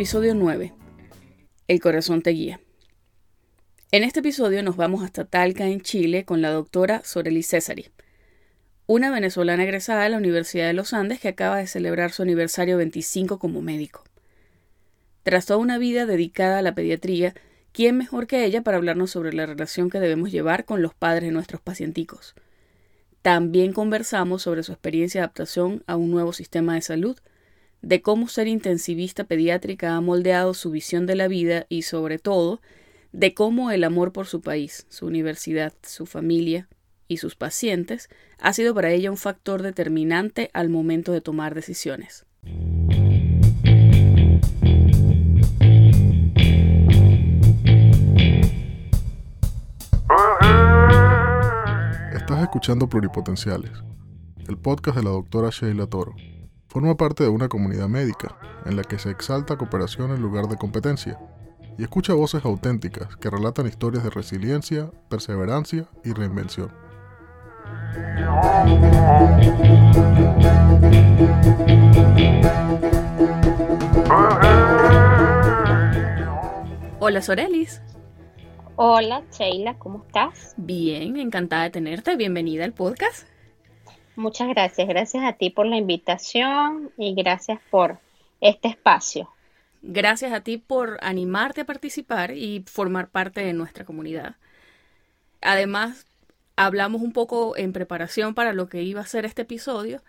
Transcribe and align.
Episodio 0.00 0.34
9. 0.34 0.72
El 1.68 1.78
corazón 1.78 2.22
te 2.22 2.30
guía. 2.30 2.58
En 3.92 4.02
este 4.02 4.20
episodio 4.20 4.62
nos 4.62 4.76
vamos 4.76 5.04
hasta 5.04 5.26
Talca, 5.26 5.66
en 5.66 5.82
Chile, 5.82 6.24
con 6.24 6.40
la 6.40 6.50
doctora 6.52 7.02
Soreli 7.04 7.42
Césari, 7.42 7.90
una 8.86 9.10
venezolana 9.10 9.62
egresada 9.62 10.04
de 10.04 10.08
la 10.08 10.16
Universidad 10.16 10.68
de 10.68 10.72
los 10.72 10.94
Andes 10.94 11.20
que 11.20 11.28
acaba 11.28 11.58
de 11.58 11.66
celebrar 11.66 12.12
su 12.12 12.22
aniversario 12.22 12.78
25 12.78 13.38
como 13.38 13.60
médico. 13.60 14.02
Tras 15.22 15.44
toda 15.44 15.58
una 15.58 15.76
vida 15.76 16.06
dedicada 16.06 16.60
a 16.60 16.62
la 16.62 16.74
pediatría, 16.74 17.34
¿quién 17.72 17.98
mejor 17.98 18.26
que 18.26 18.46
ella 18.46 18.62
para 18.62 18.78
hablarnos 18.78 19.10
sobre 19.10 19.34
la 19.34 19.44
relación 19.44 19.90
que 19.90 20.00
debemos 20.00 20.32
llevar 20.32 20.64
con 20.64 20.80
los 20.80 20.94
padres 20.94 21.24
de 21.24 21.32
nuestros 21.32 21.60
pacienticos? 21.60 22.34
También 23.20 23.74
conversamos 23.74 24.40
sobre 24.40 24.62
su 24.62 24.72
experiencia 24.72 25.20
de 25.20 25.24
adaptación 25.24 25.84
a 25.86 25.96
un 25.96 26.10
nuevo 26.10 26.32
sistema 26.32 26.72
de 26.72 26.80
salud 26.80 27.18
de 27.82 28.02
cómo 28.02 28.28
ser 28.28 28.46
intensivista 28.48 29.24
pediátrica 29.24 29.96
ha 29.96 30.00
moldeado 30.00 30.54
su 30.54 30.70
visión 30.70 31.06
de 31.06 31.16
la 31.16 31.28
vida 31.28 31.66
y 31.68 31.82
sobre 31.82 32.18
todo 32.18 32.60
de 33.12 33.34
cómo 33.34 33.70
el 33.70 33.84
amor 33.84 34.12
por 34.12 34.26
su 34.26 34.40
país, 34.40 34.86
su 34.88 35.06
universidad, 35.06 35.72
su 35.82 36.06
familia 36.06 36.68
y 37.08 37.16
sus 37.16 37.34
pacientes 37.34 38.08
ha 38.38 38.52
sido 38.52 38.74
para 38.74 38.90
ella 38.90 39.10
un 39.10 39.16
factor 39.16 39.62
determinante 39.62 40.50
al 40.52 40.68
momento 40.68 41.12
de 41.12 41.20
tomar 41.20 41.54
decisiones. 41.54 42.26
Estás 52.14 52.42
escuchando 52.42 52.88
Pluripotenciales, 52.88 53.72
el 54.46 54.56
podcast 54.56 54.98
de 54.98 55.02
la 55.02 55.10
doctora 55.10 55.50
Sheila 55.50 55.86
Toro. 55.86 56.14
Forma 56.70 56.96
parte 56.96 57.24
de 57.24 57.28
una 57.28 57.48
comunidad 57.48 57.88
médica, 57.88 58.36
en 58.64 58.76
la 58.76 58.84
que 58.84 59.00
se 59.00 59.10
exalta 59.10 59.56
cooperación 59.56 60.12
en 60.12 60.22
lugar 60.22 60.46
de 60.46 60.56
competencia, 60.56 61.18
y 61.76 61.82
escucha 61.82 62.14
voces 62.14 62.44
auténticas 62.44 63.16
que 63.16 63.28
relatan 63.28 63.66
historias 63.66 64.04
de 64.04 64.10
resiliencia, 64.10 64.88
perseverancia 65.08 65.86
y 66.04 66.12
reinvención. 66.12 66.70
Hola 77.00 77.20
Sorelis. 77.20 77.82
Hola 78.76 79.24
Sheila, 79.32 79.76
¿cómo 79.76 80.04
estás? 80.06 80.54
Bien, 80.56 81.16
encantada 81.16 81.64
de 81.64 81.70
tenerte. 81.70 82.14
Bienvenida 82.14 82.64
al 82.64 82.74
podcast. 82.74 83.29
Muchas 84.16 84.48
gracias. 84.48 84.88
Gracias 84.88 85.24
a 85.24 85.34
ti 85.34 85.50
por 85.50 85.66
la 85.66 85.76
invitación 85.76 86.90
y 86.96 87.14
gracias 87.14 87.60
por 87.70 87.98
este 88.40 88.68
espacio. 88.68 89.28
Gracias 89.82 90.32
a 90.32 90.40
ti 90.40 90.58
por 90.58 90.98
animarte 91.00 91.62
a 91.62 91.66
participar 91.66 92.32
y 92.32 92.64
formar 92.66 93.08
parte 93.08 93.42
de 93.42 93.52
nuestra 93.52 93.84
comunidad. 93.84 94.36
Además, 95.40 96.06
hablamos 96.56 97.00
un 97.00 97.12
poco 97.12 97.56
en 97.56 97.72
preparación 97.72 98.34
para 98.34 98.52
lo 98.52 98.68
que 98.68 98.82
iba 98.82 99.00
a 99.00 99.06
ser 99.06 99.24
este 99.24 99.42
episodio 99.42 100.02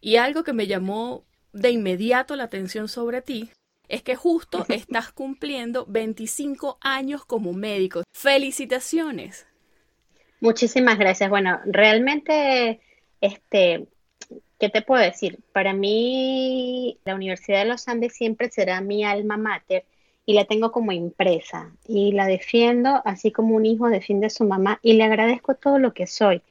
y 0.00 0.16
algo 0.16 0.44
que 0.44 0.54
me 0.54 0.66
llamó 0.66 1.24
de 1.52 1.70
inmediato 1.70 2.36
la 2.36 2.44
atención 2.44 2.88
sobre 2.88 3.20
ti 3.20 3.50
es 3.88 4.02
que 4.02 4.16
justo 4.16 4.64
estás 4.70 5.12
cumpliendo 5.12 5.84
25 5.86 6.78
años 6.80 7.26
como 7.26 7.52
médico. 7.52 8.02
Felicitaciones. 8.14 9.46
Muchísimas 10.40 10.98
gracias. 10.98 11.28
Bueno, 11.28 11.60
realmente 11.66 12.80
este, 13.22 13.86
¿qué 14.58 14.68
te 14.68 14.82
puedo 14.82 15.02
decir? 15.02 15.38
Para 15.54 15.72
mí, 15.72 16.98
la 17.06 17.14
Universidad 17.14 17.60
de 17.60 17.70
los 17.70 17.88
Andes 17.88 18.14
siempre 18.14 18.50
será 18.50 18.82
mi 18.82 19.04
alma 19.04 19.38
mater 19.38 19.86
y 20.26 20.34
la 20.34 20.44
tengo 20.44 20.70
como 20.70 20.92
impresa 20.92 21.72
y 21.86 22.12
la 22.12 22.26
defiendo 22.26 23.00
así 23.04 23.32
como 23.32 23.56
un 23.56 23.64
hijo 23.66 23.88
defiende 23.88 24.26
a 24.26 24.30
su 24.30 24.44
mamá 24.44 24.78
y 24.82 24.92
le 24.92 25.04
agradezco 25.04 25.54
todo 25.54 25.78
lo 25.78 25.94
que 25.94 26.06
soy, 26.06 26.42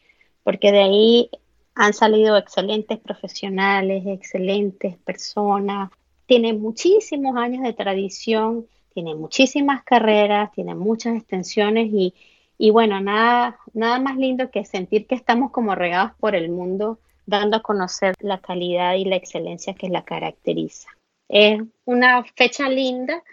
porque 0.44 0.72
de 0.72 0.79
ahí 0.79 1.29
han 1.75 1.94
salido 1.94 2.38
excelentes 2.38 3.00
profesionales, 3.00 4.03
excelentes 4.06 4.97
personas, 4.97 5.91
tiene 6.25 6.53
muchísimos 6.53 7.35
años 7.38 7.63
de 7.63 7.73
tradición, 7.73 8.67
tiene 8.94 9.16
muchísimas 9.16 9.84
carreras, 9.84 10.51
tiene 10.53 10.75
muchas 10.75 11.16
extensiones 11.16 11.90
y, 11.91 12.13
y 12.61 12.69
bueno, 12.69 13.01
nada, 13.01 13.57
nada 13.73 13.97
más 13.97 14.17
lindo 14.17 14.51
que 14.51 14.66
sentir 14.66 15.07
que 15.07 15.16
estamos 15.16 15.49
como 15.49 15.73
regados 15.73 16.11
por 16.19 16.35
el 16.35 16.51
mundo, 16.51 16.99
dando 17.25 17.57
a 17.57 17.63
conocer 17.63 18.13
la 18.19 18.38
calidad 18.38 18.94
y 18.94 19.05
la 19.05 19.16
excelencia 19.16 19.73
que 19.73 19.89
la 19.89 20.05
caracteriza. 20.05 20.88
Es 21.27 21.59
una 21.85 22.23
fecha 22.23 22.69
linda. 22.69 23.23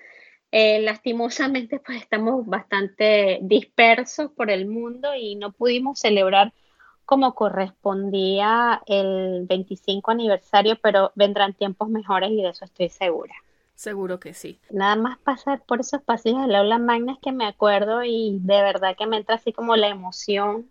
Eh, 0.51 0.81
lastimosamente, 0.81 1.79
pues 1.79 2.01
estamos 2.01 2.47
bastante 2.47 3.41
dispersos 3.43 4.31
por 4.31 4.51
el 4.51 4.65
mundo 4.65 5.15
y 5.15 5.35
no 5.35 5.53
pudimos 5.53 5.99
celebrar 5.99 6.55
como 7.05 7.35
correspondía 7.35 8.81
el 8.87 9.45
25 9.47 10.11
aniversario, 10.11 10.79
pero 10.83 11.13
vendrán 11.17 11.53
tiempos 11.53 11.91
mejores 11.91 12.31
y 12.31 12.41
de 12.41 12.49
eso 12.49 12.65
estoy 12.65 12.89
segura. 12.89 13.35
Seguro 13.79 14.19
que 14.19 14.35
sí. 14.35 14.59
Nada 14.73 14.97
más 14.97 15.19
pasar 15.19 15.63
por 15.63 15.79
esos 15.79 16.03
pasillos 16.03 16.43
del 16.43 16.57
aula 16.57 16.79
magna 16.79 17.13
es 17.13 17.19
que 17.21 17.31
me 17.31 17.47
acuerdo 17.47 18.03
y 18.03 18.41
de 18.41 18.61
verdad 18.61 18.97
que 18.99 19.07
me 19.07 19.19
entra 19.19 19.37
así 19.37 19.53
como 19.53 19.77
la 19.77 19.87
emoción, 19.87 20.69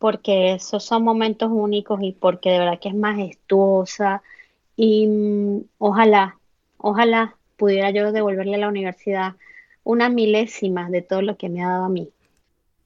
porque 0.00 0.54
esos 0.54 0.84
son 0.84 1.04
momentos 1.04 1.48
únicos 1.52 2.00
y 2.02 2.10
porque 2.10 2.50
de 2.50 2.58
verdad 2.58 2.80
que 2.80 2.88
es 2.88 2.94
majestuosa 2.96 4.24
y 4.74 5.06
mm, 5.06 5.60
ojalá, 5.78 6.36
ojalá 6.78 7.36
pudiera 7.56 7.90
yo 7.90 8.10
devolverle 8.10 8.56
a 8.56 8.58
la 8.58 8.68
universidad 8.68 9.36
una 9.84 10.08
milésima 10.08 10.90
de 10.90 11.02
todo 11.02 11.22
lo 11.22 11.36
que 11.36 11.48
me 11.48 11.62
ha 11.62 11.68
dado 11.68 11.84
a 11.84 11.88
mí. 11.88 12.10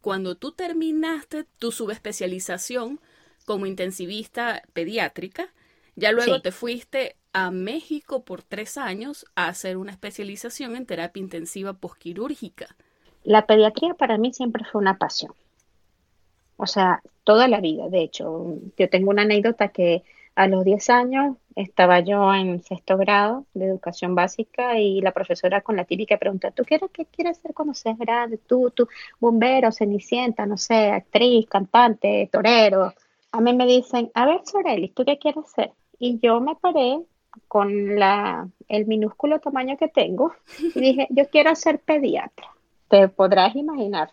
Cuando 0.03 0.34
tú 0.34 0.53
terminaste 0.53 1.47
tu 1.59 1.72
subespecialización 1.72 3.00
como 3.47 3.65
intensivista 3.65 4.62
pediátrica, 4.75 5.48
ya 5.97 6.12
luego 6.12 6.42
te 6.42 6.53
fuiste 6.53 7.16
a 7.47 7.50
México 7.53 8.25
por 8.25 8.43
tres 8.43 8.76
años 8.76 9.25
a 9.37 9.47
hacer 9.47 9.76
una 9.76 9.93
especialización 9.93 10.75
en 10.75 10.87
terapia 10.87 11.21
intensiva 11.21 11.72
posquirúrgica. 11.72 12.75
La 13.22 13.47
pediatría 13.47 13.94
para 13.94 14.19
mí 14.19 14.32
siempre 14.32 14.65
fue 14.65 14.81
una 14.81 14.99
pasión. 14.99 15.32
O 16.56 16.66
sea, 16.66 17.00
toda 17.22 17.47
la 17.47 17.60
vida. 17.60 17.88
De 17.88 18.03
hecho, 18.03 18.56
yo 18.77 18.88
tengo 18.91 19.10
una 19.10 19.22
anécdota 19.22 19.69
que 19.69 20.03
a 20.34 20.48
los 20.48 20.65
10 20.65 20.91
años 20.91 21.37
estaba 21.54 22.00
yo 22.00 22.34
en 22.34 22.62
sexto 22.62 22.97
grado 22.97 23.44
de 23.54 23.66
educación 23.66 24.15
básica 24.16 24.78
y 24.81 25.00
la 25.00 25.12
profesora 25.12 25.60
con 25.60 25.77
la 25.77 25.84
típica 25.84 26.16
pregunta, 26.16 26.50
¿tú 26.50 26.65
quieres 26.65 26.91
qué 26.93 27.06
quieres 27.06 27.38
ser 27.38 27.54
cuando 27.54 27.75
seas 27.75 27.98
grande? 27.98 28.38
Tú, 28.38 28.72
tú, 28.75 28.88
bombero, 29.21 29.71
cenicienta, 29.71 30.44
no 30.47 30.56
sé, 30.56 30.91
actriz, 30.91 31.47
cantante, 31.48 32.28
torero. 32.32 32.94
A 33.31 33.41
mí 33.41 33.54
me 33.54 33.66
dicen, 33.66 34.10
a 34.15 34.27
ver, 34.27 34.41
Soreli, 34.44 34.88
¿tú 34.88 35.04
qué 35.04 35.19
quieres 35.19 35.48
ser? 35.54 35.72
Y 35.98 36.19
yo 36.21 36.41
me 36.41 36.56
paré 36.56 37.00
con 37.47 37.99
la, 37.99 38.49
el 38.69 38.87
minúsculo 38.87 39.41
tamaño 39.41 39.76
que 39.76 39.88
tengo 39.88 40.32
y 40.75 40.81
dije, 40.81 41.06
yo 41.10 41.28
quiero 41.28 41.54
ser 41.54 41.81
pediatra. 41.81 42.49
Te 42.88 43.09
podrás 43.09 43.54
imaginar. 43.54 44.10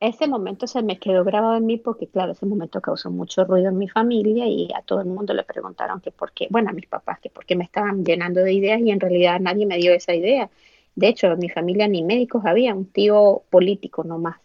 Ese 0.00 0.26
momento 0.26 0.66
se 0.66 0.82
me 0.82 0.98
quedó 0.98 1.22
grabado 1.22 1.56
en 1.56 1.66
mí 1.66 1.76
porque, 1.76 2.08
claro, 2.08 2.32
ese 2.32 2.44
momento 2.44 2.80
causó 2.80 3.10
mucho 3.10 3.44
ruido 3.44 3.68
en 3.68 3.78
mi 3.78 3.88
familia 3.88 4.46
y 4.46 4.68
a 4.74 4.82
todo 4.82 5.00
el 5.00 5.06
mundo 5.06 5.32
le 5.32 5.44
preguntaron 5.44 6.00
que 6.00 6.10
por 6.10 6.32
qué, 6.32 6.48
bueno, 6.50 6.70
a 6.70 6.72
mis 6.72 6.86
papás, 6.86 7.20
que 7.20 7.30
por 7.30 7.46
qué 7.46 7.54
me 7.54 7.62
estaban 7.62 8.04
llenando 8.04 8.40
de 8.40 8.52
ideas 8.52 8.80
y 8.80 8.90
en 8.90 8.98
realidad 8.98 9.38
nadie 9.38 9.64
me 9.64 9.76
dio 9.76 9.92
esa 9.92 10.12
idea. 10.12 10.50
De 10.96 11.08
hecho, 11.08 11.28
en 11.28 11.38
mi 11.38 11.48
familia 11.48 11.86
ni 11.86 12.02
médicos 12.02 12.44
había, 12.44 12.74
un 12.74 12.86
tío 12.86 13.42
político 13.48 14.02
nomás. 14.02 14.36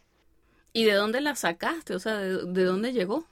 ¿Y 0.73 0.83
de 0.83 0.93
dónde 0.93 1.21
la 1.21 1.33
sacaste? 1.35 1.95
O 1.95 1.99
sea, 1.99 2.19
¿de, 2.19 2.63
dónde 2.63 2.93
llegó? 2.93 3.25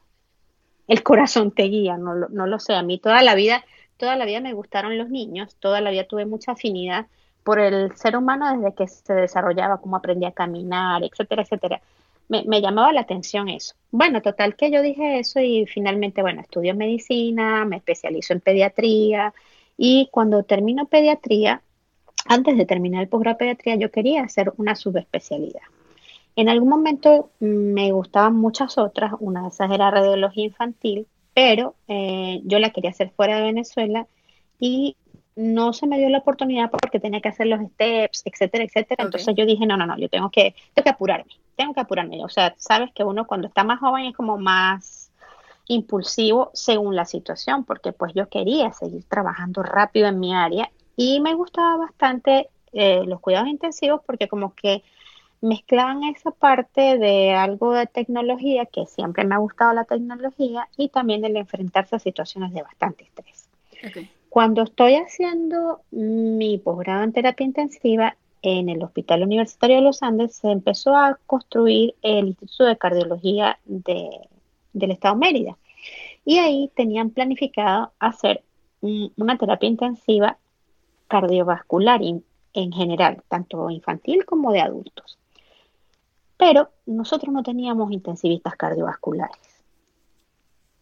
El 0.88 1.04
corazón 1.04 1.52
te 1.52 1.64
guía, 1.64 1.98
no, 1.98 2.16
no 2.16 2.48
lo 2.48 2.60
sé. 2.60 2.74
A 2.74 2.82
mí 2.82 2.98
toda 2.98 3.22
la 3.22 3.36
vida 3.36 3.64
toda 3.98 4.16
la 4.16 4.26
vida 4.26 4.40
me 4.42 4.54
gustaron 4.54 4.98
los 4.98 5.10
niños, 5.10 5.56
toda 5.60 5.82
la 5.82 5.92
vida 5.92 6.06
tuve 6.06 6.26
mucha 6.26 6.54
afinidad 6.54 7.08
por 7.44 7.60
el 7.60 7.96
ser 7.96 8.18
humano 8.18 8.58
desde 8.58 8.76
que 8.76 8.88
se 8.88 9.14
desarrollaba, 9.14 9.80
cómo 9.80 9.96
aprendía 9.96 10.30
a 10.30 10.34
caminar, 10.34 11.04
etcétera, 11.04 11.44
etcétera. 11.44 11.82
Me, 12.28 12.60
llamaba 12.60 12.92
la 12.92 13.02
atención 13.02 13.50
eso. 13.50 13.76
Bueno, 13.92 14.24
total 14.24 14.56
que 14.56 14.72
yo 14.72 14.82
dije 14.82 15.20
eso 15.20 15.40
y 15.40 15.68
finalmente, 15.68 16.24
bueno, 16.24 16.42
estudio 16.42 16.74
medicina, 16.74 17.64
me 17.66 17.78
especializo 17.78 18.34
en 18.34 18.42
pediatría 18.42 19.32
y 19.78 20.10
cuando 20.12 20.42
termino 20.42 20.88
pediatría, 20.88 21.62
antes 22.28 22.58
de 22.58 22.66
terminar 22.66 23.04
el 23.04 23.10
posgrado 23.10 23.36
de 23.36 23.40
pediatría, 23.40 23.76
yo 23.76 23.92
quería 23.92 24.24
hacer 24.24 24.52
una 24.58 24.76
subespecialidad. 24.76 25.62
En 26.36 26.50
algún 26.50 26.70
momento 26.70 27.30
mm, 27.40 27.46
me 27.46 27.92
gustaban 27.92 28.36
muchas 28.36 28.80
otras, 28.80 29.14
una 29.20 29.44
de 29.44 29.50
esas 29.50 29.72
era 29.72 29.92
radiología 29.92 30.46
infantil, 30.46 31.08
pero 31.36 31.76
eh, 31.90 32.42
yo 32.46 32.60
la 32.60 32.70
quería 32.72 32.92
hacer 32.92 33.12
fuera 33.12 33.36
de 33.36 33.44
Venezuela 33.44 34.08
y 34.58 34.96
no 35.36 35.74
se 35.74 35.86
me 35.86 35.98
dio 35.98 36.08
la 36.08 36.20
oportunidad 36.20 36.72
porque 36.72 36.98
tenía 36.98 37.20
que 37.20 37.28
hacer 37.28 37.48
los 37.48 37.60
steps, 37.72 38.24
etcétera, 38.24 38.64
etcétera. 38.64 39.04
Entonces 39.04 39.36
yo 39.36 39.46
dije, 39.46 39.66
no, 39.66 39.76
no, 39.76 39.86
no, 39.86 39.98
yo 39.98 40.08
tengo 40.08 40.32
que, 40.32 40.56
tengo 40.74 40.86
que 40.86 40.90
apurarme, 40.90 41.34
tengo 41.58 41.74
que 41.74 41.82
apurarme. 41.82 42.24
O 42.24 42.30
sea, 42.30 42.56
sabes 42.58 42.92
que 42.94 43.04
uno 43.04 43.28
cuando 43.28 43.48
está 43.48 43.66
más 43.66 43.82
joven 43.82 44.06
es 44.06 44.16
como 44.16 44.38
más 44.38 45.12
impulsivo 45.68 46.52
según 46.54 46.96
la 46.96 47.04
situación, 47.04 47.66
porque 47.66 47.92
pues 47.92 48.14
yo 48.14 48.30
quería 48.30 48.72
seguir 48.72 49.04
trabajando 49.04 49.62
rápido 49.62 50.08
en 50.08 50.20
mi 50.20 50.34
área 50.34 50.72
Y 50.96 51.20
me 51.20 51.34
gustaba 51.34 51.76
bastante 51.76 52.48
eh, 52.72 53.04
los 53.06 53.20
cuidados 53.20 53.50
intensivos 53.50 54.00
porque 54.06 54.30
como 54.30 54.54
que 54.56 54.84
mezclaban 55.46 56.04
esa 56.04 56.32
parte 56.32 56.98
de 56.98 57.34
algo 57.34 57.74
de 57.74 57.86
tecnología, 57.86 58.66
que 58.66 58.86
siempre 58.88 59.24
me 59.26 59.36
ha 59.36 59.40
gustado 59.40 59.74
la 59.74 59.86
tecnología, 59.86 60.68
y 60.76 60.90
también 60.90 61.24
el 61.24 61.38
enfrentarse 61.38 61.96
a 61.96 62.00
situaciones 62.00 62.54
de 62.54 62.64
bastante 62.64 63.04
estrés. 63.04 63.48
Cuando 64.30 64.64
estoy 64.64 64.96
haciendo 64.96 65.82
mi 65.92 66.58
posgrado 66.58 67.04
en 67.04 67.14
terapia 67.14 67.46
intensiva 67.46 68.18
en 68.42 68.70
el 68.70 68.84
Hospital 68.84 69.24
Universitario 69.24 69.78
de 69.78 69.82
los 69.84 70.02
Andes, 70.04 70.36
se 70.36 70.50
empezó 70.50 70.96
a 70.96 71.20
construir 71.26 71.96
el 72.02 72.28
Instituto 72.30 72.66
de 72.66 72.78
Cardiología 72.78 73.60
del 73.66 74.92
Estado 74.92 75.16
Mérida. 75.16 75.58
Y 76.26 76.40
ahí 76.40 76.72
tenían 76.76 77.12
planificado 77.12 77.92
hacer 78.00 78.42
una 78.82 79.38
terapia 79.38 79.70
intensiva 79.70 80.38
cardiovascular 81.08 82.02
en 82.02 82.72
general, 82.72 83.22
tanto 83.28 83.70
infantil 83.70 84.26
como 84.26 84.52
de 84.52 84.62
adultos. 84.62 85.20
Pero 86.38 86.70
nosotros 86.86 87.34
no 87.34 87.44
teníamos 87.44 87.92
intensivistas 87.92 88.56
cardiovasculares. 88.56 89.64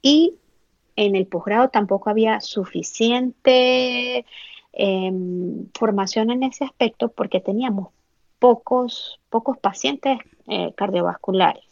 Y 0.02 0.36
en 0.96 1.16
el 1.16 1.28
posgrado 1.28 1.70
tampoco 1.70 2.10
había 2.10 2.42
suficiente 2.42 4.26
em, 4.74 5.68
formación 5.74 6.32
en 6.32 6.44
ese 6.44 6.66
aspecto 6.66 7.10
porque 7.10 7.40
teníamos 7.40 7.90
pocos, 8.40 9.20
pocos 9.30 9.58
pacientes 9.58 10.20
eh, 10.48 10.74
cardiovasculares. 10.76 11.64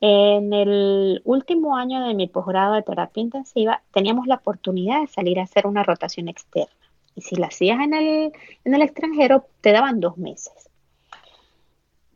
En 0.00 0.52
el 0.54 1.20
último 1.24 1.76
año 1.76 2.06
de 2.06 2.14
mi 2.14 2.26
posgrado 2.26 2.74
de 2.74 2.82
terapia 2.82 3.20
intensiva 3.20 3.82
teníamos 3.92 4.26
la 4.26 4.36
oportunidad 4.36 5.02
de 5.02 5.08
salir 5.08 5.38
a 5.38 5.42
hacer 5.42 5.66
una 5.66 5.82
rotación 5.82 6.28
externa. 6.28 6.72
Y 7.14 7.20
si 7.20 7.36
la 7.36 7.48
hacías 7.48 7.78
en 7.80 7.92
el, 7.92 8.32
en 8.64 8.74
el 8.74 8.82
extranjero, 8.82 9.44
te 9.60 9.72
daban 9.72 10.00
dos 10.00 10.16
meses. 10.16 10.70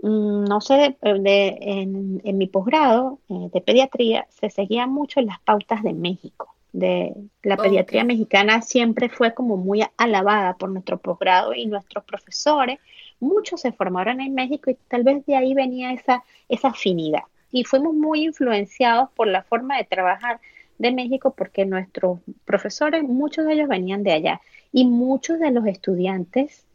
Mm, 0.02 0.44
no 0.44 0.60
sé, 0.60 0.96
en, 1.02 2.38
mi 2.38 2.46
posgrado 2.46 3.18
eh, 3.28 3.48
de 3.52 3.60
pediatría 3.60 4.26
se 4.28 4.50
seguían 4.50 4.92
mucho 4.92 5.20
las 5.20 5.40
pautas 5.40 5.82
de 5.82 5.92
México. 5.92 6.54
De, 6.72 7.14
la 7.42 7.56
pediatría 7.56 8.04
mexicana 8.04 8.60
siempre 8.60 9.08
fue 9.08 9.32
como 9.32 9.56
muy 9.56 9.82
alabada 9.96 10.54
por 10.58 10.68
nuestro 10.68 10.98
posgrado 10.98 11.54
y 11.54 11.66
nuestros 11.66 12.04
profesores. 12.04 12.78
Muchos 13.18 13.62
se 13.62 13.72
formaron 13.72 14.20
en 14.20 14.34
México 14.34 14.70
y 14.70 14.76
tal 14.88 15.02
vez 15.02 15.24
de 15.24 15.36
ahí 15.36 15.54
venía 15.54 15.92
esa, 15.92 16.22
esa 16.50 16.68
afinidad. 16.68 17.22
Y 17.50 17.64
fuimos 17.64 17.94
muy 17.94 18.24
influenciados 18.24 19.08
por 19.16 19.26
la 19.26 19.42
forma 19.42 19.78
de 19.78 19.84
trabajar 19.84 20.40
de 20.78 20.92
México 20.92 21.34
porque 21.34 21.64
nuestros 21.64 22.20
profesores, 22.44 23.02
muchos 23.02 23.46
de 23.46 23.54
ellos 23.54 23.68
venían 23.68 24.02
de 24.02 24.12
allá 24.12 24.40
y 24.72 24.84
muchos 24.84 25.38
de 25.38 25.50
los 25.50 25.66
estudiantes, 25.66 26.65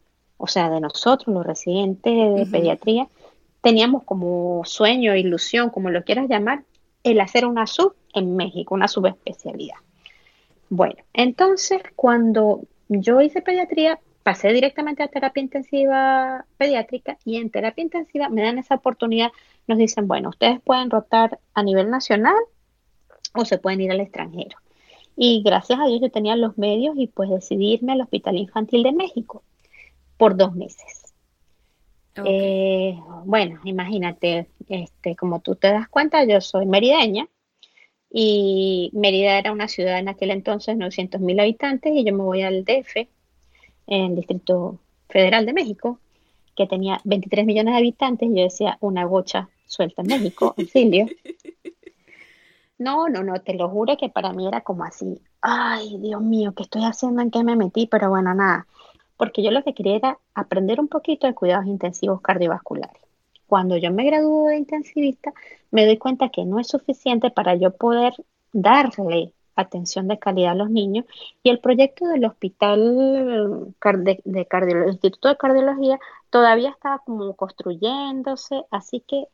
o 0.42 0.48
sea, 0.48 0.68
de 0.70 0.80
nosotros, 0.80 1.32
los 1.32 1.46
residentes 1.46 2.12
de 2.34 2.46
pediatría, 2.46 3.06
teníamos 3.60 4.02
como 4.02 4.62
sueño, 4.64 5.14
ilusión, 5.14 5.70
como 5.70 5.88
lo 5.88 6.02
quieras 6.02 6.28
llamar, 6.28 6.64
el 7.04 7.20
hacer 7.20 7.46
una 7.46 7.68
sub 7.68 7.94
en 8.12 8.34
México, 8.34 8.74
una 8.74 8.88
subespecialidad. 8.88 9.76
Bueno, 10.68 10.96
entonces 11.12 11.80
cuando 11.94 12.62
yo 12.88 13.20
hice 13.20 13.40
pediatría, 13.40 14.00
pasé 14.24 14.52
directamente 14.52 15.04
a 15.04 15.06
terapia 15.06 15.44
intensiva 15.44 16.44
pediátrica 16.58 17.18
y 17.24 17.36
en 17.36 17.48
terapia 17.48 17.84
intensiva 17.84 18.28
me 18.28 18.42
dan 18.42 18.58
esa 18.58 18.74
oportunidad, 18.74 19.30
nos 19.68 19.78
dicen, 19.78 20.08
bueno, 20.08 20.30
ustedes 20.30 20.60
pueden 20.60 20.90
rotar 20.90 21.38
a 21.54 21.62
nivel 21.62 21.88
nacional 21.88 22.34
o 23.32 23.44
se 23.44 23.58
pueden 23.58 23.80
ir 23.80 23.92
al 23.92 24.00
extranjero. 24.00 24.58
Y 25.14 25.44
gracias 25.44 25.78
a 25.78 25.86
Dios 25.86 26.00
yo 26.00 26.10
tenía 26.10 26.34
los 26.34 26.58
medios 26.58 26.96
y 26.98 27.06
pues 27.06 27.30
decidí 27.30 27.74
irme 27.74 27.92
al 27.92 28.00
Hospital 28.00 28.38
Infantil 28.38 28.82
de 28.82 28.90
México 28.90 29.44
por 30.16 30.36
dos 30.36 30.54
meses. 30.54 31.02
Eh, 32.24 32.98
bueno, 33.24 33.60
imagínate, 33.64 34.48
este, 34.68 35.16
como 35.16 35.40
tú 35.40 35.54
te 35.56 35.68
das 35.68 35.88
cuenta, 35.88 36.24
yo 36.24 36.40
soy 36.40 36.66
merideña 36.66 37.26
y 38.10 38.90
Mérida 38.92 39.38
era 39.38 39.52
una 39.52 39.68
ciudad 39.68 39.98
en 39.98 40.08
aquel 40.08 40.30
entonces, 40.30 40.76
900 40.76 41.20
mil 41.20 41.40
habitantes, 41.40 41.92
y 41.94 42.04
yo 42.04 42.12
me 42.12 42.22
voy 42.22 42.42
al 42.42 42.64
DF, 42.64 43.08
en 43.86 44.02
el 44.10 44.16
Distrito 44.16 44.78
Federal 45.08 45.46
de 45.46 45.54
México, 45.54 45.98
que 46.54 46.66
tenía 46.66 47.00
23 47.04 47.46
millones 47.46 47.72
de 47.72 47.78
habitantes, 47.78 48.28
y 48.28 48.36
yo 48.36 48.42
decía, 48.42 48.76
una 48.80 49.04
gocha 49.04 49.48
suelta 49.64 50.02
en 50.02 50.08
México, 50.08 50.54
auxilio. 50.58 51.06
No, 52.76 53.08
no, 53.08 53.22
no, 53.22 53.40
te 53.40 53.54
lo 53.54 53.70
juro 53.70 53.96
que 53.96 54.10
para 54.10 54.34
mí 54.34 54.46
era 54.46 54.60
como 54.60 54.84
así, 54.84 55.22
ay, 55.40 55.96
Dios 55.98 56.20
mío, 56.20 56.52
¿qué 56.54 56.64
estoy 56.64 56.84
haciendo? 56.84 57.22
¿En 57.22 57.30
qué 57.30 57.42
me 57.42 57.56
metí? 57.56 57.86
Pero 57.86 58.10
bueno, 58.10 58.34
nada, 58.34 58.66
porque 59.22 59.44
yo 59.44 59.52
lo 59.52 59.62
que 59.62 59.72
quería 59.72 59.94
era 59.94 60.18
aprender 60.34 60.80
un 60.80 60.88
poquito 60.88 61.28
de 61.28 61.34
cuidados 61.34 61.66
intensivos 61.66 62.20
cardiovasculares. 62.22 63.00
Cuando 63.46 63.76
yo 63.76 63.92
me 63.92 64.04
gradué 64.04 64.50
de 64.50 64.56
intensivista, 64.56 65.32
me 65.70 65.86
doy 65.86 65.96
cuenta 65.96 66.28
que 66.30 66.44
no 66.44 66.58
es 66.58 66.66
suficiente 66.66 67.30
para 67.30 67.54
yo 67.54 67.70
poder 67.70 68.14
darle 68.52 69.32
atención 69.54 70.08
de 70.08 70.18
calidad 70.18 70.50
a 70.50 70.54
los 70.56 70.70
niños 70.70 71.04
y 71.44 71.50
el 71.50 71.60
proyecto 71.60 72.08
del 72.08 72.24
hospital 72.24 73.72
de, 73.80 74.20
de 74.24 74.88
Instituto 74.88 75.28
de 75.28 75.36
Cardiología 75.36 76.00
todavía 76.28 76.70
estaba 76.70 76.98
como 76.98 77.32
construyéndose, 77.34 78.64
así 78.72 79.04
que 79.06 79.28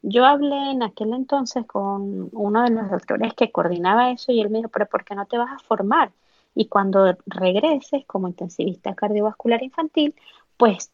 yo 0.00 0.24
hablé 0.24 0.70
en 0.70 0.82
aquel 0.82 1.12
entonces 1.12 1.66
con 1.66 2.30
uno 2.32 2.62
de 2.62 2.70
los 2.70 2.90
doctores 2.90 3.34
que 3.34 3.52
coordinaba 3.52 4.10
eso 4.10 4.32
y 4.32 4.40
él 4.40 4.48
me 4.48 4.60
dijo, 4.60 4.70
pero 4.70 4.86
¿por 4.86 5.04
qué 5.04 5.14
no 5.14 5.26
te 5.26 5.36
vas 5.36 5.52
a 5.52 5.58
formar? 5.58 6.12
Y 6.54 6.66
cuando 6.66 7.16
regreses 7.26 8.04
como 8.06 8.28
intensivista 8.28 8.94
cardiovascular 8.94 9.62
infantil, 9.62 10.14
pues 10.56 10.90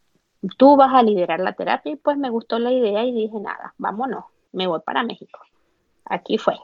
tú 0.57 0.77
vas 0.77 0.95
a 0.95 1.03
liderar 1.03 1.41
la 1.41 1.53
terapia 1.53 1.93
y 1.93 1.97
pues 1.97 2.17
me 2.17 2.31
gustó 2.31 2.59
la 2.59 2.73
idea 2.73 3.05
y 3.05 3.12
dije, 3.12 3.39
nada, 3.41 3.75
vámonos, 3.79 4.25
me 4.53 4.67
voy 4.67 4.81
para 4.81 5.03
México. 5.03 5.41
Aquí 6.07 6.39
fue. 6.39 6.55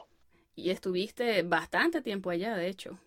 Y 0.55 0.71
estuviste 0.71 1.43
bastante 1.43 2.01
tiempo 2.01 2.31
allá, 2.31 2.55
de 2.55 2.67
hecho. 2.67 2.97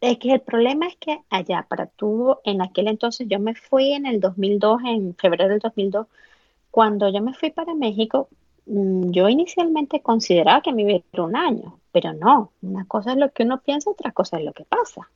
Es 0.00 0.18
que 0.18 0.34
el 0.34 0.40
problema 0.40 0.86
es 0.86 0.96
que 0.96 1.20
allá, 1.30 1.66
para 1.68 1.86
tú, 1.86 2.36
en 2.44 2.62
aquel 2.62 2.86
entonces, 2.86 3.26
yo 3.28 3.40
me 3.40 3.54
fui 3.54 3.92
en 3.92 4.06
el 4.06 4.20
2002, 4.20 4.82
en 4.84 5.14
febrero 5.16 5.48
del 5.48 5.58
2002, 5.58 6.06
cuando 6.70 7.08
yo 7.08 7.20
me 7.22 7.34
fui 7.34 7.50
para 7.50 7.74
México, 7.74 8.28
Mm, 8.66 9.12
yo 9.12 9.28
inicialmente 9.28 10.02
consideraba 10.02 10.60
que 10.60 10.72
me 10.72 10.82
iba 10.82 10.92
a 10.92 10.94
ir 10.96 11.20
un 11.20 11.36
año, 11.36 11.78
pero 11.92 12.12
no, 12.12 12.52
una 12.62 12.84
cosa 12.86 13.12
es 13.12 13.16
lo 13.16 13.30
que 13.32 13.44
uno 13.44 13.60
piensa, 13.60 13.90
otra 13.90 14.10
cosa 14.12 14.38
es 14.38 14.44
lo 14.44 14.52
que 14.52 14.64
pasa. 14.64 15.08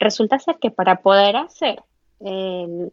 Resulta 0.00 0.38
ser 0.38 0.56
que 0.56 0.70
para 0.70 1.02
poder 1.02 1.36
hacer 1.36 1.82
el 2.20 2.92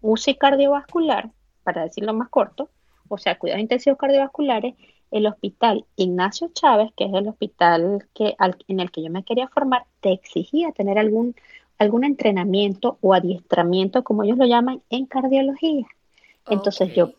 UCI 0.00 0.36
cardiovascular, 0.36 1.30
para 1.64 1.82
decirlo 1.82 2.14
más 2.14 2.28
corto, 2.28 2.70
o 3.08 3.18
sea, 3.18 3.38
cuidados 3.38 3.60
intensivos 3.60 3.98
cardiovasculares, 3.98 4.74
el 5.10 5.26
hospital 5.26 5.84
Ignacio 5.96 6.50
Chávez, 6.54 6.90
que 6.96 7.04
es 7.04 7.12
el 7.12 7.28
hospital 7.28 8.06
que, 8.14 8.36
en 8.68 8.80
el 8.80 8.90
que 8.90 9.02
yo 9.02 9.10
me 9.10 9.24
quería 9.24 9.48
formar, 9.48 9.84
te 10.00 10.12
exigía 10.12 10.72
tener 10.72 10.98
algún, 10.98 11.34
algún 11.78 12.04
entrenamiento 12.04 12.98
o 13.00 13.14
adiestramiento, 13.14 14.02
como 14.04 14.22
ellos 14.22 14.38
lo 14.38 14.46
llaman, 14.46 14.82
en 14.90 15.06
cardiología. 15.06 15.86
Entonces 16.48 16.94
yo 16.94 17.12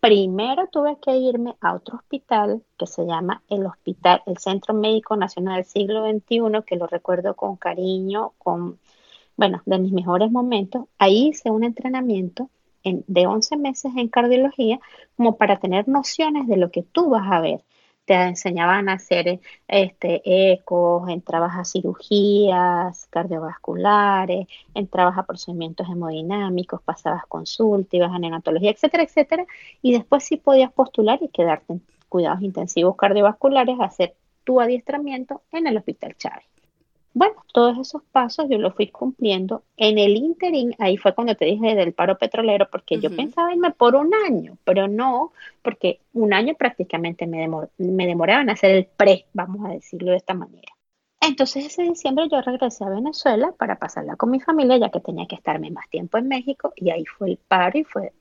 Primero 0.00 0.68
tuve 0.68 0.98
que 1.00 1.16
irme 1.16 1.56
a 1.60 1.74
otro 1.74 1.96
hospital 1.96 2.62
que 2.78 2.86
se 2.86 3.04
llama 3.06 3.42
el 3.48 3.66
Hospital, 3.66 4.22
el 4.26 4.38
Centro 4.38 4.74
Médico 4.74 5.16
Nacional 5.16 5.56
del 5.56 5.64
Siglo 5.64 6.08
XXI, 6.08 6.62
que 6.64 6.76
lo 6.76 6.86
recuerdo 6.86 7.34
con 7.34 7.56
cariño, 7.56 8.32
con, 8.38 8.78
bueno, 9.36 9.62
de 9.64 9.78
mis 9.78 9.92
mejores 9.92 10.30
momentos. 10.30 10.84
Ahí 10.98 11.28
hice 11.28 11.50
un 11.50 11.64
entrenamiento 11.64 12.50
de 12.84 13.26
11 13.26 13.56
meses 13.56 13.92
en 13.96 14.08
cardiología 14.08 14.78
como 15.16 15.36
para 15.36 15.58
tener 15.58 15.88
nociones 15.88 16.46
de 16.46 16.56
lo 16.56 16.70
que 16.70 16.82
tú 16.82 17.10
vas 17.10 17.30
a 17.30 17.40
ver 17.40 17.64
te 18.06 18.14
enseñaban 18.14 18.88
a 18.88 18.94
hacer 18.94 19.40
este, 19.68 20.52
ecos, 20.52 21.08
entrabas 21.10 21.56
a 21.58 21.64
cirugías 21.64 23.06
cardiovasculares, 23.10 24.46
entrabas 24.74 25.18
a 25.18 25.24
procedimientos 25.24 25.88
hemodinámicos, 25.88 26.80
pasabas 26.82 27.26
consulta, 27.26 27.96
ibas 27.96 28.12
a 28.12 28.18
neonatología, 28.18 28.70
etcétera, 28.70 29.02
etcétera, 29.02 29.44
y 29.82 29.92
después 29.92 30.24
sí 30.24 30.36
podías 30.36 30.72
postular 30.72 31.18
y 31.22 31.28
quedarte 31.28 31.74
en 31.74 31.82
cuidados 32.08 32.42
intensivos 32.42 32.96
cardiovasculares, 32.96 33.76
hacer 33.80 34.14
tu 34.44 34.60
adiestramiento 34.60 35.42
en 35.52 35.66
el 35.66 35.76
Hospital 35.76 36.16
Chávez. 36.16 36.55
Bueno, 37.16 37.42
todos 37.54 37.78
esos 37.78 38.02
pasos 38.12 38.44
yo 38.50 38.58
los 38.58 38.74
fui 38.74 38.88
cumpliendo. 38.88 39.62
En 39.78 39.96
el 39.96 40.18
interín, 40.18 40.74
ahí 40.78 40.98
fue 40.98 41.14
cuando 41.14 41.34
te 41.34 41.46
dije 41.46 41.74
del 41.74 41.94
paro 41.94 42.18
petrolero, 42.18 42.68
porque 42.70 43.00
yo 43.00 43.08
pensaba 43.08 43.54
irme 43.54 43.70
por 43.70 43.94
un 43.94 44.12
año, 44.26 44.58
pero 44.64 44.86
no, 44.86 45.32
porque 45.62 46.00
un 46.12 46.34
año 46.34 46.52
prácticamente 46.58 47.26
me, 47.26 47.48
me 47.78 48.06
demoraba 48.06 48.42
en 48.42 48.50
hacer 48.50 48.70
el 48.72 48.84
pre, 48.84 49.24
vamos 49.32 49.64
a 49.64 49.72
decirlo 49.72 50.10
de 50.10 50.18
esta 50.18 50.34
manera. 50.34 50.70
Entonces 51.22 51.64
ese 51.64 51.84
diciembre 51.84 52.28
yo 52.30 52.42
regresé 52.42 52.84
a 52.84 52.90
Venezuela 52.90 53.50
para 53.58 53.78
pasarla 53.78 54.16
con 54.16 54.30
mi 54.30 54.38
familia, 54.38 54.76
ya 54.76 54.90
que 54.90 55.00
tenía 55.00 55.26
que 55.26 55.36
estarme 55.36 55.70
más 55.70 55.88
tiempo 55.88 56.18
en 56.18 56.28
México, 56.28 56.74
y 56.76 56.90
ahí 56.90 57.06
fue 57.06 57.30
el 57.30 57.38
paro 57.38 57.78
y 57.78 57.84
fue 57.84 58.12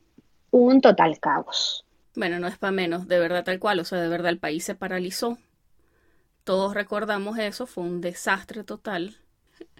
un 0.51 0.79
total 0.79 1.19
caos. 1.19 1.85
Bueno, 2.15 2.39
no 2.39 2.47
es 2.47 2.57
para 2.57 2.71
menos, 2.71 3.09
de 3.09 3.19
verdad 3.19 3.43
tal 3.43 3.59
cual, 3.59 3.77
o 3.81 3.83
sea, 3.83 3.99
de 3.99 4.07
verdad 4.07 4.29
el 4.29 4.39
país 4.39 4.63
se 4.63 4.73
paralizó 4.73 5.37
todos 6.45 6.73
recordamos 6.73 7.37
eso, 7.37 7.65
fue 7.65 7.83
un 7.83 7.99
desastre 7.99 8.63
total. 8.63 9.17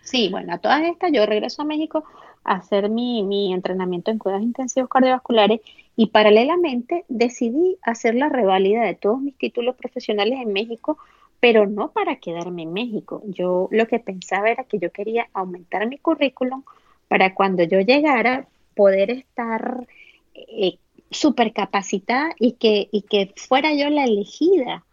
Sí, 0.02 0.30
bueno, 0.30 0.54
a 0.54 0.58
todas 0.58 0.84
estas 0.84 1.12
yo 1.14 1.26
regreso 1.26 1.62
a 1.62 1.66
México 1.66 2.04
a 2.44 2.56
hacer 2.56 2.90
mi, 2.90 3.24
mi 3.24 3.54
entrenamiento 3.54 4.12
en 4.12 4.20
cuidados 4.20 4.44
intensivos 4.44 4.90
cardiovasculares 4.90 5.62
y 5.96 6.08
paralelamente 6.08 7.06
decidí 7.08 7.78
hacer 7.82 8.16
la 8.16 8.30
reválida 8.30 8.84
de 8.84 8.96
todos 8.96 9.22
mis 9.22 9.38
títulos 9.38 9.76
profesionales 9.76 10.40
en 10.42 10.54
México, 10.54 10.98
pero 11.40 11.66
no 11.68 11.92
para 11.92 12.18
quedarme 12.18 12.64
en 12.64 12.74
México. 12.74 13.22
Yo 13.26 13.68
lo 13.72 13.88
que 13.88 14.00
pensaba 14.00 14.50
era 14.50 14.64
que 14.64 14.80
yo 14.80 14.92
quería 14.92 15.30
aumentar 15.34 15.88
mi 15.88 15.98
currículum 15.98 16.64
para 17.08 17.34
cuando 17.34 17.64
yo 17.64 17.80
llegara 17.80 18.48
poder 18.76 19.12
estar 19.12 19.88
eh, 20.34 20.78
súper 21.12 21.54
capacitada 21.54 22.34
y 22.40 22.54
que, 22.54 22.90
y 22.92 23.04
que 23.04 23.34
fuera 23.38 23.74
yo 23.74 23.90
la 23.90 24.04
elegida 24.04 24.84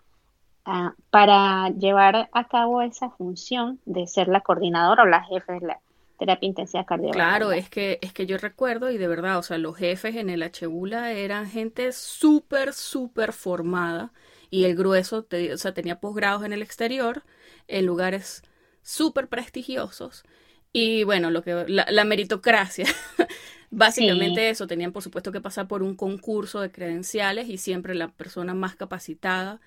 ah, 0.65 0.95
para 1.11 1.71
llevar 1.71 2.29
a 2.33 2.49
cabo 2.49 2.83
esa 2.83 3.11
función 3.11 3.81
de 3.85 4.07
ser 4.07 4.29
la 4.29 4.41
coordinadora 4.41 5.03
o 5.03 5.07
la 5.07 5.25
jefe 5.25 5.53
de 5.55 5.67
la 5.67 5.81
terapia 6.19 6.47
intensiva 6.47 6.85
cardiovascular. 6.85 7.29
Claro, 7.29 7.53
es 7.53 7.69
que, 7.69 7.99
es 8.01 8.13
que 8.13 8.27
yo 8.27 8.39
recuerdo 8.39 8.91
y 8.91 8.99
de 8.99 9.09
verdad, 9.09 9.39
o 9.39 9.43
sea, 9.43 9.59
los 9.59 9.77
jefes 9.77 10.17
en 10.17 10.31
el 10.31 10.43
Hbula 10.43 11.13
eran 11.13 11.49
gente 11.49 11.93
súper, 11.93 12.73
súper 12.73 13.33
formada 13.33 14.13
y 14.51 14.65
el 14.65 14.77
grueso, 14.77 15.27
o 15.53 15.57
sea, 15.57 15.75
tenía 15.75 15.99
posgrados 15.99 16.45
en 16.45 16.53
el 16.53 16.63
exterior, 16.63 17.25
en 17.69 17.87
lugares 17.87 18.43
súper 18.83 19.29
prestigiosos. 19.29 20.25
Y 20.73 21.05
bueno, 21.05 21.31
lo 21.31 21.43
que 21.43 21.65
la, 21.69 22.05
meritocracia, 22.05 22.87
básicamente 23.71 24.49
eso, 24.51 24.67
tenían 24.67 24.93
por 24.93 25.03
supuesto 25.03 25.33
que 25.33 25.41
pasar 25.41 25.69
por 25.69 25.83
un 25.83 25.97
concurso 25.97 26.61
de 26.61 26.71
credenciales 26.71 27.49
y 27.49 27.59
siempre 27.59 27.95
la 27.95 28.09
persona 28.09 28.55
más 28.55 28.77
capacitada, 28.77 29.61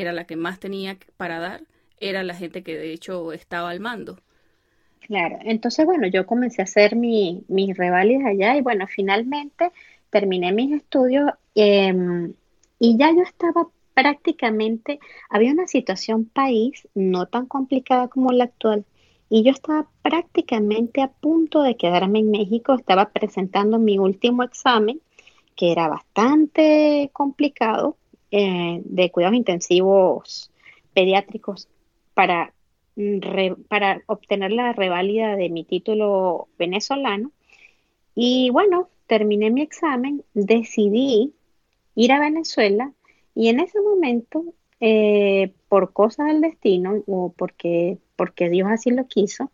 era 0.00 0.12
la 0.12 0.24
que 0.24 0.36
más 0.36 0.60
tenía 0.60 0.96
para 1.16 1.40
dar, 1.40 1.62
era 2.00 2.22
la 2.22 2.34
gente 2.34 2.62
que 2.62 2.76
de 2.76 2.92
hecho 2.92 3.32
estaba 3.32 3.70
al 3.70 3.80
mando. 3.80 4.18
Claro, 5.00 5.38
entonces 5.42 5.86
bueno, 5.86 6.06
yo 6.06 6.26
comencé 6.26 6.62
a 6.62 6.64
hacer 6.64 6.94
mi, 6.94 7.42
mis 7.48 7.76
reválidas 7.76 8.26
allá 8.26 8.56
y 8.56 8.60
bueno, 8.60 8.86
finalmente 8.86 9.72
terminé 10.10 10.52
mis 10.52 10.72
estudios 10.72 11.30
em, 11.54 12.34
y 12.78 12.96
ya 12.98 13.10
yo 13.12 13.22
estaba 13.22 13.68
prácticamente, 13.94 15.00
había 15.28 15.52
una 15.52 15.66
situación 15.66 16.26
país 16.26 16.86
no 16.94 17.26
tan 17.26 17.46
complicada 17.46 18.08
como 18.08 18.32
la 18.32 18.44
actual 18.44 18.84
y 19.30 19.42
yo 19.42 19.50
estaba 19.50 19.88
prácticamente 20.02 21.02
a 21.02 21.08
punto 21.08 21.62
de 21.62 21.76
quedarme 21.76 22.20
en 22.20 22.30
México, 22.30 22.74
estaba 22.74 23.10
presentando 23.10 23.78
mi 23.78 23.98
último 23.98 24.42
examen 24.42 25.00
que 25.56 25.72
era 25.72 25.88
bastante 25.88 27.10
complicado 27.12 27.96
eh, 28.30 28.80
de 28.84 29.10
cuidados 29.10 29.36
intensivos 29.36 30.50
pediátricos 30.94 31.68
para 32.14 32.52
para 33.68 34.02
obtener 34.06 34.50
la 34.52 34.72
reválida 34.72 35.36
de 35.36 35.50
mi 35.50 35.64
título 35.64 36.48
venezolano. 36.58 37.30
Y 38.14 38.50
bueno, 38.50 38.88
terminé 39.06 39.50
mi 39.50 39.62
examen, 39.62 40.24
decidí 40.34 41.32
ir 41.94 42.12
a 42.12 42.20
Venezuela 42.20 42.92
y 43.34 43.48
en 43.48 43.60
ese 43.60 43.80
momento, 43.80 44.44
eh, 44.80 45.52
por 45.68 45.92
cosas 45.92 46.26
del 46.26 46.40
destino 46.40 47.02
o 47.06 47.32
porque, 47.36 47.98
porque 48.16 48.50
Dios 48.50 48.68
así 48.68 48.90
lo 48.90 49.06
quiso, 49.06 49.52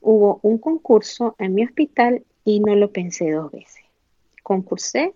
hubo 0.00 0.40
un 0.42 0.58
concurso 0.58 1.34
en 1.38 1.54
mi 1.54 1.64
hospital 1.64 2.24
y 2.44 2.60
no 2.60 2.74
lo 2.74 2.90
pensé 2.90 3.30
dos 3.30 3.52
veces. 3.52 3.84
Concursé, 4.42 5.12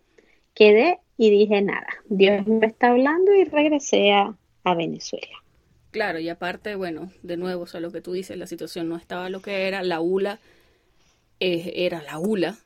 quedé 0.54 0.98
y 1.16 1.30
dije 1.30 1.62
nada, 1.62 1.86
Dios 2.08 2.46
me 2.46 2.66
está 2.66 2.90
hablando 2.90 3.32
y 3.34 3.44
regresé 3.44 4.12
a 4.12 4.74
Venezuela. 4.74 5.42
Claro, 5.92 6.18
y 6.18 6.28
aparte, 6.30 6.74
bueno, 6.74 7.10
de 7.22 7.36
nuevo, 7.36 7.64
o 7.64 7.66
sea, 7.66 7.80
lo 7.80 7.92
que 7.92 8.00
tú 8.00 8.12
dices, 8.12 8.36
la 8.38 8.46
situación 8.46 8.88
no 8.88 8.96
estaba 8.96 9.28
lo 9.28 9.42
que 9.42 9.68
era, 9.68 9.82
la 9.82 10.00
ULA 10.00 10.38
eh, 11.38 11.72
era 11.76 12.02
la 12.02 12.18
ULA. 12.18 12.56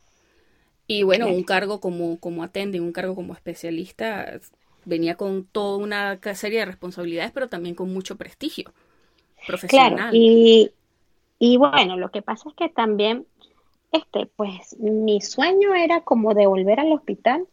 Y 0.86 1.02
bueno, 1.02 1.26
un 1.26 1.42
cargo 1.42 1.80
como, 1.80 2.20
como 2.20 2.44
attending, 2.44 2.80
un 2.80 2.92
cargo 2.92 3.16
como 3.16 3.34
especialista, 3.34 4.38
venía 4.84 5.16
con 5.16 5.44
toda 5.44 5.76
una 5.76 6.20
serie 6.34 6.60
de 6.60 6.66
responsabilidades, 6.66 7.32
pero 7.32 7.48
también 7.48 7.74
con 7.74 7.92
mucho 7.92 8.16
prestigio 8.16 8.72
profesional. 9.44 9.96
Claro, 9.96 10.10
y, 10.12 10.70
y 11.40 11.56
bueno, 11.56 11.96
lo 11.96 12.12
que 12.12 12.22
pasa 12.22 12.48
es 12.48 12.54
que 12.54 12.68
también, 12.68 13.26
este, 13.90 14.26
pues 14.36 14.76
mi 14.78 15.20
sueño 15.20 15.74
era 15.74 16.02
como 16.02 16.32
de 16.32 16.46
volver 16.46 16.78
al 16.78 16.92
hospital 16.92 17.44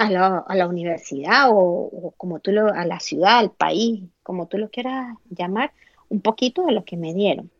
a 0.00 0.54
la, 0.54 0.66
universidad 0.66 1.48
o, 1.50 2.14
como 2.16 2.40
tú 2.40 2.52
lo, 2.52 2.72
a 2.72 2.86
la 2.86 3.00
ciudad, 3.00 3.38
al 3.38 3.50
país, 3.50 4.04
como 4.22 4.48
tú 4.48 4.56
lo 4.56 4.70
quieras 4.70 5.16
llamar, 5.28 5.72
un 6.08 6.22
poquito 6.22 6.64
de 6.64 6.72
lo 6.72 6.84
que 6.84 6.96
me 6.96 7.12
dieron. 7.12 7.50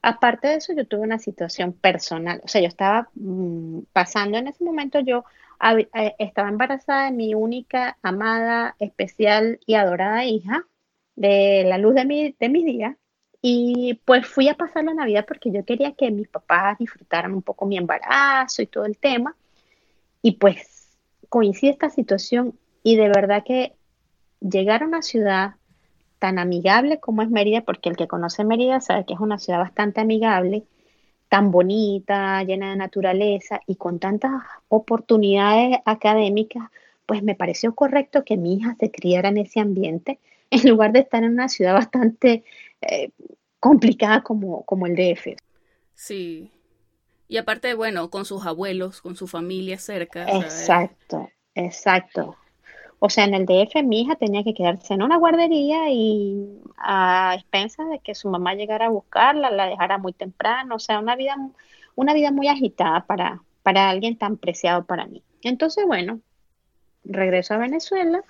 Aparte 0.00 0.48
de 0.48 0.54
eso, 0.56 0.72
yo 0.72 0.86
tuve 0.86 1.02
una 1.02 1.18
situación 1.18 1.74
personal, 1.74 2.40
o 2.44 2.48
sea, 2.48 2.62
yo 2.62 2.66
estaba 2.66 3.10
mm, 3.14 3.80
pasando 3.92 4.38
en 4.38 4.48
ese 4.48 4.64
momento, 4.64 5.00
yo 5.00 5.24
eh, 5.78 6.14
estaba 6.18 6.48
embarazada 6.48 7.04
de 7.06 7.12
mi 7.12 7.34
única, 7.34 7.98
amada, 8.02 8.74
especial 8.78 9.60
y 9.66 9.74
adorada 9.74 10.24
hija, 10.24 10.66
de 11.14 11.64
la 11.66 11.76
luz 11.76 11.94
de 11.94 12.06
mi, 12.06 12.34
de 12.40 12.48
mis 12.48 12.64
días, 12.64 12.96
y 13.42 14.00
pues 14.06 14.26
fui 14.26 14.48
a 14.48 14.54
pasar 14.54 14.84
la 14.84 14.94
Navidad 14.94 15.26
porque 15.28 15.52
yo 15.52 15.64
quería 15.64 15.92
que 15.92 16.10
mis 16.10 16.28
papás 16.28 16.78
disfrutaran 16.78 17.34
un 17.34 17.42
poco 17.42 17.66
mi 17.66 17.76
embarazo 17.76 18.62
y 18.62 18.66
todo 18.66 18.86
el 18.86 18.96
tema, 18.96 19.36
y 20.22 20.32
pues 20.32 20.71
coincide 21.32 21.70
esta 21.70 21.88
situación 21.88 22.58
y 22.82 22.96
de 22.96 23.08
verdad 23.08 23.42
que 23.42 23.72
llegar 24.40 24.82
a 24.82 24.86
una 24.86 25.00
ciudad 25.00 25.54
tan 26.18 26.38
amigable 26.38 27.00
como 27.00 27.22
es 27.22 27.30
Mérida, 27.30 27.62
porque 27.62 27.88
el 27.88 27.96
que 27.96 28.06
conoce 28.06 28.44
Mérida 28.44 28.82
sabe 28.82 29.06
que 29.06 29.14
es 29.14 29.20
una 29.20 29.38
ciudad 29.38 29.58
bastante 29.58 30.02
amigable, 30.02 30.64
tan 31.30 31.50
bonita, 31.50 32.42
llena 32.42 32.68
de 32.68 32.76
naturaleza 32.76 33.62
y 33.66 33.76
con 33.76 33.98
tantas 33.98 34.42
oportunidades 34.68 35.78
académicas, 35.86 36.64
pues 37.06 37.22
me 37.22 37.34
pareció 37.34 37.74
correcto 37.74 38.26
que 38.26 38.36
mi 38.36 38.56
hija 38.56 38.76
se 38.78 38.90
criara 38.90 39.30
en 39.30 39.38
ese 39.38 39.58
ambiente 39.58 40.18
en 40.50 40.68
lugar 40.68 40.92
de 40.92 40.98
estar 41.00 41.24
en 41.24 41.32
una 41.32 41.48
ciudad 41.48 41.72
bastante 41.72 42.44
eh, 42.82 43.08
complicada 43.58 44.22
como, 44.22 44.64
como 44.64 44.86
el 44.86 44.96
DF. 44.96 45.28
Sí, 45.94 46.50
y 47.28 47.36
aparte, 47.38 47.74
bueno, 47.74 48.10
con 48.10 48.24
sus 48.24 48.44
abuelos, 48.46 49.00
con 49.00 49.16
su 49.16 49.26
familia 49.26 49.78
cerca. 49.78 50.24
Exacto, 50.28 51.30
exacto. 51.54 52.36
O 53.04 53.10
sea, 53.10 53.24
en 53.24 53.34
el 53.34 53.46
DF 53.46 53.82
mi 53.82 54.02
hija 54.02 54.14
tenía 54.14 54.44
que 54.44 54.54
quedarse 54.54 54.94
en 54.94 55.02
una 55.02 55.16
guardería 55.16 55.90
y 55.90 56.62
a 56.76 57.34
expensas 57.34 57.88
de 57.90 57.98
que 57.98 58.14
su 58.14 58.30
mamá 58.30 58.54
llegara 58.54 58.86
a 58.86 58.90
buscarla, 58.90 59.50
la 59.50 59.66
dejara 59.66 59.98
muy 59.98 60.12
temprano. 60.12 60.76
O 60.76 60.78
sea, 60.78 61.00
una 61.00 61.16
vida, 61.16 61.34
una 61.96 62.14
vida 62.14 62.30
muy 62.30 62.46
agitada 62.46 63.04
para, 63.06 63.42
para 63.64 63.90
alguien 63.90 64.16
tan 64.16 64.36
preciado 64.36 64.84
para 64.84 65.06
mí. 65.06 65.24
Entonces, 65.42 65.84
bueno, 65.84 66.20
regreso 67.02 67.54
a 67.54 67.58
Venezuela. 67.58 68.22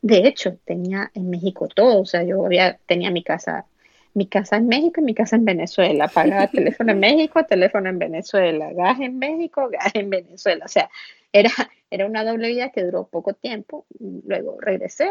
De 0.00 0.26
hecho, 0.26 0.56
tenía 0.64 1.10
en 1.12 1.28
México 1.28 1.68
todo. 1.68 2.00
O 2.00 2.06
sea, 2.06 2.22
yo 2.22 2.46
había, 2.46 2.78
tenía 2.86 3.10
mi 3.10 3.22
casa 3.22 3.66
mi 4.14 4.26
casa 4.26 4.56
en 4.56 4.68
México 4.68 5.00
y 5.00 5.04
mi 5.04 5.14
casa 5.14 5.36
en 5.36 5.44
Venezuela. 5.44 6.08
Pagaba 6.08 6.46
teléfono 6.50 6.92
en 6.92 7.00
México, 7.00 7.44
teléfono 7.44 7.88
en 7.88 7.98
Venezuela. 7.98 8.72
Gas 8.72 9.00
en 9.00 9.18
México, 9.18 9.68
gas 9.70 9.90
en 9.94 10.08
Venezuela. 10.08 10.64
O 10.64 10.68
sea, 10.68 10.88
era, 11.32 11.50
era 11.90 12.06
una 12.06 12.24
doble 12.24 12.48
vida 12.48 12.70
que 12.70 12.84
duró 12.84 13.06
poco 13.08 13.34
tiempo. 13.34 13.84
Luego 13.98 14.56
regresé, 14.60 15.08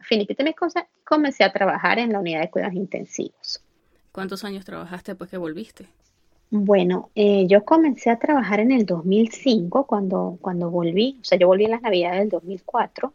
finiquité 0.00 0.42
mis 0.44 0.56
cosas 0.56 0.84
y 0.84 1.04
comencé 1.04 1.44
a 1.44 1.52
trabajar 1.52 1.98
en 1.98 2.12
la 2.12 2.20
unidad 2.20 2.40
de 2.40 2.50
cuidados 2.50 2.74
intensivos. 2.74 3.62
¿Cuántos 4.12 4.44
años 4.44 4.64
trabajaste 4.64 5.12
después 5.12 5.30
que 5.30 5.36
volviste? 5.36 5.86
Bueno, 6.50 7.10
eh, 7.14 7.46
yo 7.48 7.64
comencé 7.64 8.10
a 8.10 8.18
trabajar 8.18 8.60
en 8.60 8.72
el 8.72 8.84
2005 8.84 9.86
cuando, 9.86 10.38
cuando 10.40 10.70
volví. 10.70 11.18
O 11.20 11.24
sea, 11.24 11.38
yo 11.38 11.46
volví 11.46 11.64
en 11.64 11.70
las 11.70 11.82
navidades 11.82 12.20
del 12.20 12.28
2004. 12.28 13.12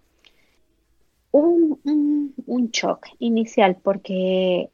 Un, 1.32 1.80
un, 1.84 2.34
un 2.48 2.72
shock 2.72 3.06
inicial 3.20 3.76
porque 3.76 4.72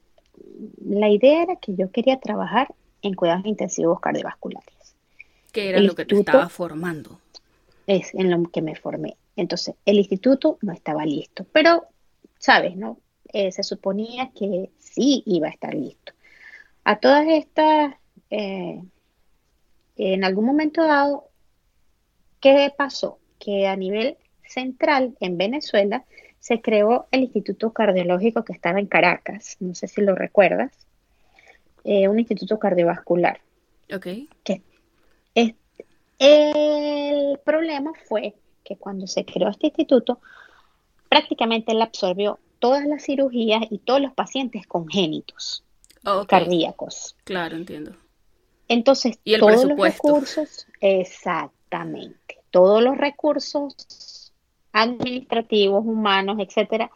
la 0.86 1.10
idea 1.10 1.44
era 1.44 1.56
que 1.56 1.76
yo 1.76 1.92
quería 1.92 2.20
trabajar 2.20 2.74
en 3.02 3.14
cuidados 3.14 3.46
intensivos 3.46 4.00
cardiovasculares. 4.00 4.96
¿Qué 5.52 5.70
era 5.70 5.80
lo 5.80 5.96
que 5.96 6.06
te 6.06 6.16
estaba 6.16 6.50
formando? 6.50 7.20
Es 7.86 8.14
en 8.16 8.32
lo 8.32 8.50
que 8.50 8.62
me 8.62 8.76
formé. 8.76 9.18
Entonces, 9.36 9.76
el 9.86 9.98
instituto 9.98 10.58
no 10.62 10.74
estaba 10.74 11.06
listo, 11.06 11.46
pero, 11.52 11.86
¿sabes? 12.40 12.76
no 12.76 12.98
eh, 13.32 13.52
Se 13.52 13.64
suponía 13.64 14.32
que 14.36 14.72
sí 14.80 15.24
iba 15.26 15.48
a 15.48 15.52
estar 15.52 15.74
listo. 15.74 16.14
A 16.84 16.98
todas 17.00 17.28
estas, 17.28 17.96
eh, 18.30 18.82
en 19.96 20.24
algún 20.24 20.46
momento 20.46 20.84
dado, 20.84 21.30
¿qué 22.40 22.72
pasó? 22.76 23.20
Que 23.40 23.68
a 23.68 23.76
nivel 23.76 24.18
central 24.48 25.16
en 25.20 25.38
Venezuela 25.38 26.06
se 26.44 26.60
creó 26.60 27.08
el 27.12 27.22
Instituto 27.22 27.72
Cardiológico 27.72 28.44
que 28.44 28.52
estaba 28.52 28.78
en 28.78 28.88
Caracas, 28.88 29.56
no 29.62 29.74
sé 29.76 29.88
si 29.88 30.02
lo 30.02 30.14
recuerdas, 30.14 30.74
eh, 31.86 32.10
un 32.10 32.20
instituto 32.20 32.60
cardiovascular. 32.60 33.40
Ok. 33.90 34.08
Que 34.44 34.62
el 36.20 37.40
problema 37.46 37.94
fue 38.08 38.36
que 38.66 38.76
cuando 38.76 39.08
se 39.08 39.24
creó 39.24 39.48
este 39.48 39.68
instituto, 39.68 40.20
prácticamente 41.08 41.72
él 41.72 41.82
absorbió 41.82 42.40
todas 42.60 42.86
las 42.88 43.06
cirugías 43.06 43.64
y 43.70 43.78
todos 43.78 44.02
los 44.02 44.14
pacientes 44.14 44.68
congénitos. 44.68 45.64
cardíacos. 46.28 47.16
Claro, 47.24 47.56
entiendo. 47.56 47.96
Entonces, 48.68 49.18
¿Y 49.24 49.36
el 49.36 49.40
todos 49.40 49.64
los 49.64 49.80
recursos, 49.80 50.68
exactamente, 50.82 52.42
todos 52.52 52.84
los 52.84 52.98
recursos 52.98 53.76
administrativos, 54.74 55.86
humanos, 55.86 56.38
etcétera, 56.40 56.92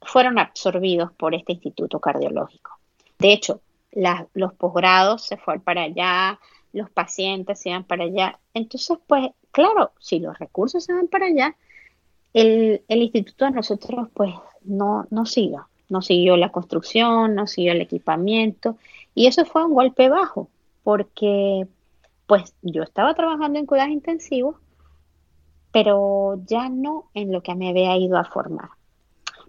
fueron 0.00 0.38
absorbidos 0.38 1.12
por 1.12 1.34
este 1.34 1.52
instituto 1.52 2.00
cardiológico. 2.00 2.78
De 3.18 3.32
hecho, 3.32 3.60
los 4.34 4.54
posgrados 4.54 5.24
se 5.24 5.36
fueron 5.36 5.62
para 5.62 5.82
allá, 5.82 6.38
los 6.72 6.90
pacientes 6.90 7.60
se 7.60 7.70
iban 7.70 7.84
para 7.84 8.04
allá. 8.04 8.38
Entonces, 8.54 8.98
pues, 9.06 9.30
claro, 9.50 9.92
si 9.98 10.20
los 10.20 10.38
recursos 10.38 10.84
se 10.84 10.92
van 10.92 11.08
para 11.08 11.26
allá, 11.26 11.56
el, 12.34 12.82
instituto 12.88 13.46
a 13.46 13.50
nosotros, 13.50 14.08
pues, 14.12 14.34
no, 14.62 15.06
no 15.10 15.24
siguió. 15.26 15.68
No 15.88 16.02
siguió 16.02 16.36
la 16.36 16.50
construcción, 16.50 17.34
no 17.34 17.46
siguió 17.46 17.72
el 17.72 17.80
equipamiento. 17.80 18.76
Y 19.14 19.26
eso 19.26 19.44
fue 19.44 19.64
un 19.64 19.72
golpe 19.72 20.08
bajo, 20.08 20.50
porque, 20.82 21.66
pues, 22.26 22.54
yo 22.60 22.82
estaba 22.82 23.14
trabajando 23.14 23.58
en 23.58 23.66
cuidados 23.66 23.92
intensivos, 23.92 24.56
pero 25.76 26.40
ya 26.46 26.70
no 26.70 27.10
en 27.12 27.30
lo 27.30 27.42
que 27.42 27.54
me 27.54 27.68
había 27.68 27.98
ido 27.98 28.16
a 28.16 28.24
formar. 28.24 28.70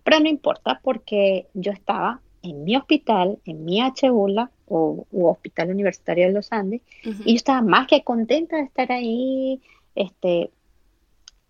Pero 0.04 0.20
no 0.20 0.28
importa 0.28 0.82
porque 0.84 1.48
yo 1.54 1.72
estaba 1.72 2.20
en 2.42 2.66
mi 2.66 2.76
hospital, 2.76 3.40
en 3.46 3.64
mi 3.64 3.80
HULA 3.82 4.52
o 4.68 5.06
Hospital 5.10 5.70
Universitario 5.70 6.28
de 6.28 6.34
los 6.34 6.52
Andes, 6.52 6.82
y 7.02 7.32
yo 7.32 7.36
estaba 7.38 7.62
más 7.62 7.88
que 7.88 8.04
contenta 8.04 8.58
de 8.58 8.64
estar 8.64 8.92
ahí, 8.92 9.62
este, 9.96 10.52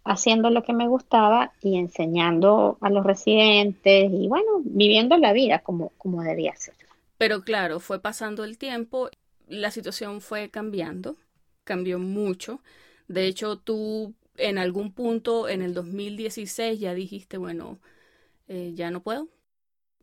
haciendo 0.04 0.52
lo 0.52 0.62
que 0.62 0.74
me 0.74 0.88
gustaba 0.88 1.54
y 1.60 1.78
enseñando 1.80 2.78
a 2.80 2.92
los 2.92 3.04
residentes 3.04 4.12
y 4.14 4.28
bueno, 4.28 4.62
viviendo 4.64 5.18
la 5.18 5.34
vida 5.34 5.58
como, 5.58 5.90
como 5.98 6.22
debía 6.22 6.56
ser. 6.56 6.76
Pero 7.18 7.42
claro, 7.42 7.80
fue 7.80 8.00
pasando 8.00 8.44
el 8.44 8.60
tiempo, 8.60 9.10
la 9.48 9.72
situación 9.72 10.22
fue 10.22 10.52
cambiando, 10.52 11.16
cambió 11.64 11.98
mucho. 11.98 12.60
De 13.08 13.26
hecho, 13.26 13.58
tú 13.58 14.14
en 14.38 14.58
algún 14.58 14.94
punto 14.94 15.50
en 15.50 15.62
el 15.62 15.74
2016 15.74 16.80
ya 16.80 16.94
dijiste, 16.94 17.38
bueno, 17.38 17.80
eh, 18.48 18.72
ya 18.76 18.92
no 18.92 19.02
puedo, 19.02 19.28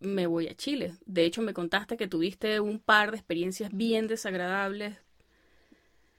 me 0.00 0.26
voy 0.26 0.49
a 0.49 0.55
Chile. 0.55 0.95
De 1.07 1.25
hecho, 1.25 1.43
me 1.43 1.55
contaste 1.55 1.97
que 1.97 2.09
tuviste 2.09 2.61
un 2.61 2.79
par 2.79 3.11
de 3.11 3.17
experiencias 3.17 3.71
bien 3.73 4.07
desagradables. 4.07 4.97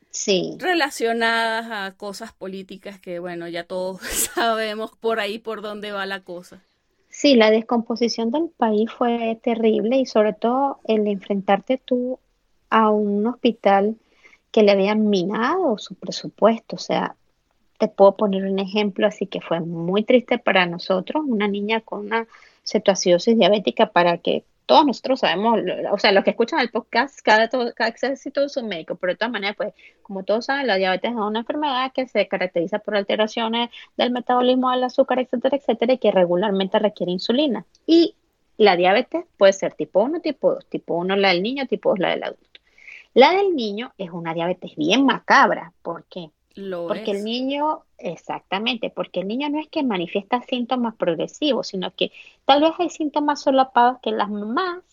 Sí. 0.10 0.56
Relacionadas 0.60 1.68
a 1.72 1.98
cosas 1.98 2.32
políticas 2.34 3.00
que, 3.00 3.20
bueno, 3.20 3.48
ya 3.48 3.66
todos 3.66 4.02
sabemos 4.34 4.92
por 4.98 5.20
ahí 5.20 5.40
por 5.40 5.62
dónde 5.62 5.92
va 5.92 6.06
la 6.06 6.22
cosa. 6.22 6.62
Sí, 7.10 7.36
la 7.36 7.50
descomposición 7.50 8.32
del 8.32 8.50
país 8.50 8.92
fue 8.92 9.40
terrible 9.42 9.98
y 9.98 10.06
sobre 10.06 10.34
todo 10.34 10.80
el 10.86 11.08
enfrentarte 11.08 11.78
tú 11.78 12.20
a 12.70 12.90
un 12.90 13.26
hospital 13.26 13.96
que 14.52 14.64
le 14.64 14.72
habían 14.72 15.10
minado 15.10 15.78
su 15.78 15.96
presupuesto. 15.96 16.76
O 16.76 16.80
sea, 16.80 17.16
te 17.78 17.88
puedo 17.88 18.16
poner 18.16 18.44
un 18.46 18.60
ejemplo 18.60 19.08
así 19.08 19.28
que 19.28 19.42
fue 19.42 19.60
muy 19.60 20.04
triste 20.04 20.38
para 20.38 20.66
nosotros, 20.66 21.24
una 21.26 21.48
niña 21.48 21.82
con 21.82 22.06
una 22.06 22.28
cetoacidosis 22.66 23.38
diabética 23.38 23.88
para 23.92 24.18
que 24.18 24.44
todos 24.66 24.86
nosotros 24.86 25.20
sabemos, 25.20 25.60
o 25.92 26.00
sea, 26.00 26.12
los 26.12 26.24
que 26.24 26.32
escuchan 26.32 26.60
el 26.60 26.72
podcast, 26.72 27.20
cada, 27.22 27.50
todo, 27.50 27.72
cada 27.76 27.90
es 27.90 28.58
un 28.58 28.68
médico, 28.68 28.96
pero 28.96 29.14
de 29.14 29.18
todas 29.18 29.32
maneras, 29.32 29.56
pues, 29.56 29.74
como 30.02 30.24
todos 30.24 30.46
saben, 30.46 30.68
la 30.68 30.76
diabetes 30.76 31.12
es 31.12 31.18
una 31.18 31.40
enfermedad 31.40 31.92
que 31.94 32.08
se 32.08 32.28
caracteriza 32.28 32.80
por 32.80 32.96
alteraciones 32.96 33.70
del 33.96 34.12
metabolismo 34.12 34.72
del 34.72 34.84
azúcar, 34.84 35.20
etcétera, 35.20 35.58
etcétera, 35.58 35.94
y 35.94 35.98
que 36.00 36.12
regularmente 36.12 36.80
requiere 36.80 37.12
insulina. 37.12 37.66
Y 37.86 38.16
la 38.58 38.76
diabetes 38.76 39.26
puede 39.38 39.54
ser 39.54 39.74
tipo 39.74 40.02
1, 40.02 40.22
tipo 40.22 40.54
2, 40.54 40.66
tipo 40.66 40.96
1 40.96 41.16
la 41.16 41.30
del 41.30 41.44
niño, 41.44 41.68
tipo 41.68 41.90
2 41.90 42.00
la 42.00 42.10
del 42.10 42.24
adulto. 42.24 42.60
La 43.14 43.34
del 43.34 43.56
niño 43.56 43.94
es 43.98 44.10
una 44.10 44.34
diabetes 44.34 44.76
bien 44.76 45.06
macabra, 45.06 45.74
¿por 45.82 46.06
qué? 46.06 46.32
Porque 46.56 47.12
el 47.12 47.24
niño, 47.24 47.84
exactamente, 47.98 48.90
porque 48.90 49.22
el 49.22 49.28
niño 49.28 49.50
no 49.50 49.60
es 49.60 49.68
que 49.68 49.84
manifiesta 49.84 50.42
síntomas 50.42 50.96
progresivos, 50.96 51.68
sino 51.68 51.94
que 51.94 52.12
tal 52.46 52.62
vez 52.62 52.72
hay 52.80 52.90
síntomas 52.90 53.42
solapados 53.42 54.00
que 54.02 54.12
las 54.12 54.30
mamás 54.30 54.84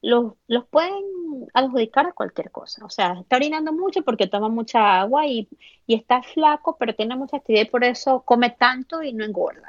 los, 0.00 0.32
los 0.46 0.64
pueden 0.66 1.04
adjudicar 1.52 2.06
a 2.06 2.12
cualquier 2.12 2.50
cosa. 2.50 2.86
O 2.86 2.90
sea, 2.90 3.18
está 3.20 3.36
orinando 3.36 3.70
mucho 3.72 4.02
porque 4.02 4.28
toma 4.28 4.48
mucha 4.48 4.98
agua 5.00 5.26
y, 5.26 5.46
y 5.86 5.94
está 5.94 6.22
flaco, 6.22 6.76
pero 6.78 6.94
tiene 6.94 7.16
mucha 7.16 7.36
actividad 7.36 7.64
y 7.64 7.70
por 7.70 7.84
eso 7.84 8.22
come 8.22 8.50
tanto 8.50 9.02
y 9.02 9.12
no 9.12 9.24
engorda. 9.24 9.68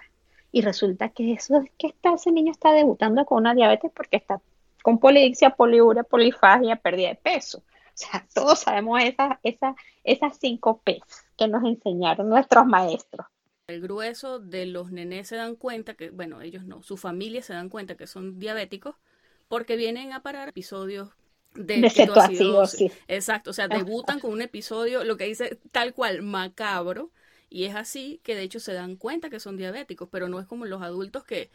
Y 0.54 0.62
resulta 0.62 1.10
que 1.10 1.34
eso 1.34 1.58
es 1.58 1.70
que 1.78 1.88
está, 1.88 2.14
ese 2.14 2.32
niño 2.32 2.52
está 2.52 2.72
debutando 2.72 3.26
con 3.26 3.40
una 3.40 3.54
diabetes 3.54 3.92
porque 3.94 4.18
está 4.18 4.42
con 4.84 5.00
polidixia, 5.00 5.52
poliuria, 5.52 6.04
polifagia, 6.04 6.78
pérdida 6.78 7.10
de 7.10 7.16
peso. 7.16 7.60
O 7.60 7.94
sea, 7.94 8.26
todos 8.34 8.60
sabemos 8.60 9.02
esas, 9.04 9.38
esas, 9.44 9.76
esas 10.06 10.38
cinco 10.40 10.82
P's 10.82 11.26
que 11.42 11.48
nos 11.48 11.64
enseñaron 11.64 12.30
nuestros 12.30 12.66
maestros. 12.68 13.26
El 13.68 13.82
grueso 13.82 14.40
de 14.40 14.68
los 14.68 14.92
nenes 14.92 15.28
se 15.28 15.38
dan 15.38 15.56
cuenta 15.56 15.96
que, 15.96 16.12
bueno, 16.12 16.42
ellos 16.42 16.66
no, 16.66 16.84
su 16.84 16.98
familia 16.98 17.42
se 17.42 17.54
dan 17.54 17.70
cuenta 17.70 17.96
que 17.96 18.06
son 18.06 18.38
diabéticos 18.38 18.96
porque 19.48 19.76
vienen 19.76 20.14
a 20.14 20.22
parar 20.22 20.50
episodios 20.50 21.10
de, 21.56 21.78
de 21.82 22.92
Exacto, 23.08 23.50
o 23.50 23.54
sea, 23.54 23.68
debutan 23.68 24.20
con 24.20 24.32
un 24.32 24.42
episodio, 24.42 25.04
lo 25.04 25.18
que 25.18 25.26
dice 25.26 25.58
tal 25.72 25.94
cual, 25.94 26.22
macabro, 26.22 27.12
y 27.50 27.66
es 27.66 27.76
así 27.76 28.20
que 28.24 28.36
de 28.36 28.44
hecho 28.44 28.60
se 28.60 28.74
dan 28.74 28.96
cuenta 28.96 29.30
que 29.30 29.40
son 29.40 29.58
diabéticos, 29.58 30.10
pero 30.12 30.30
no 30.30 30.40
es 30.40 30.46
como 30.46 30.66
los 30.66 30.82
adultos 30.82 31.24
que 31.24 31.50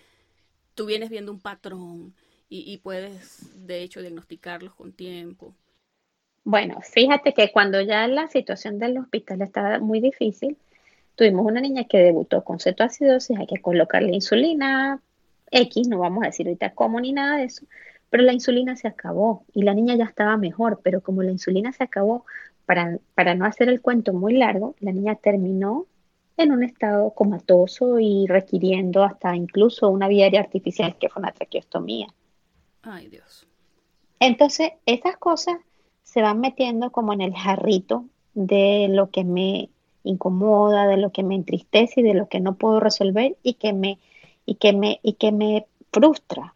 tú 0.74 0.86
vienes 0.86 1.10
viendo 1.10 1.30
un 1.30 1.40
patrón 1.40 2.14
y, 2.48 2.70
y 2.70 2.78
puedes 2.78 3.66
de 3.66 3.82
hecho 3.82 4.00
diagnosticarlos 4.00 4.74
con 4.74 4.92
tiempo. 4.92 5.54
Bueno, 6.46 6.80
fíjate 6.80 7.34
que 7.34 7.50
cuando 7.50 7.80
ya 7.80 8.06
la 8.06 8.28
situación 8.28 8.78
del 8.78 8.96
hospital 8.98 9.42
estaba 9.42 9.80
muy 9.80 9.98
difícil, 9.98 10.56
tuvimos 11.16 11.44
una 11.44 11.60
niña 11.60 11.88
que 11.88 11.98
debutó 11.98 12.44
con 12.44 12.60
cetoacidosis, 12.60 13.36
hay 13.36 13.48
que 13.48 13.60
colocarle 13.60 14.14
insulina 14.14 15.00
X, 15.50 15.88
no 15.88 15.98
vamos 15.98 16.22
a 16.22 16.26
decir 16.26 16.46
ahorita 16.46 16.70
cómo 16.70 17.00
ni 17.00 17.12
nada 17.12 17.38
de 17.38 17.46
eso, 17.46 17.66
pero 18.10 18.22
la 18.22 18.32
insulina 18.32 18.76
se 18.76 18.86
acabó 18.86 19.44
y 19.54 19.64
la 19.64 19.74
niña 19.74 19.96
ya 19.96 20.04
estaba 20.04 20.36
mejor, 20.36 20.82
pero 20.84 21.00
como 21.00 21.24
la 21.24 21.32
insulina 21.32 21.72
se 21.72 21.82
acabó, 21.82 22.24
para, 22.64 23.00
para 23.16 23.34
no 23.34 23.44
hacer 23.44 23.68
el 23.68 23.80
cuento 23.80 24.12
muy 24.12 24.34
largo, 24.34 24.76
la 24.78 24.92
niña 24.92 25.16
terminó 25.16 25.86
en 26.36 26.52
un 26.52 26.62
estado 26.62 27.10
comatoso 27.10 27.98
y 27.98 28.26
requiriendo 28.28 29.02
hasta 29.02 29.34
incluso 29.34 29.88
una 29.88 30.06
vía 30.06 30.26
aérea 30.26 30.42
artificial 30.42 30.96
que 30.96 31.08
fue 31.08 31.22
una 31.22 31.32
traqueostomía. 31.32 32.06
Ay, 32.82 33.08
Dios. 33.08 33.48
Entonces, 34.20 34.70
esas 34.86 35.16
cosas 35.16 35.56
se 36.06 36.22
van 36.22 36.40
metiendo 36.40 36.92
como 36.92 37.12
en 37.12 37.20
el 37.20 37.34
jarrito 37.34 38.04
de 38.32 38.86
lo 38.88 39.10
que 39.10 39.24
me 39.24 39.70
incomoda, 40.04 40.86
de 40.86 40.96
lo 40.96 41.10
que 41.10 41.24
me 41.24 41.34
entristece 41.34 42.00
y 42.00 42.04
de 42.04 42.14
lo 42.14 42.28
que 42.28 42.38
no 42.38 42.54
puedo 42.54 42.78
resolver 42.78 43.36
y 43.42 43.54
que 43.54 43.72
me, 43.72 43.98
y 44.46 44.54
que 44.54 44.72
me, 44.72 45.00
y 45.02 45.14
que 45.14 45.32
me 45.32 45.66
frustra. 45.92 46.54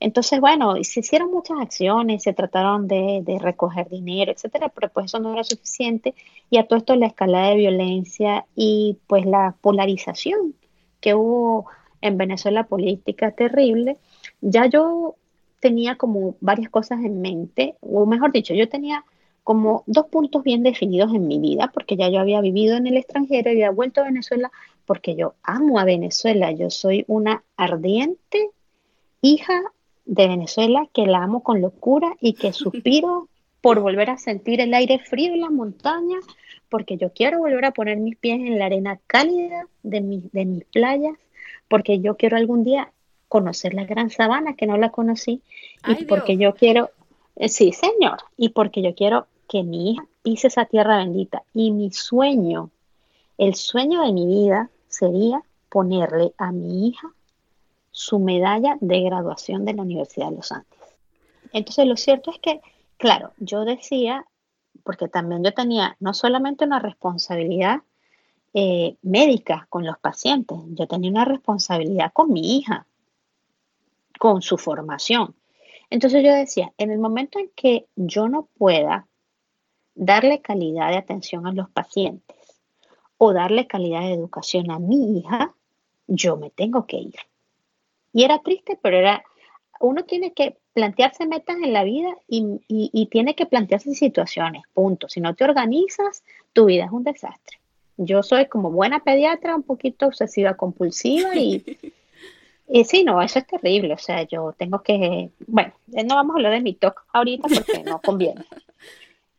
Entonces, 0.00 0.40
bueno, 0.40 0.74
se 0.82 1.00
hicieron 1.00 1.30
muchas 1.30 1.60
acciones, 1.60 2.22
se 2.22 2.32
trataron 2.32 2.88
de, 2.88 3.20
de, 3.22 3.38
recoger 3.38 3.90
dinero, 3.90 4.32
etcétera, 4.32 4.70
pero 4.70 4.88
pues 4.88 5.06
eso 5.06 5.18
no 5.18 5.34
era 5.34 5.44
suficiente. 5.44 6.14
Y 6.48 6.56
a 6.56 6.66
todo 6.66 6.78
esto 6.78 6.96
la 6.96 7.08
escalada 7.08 7.50
de 7.50 7.56
violencia 7.56 8.46
y 8.56 8.96
pues 9.06 9.26
la 9.26 9.54
polarización 9.60 10.54
que 11.00 11.14
hubo 11.14 11.66
en 12.00 12.16
Venezuela 12.16 12.64
política 12.64 13.32
terrible, 13.32 13.98
ya 14.40 14.66
yo 14.66 15.16
tenía 15.60 15.96
como 15.96 16.36
varias 16.40 16.70
cosas 16.70 17.04
en 17.04 17.20
mente, 17.20 17.76
o 17.80 18.06
mejor 18.06 18.32
dicho, 18.32 18.54
yo 18.54 18.68
tenía 18.68 19.04
como 19.48 19.82
dos 19.86 20.06
puntos 20.08 20.44
bien 20.44 20.62
definidos 20.62 21.14
en 21.14 21.26
mi 21.26 21.38
vida, 21.38 21.70
porque 21.72 21.96
ya 21.96 22.10
yo 22.10 22.20
había 22.20 22.40
vivido 22.40 22.76
en 22.76 22.86
el 22.86 22.98
extranjero 22.98 23.50
y 23.50 23.54
había 23.54 23.70
vuelto 23.70 24.00
a 24.00 24.04
Venezuela, 24.04 24.50
porque 24.84 25.16
yo 25.16 25.34
amo 25.42 25.78
a 25.78 25.84
Venezuela, 25.84 26.52
yo 26.52 26.68
soy 26.70 27.04
una 27.08 27.42
ardiente 27.56 28.50
hija 29.22 29.62
de 30.04 30.28
Venezuela 30.28 30.86
que 30.92 31.06
la 31.06 31.22
amo 31.22 31.42
con 31.42 31.60
locura 31.60 32.14
y 32.20 32.34
que 32.34 32.52
suspiro 32.52 33.28
por 33.60 33.80
volver 33.80 34.10
a 34.10 34.18
sentir 34.18 34.60
el 34.60 34.74
aire 34.74 34.98
frío 34.98 35.32
en 35.32 35.40
las 35.40 35.50
montañas, 35.50 36.24
porque 36.68 36.96
yo 36.96 37.12
quiero 37.12 37.38
volver 37.38 37.64
a 37.64 37.72
poner 37.72 37.96
mis 37.96 38.16
pies 38.16 38.38
en 38.40 38.58
la 38.58 38.66
arena 38.66 39.00
cálida 39.06 39.66
de, 39.82 40.22
de 40.30 40.44
mis 40.44 40.64
playas, 40.66 41.16
porque 41.68 42.00
yo 42.00 42.16
quiero 42.16 42.36
algún 42.36 42.64
día 42.64 42.92
conocer 43.28 43.74
la 43.74 43.84
gran 43.84 44.10
sabana, 44.10 44.54
que 44.54 44.66
no 44.66 44.76
la 44.76 44.90
conocí, 44.90 45.42
y 45.86 46.04
porque 46.06 46.36
yo 46.36 46.54
quiero, 46.54 46.90
eh, 47.36 47.48
sí, 47.48 47.72
señor, 47.72 48.18
y 48.36 48.50
porque 48.50 48.82
yo 48.82 48.94
quiero 48.94 49.26
que 49.48 49.62
mi 49.62 49.92
hija 49.92 50.06
pise 50.22 50.48
esa 50.48 50.66
tierra 50.66 50.98
bendita. 50.98 51.42
Y 51.54 51.70
mi 51.70 51.90
sueño, 51.90 52.70
el 53.38 53.54
sueño 53.54 54.02
de 54.02 54.12
mi 54.12 54.26
vida 54.26 54.70
sería 54.88 55.42
ponerle 55.68 56.32
a 56.38 56.52
mi 56.52 56.88
hija 56.88 57.10
su 57.90 58.18
medalla 58.18 58.76
de 58.80 59.00
graduación 59.02 59.64
de 59.64 59.74
la 59.74 59.82
Universidad 59.82 60.30
de 60.30 60.36
los 60.36 60.52
Andes. 60.52 60.78
Entonces, 61.52 61.86
lo 61.86 61.96
cierto 61.96 62.30
es 62.30 62.38
que, 62.38 62.60
claro, 62.96 63.32
yo 63.38 63.64
decía, 63.64 64.26
porque 64.84 65.08
también 65.08 65.42
yo 65.42 65.52
tenía 65.52 65.96
no 65.98 66.14
solamente 66.14 66.64
una 66.64 66.78
responsabilidad 66.78 67.80
eh, 68.54 68.96
médica 69.02 69.66
con 69.68 69.84
los 69.84 69.98
pacientes, 69.98 70.58
yo 70.68 70.86
tenía 70.86 71.10
una 71.10 71.24
responsabilidad 71.24 72.12
con 72.12 72.32
mi 72.32 72.56
hija 72.56 72.86
con 74.18 74.42
su 74.42 74.58
formación. 74.58 75.34
Entonces 75.90 76.22
yo 76.22 76.32
decía, 76.32 76.72
en 76.76 76.90
el 76.90 76.98
momento 76.98 77.38
en 77.38 77.50
que 77.54 77.86
yo 77.96 78.28
no 78.28 78.48
pueda 78.58 79.06
darle 79.94 80.40
calidad 80.40 80.90
de 80.90 80.96
atención 80.96 81.46
a 81.46 81.52
los 81.52 81.70
pacientes 81.70 82.36
o 83.16 83.32
darle 83.32 83.66
calidad 83.66 84.00
de 84.00 84.12
educación 84.12 84.70
a 84.70 84.78
mi 84.78 85.18
hija, 85.18 85.54
yo 86.06 86.36
me 86.36 86.50
tengo 86.50 86.86
que 86.86 86.98
ir. 86.98 87.16
Y 88.12 88.22
era 88.24 88.38
triste, 88.40 88.78
pero 88.80 88.98
era, 88.98 89.24
uno 89.80 90.04
tiene 90.04 90.32
que 90.32 90.56
plantearse 90.72 91.26
metas 91.26 91.56
en 91.56 91.72
la 91.72 91.84
vida 91.84 92.14
y, 92.28 93.08
tiene 93.10 93.34
que 93.34 93.46
plantearse 93.46 93.94
situaciones, 93.94 94.62
punto. 94.72 95.08
Si 95.08 95.20
no 95.20 95.34
te 95.34 95.44
organizas, 95.44 96.22
tu 96.52 96.66
vida 96.66 96.84
es 96.84 96.92
un 96.92 97.02
desastre. 97.02 97.58
Yo 97.96 98.22
soy 98.22 98.46
como 98.46 98.70
buena 98.70 99.00
pediatra, 99.00 99.56
un 99.56 99.64
poquito 99.64 100.06
obsesiva 100.06 100.54
compulsiva 100.54 101.34
y, 101.34 101.64
y 102.68 102.84
sí, 102.84 103.04
no, 103.04 103.22
eso 103.22 103.38
es 103.38 103.46
terrible. 103.46 103.94
O 103.94 103.98
sea, 103.98 104.22
yo 104.22 104.54
tengo 104.56 104.82
que, 104.82 105.30
bueno, 105.46 105.72
no 105.86 106.14
vamos 106.14 106.34
a 106.34 106.38
hablar 106.38 106.52
de 106.52 106.60
mi 106.60 106.74
talk 106.74 107.04
ahorita 107.12 107.48
porque 107.48 107.82
no 107.82 108.00
conviene. 108.02 108.44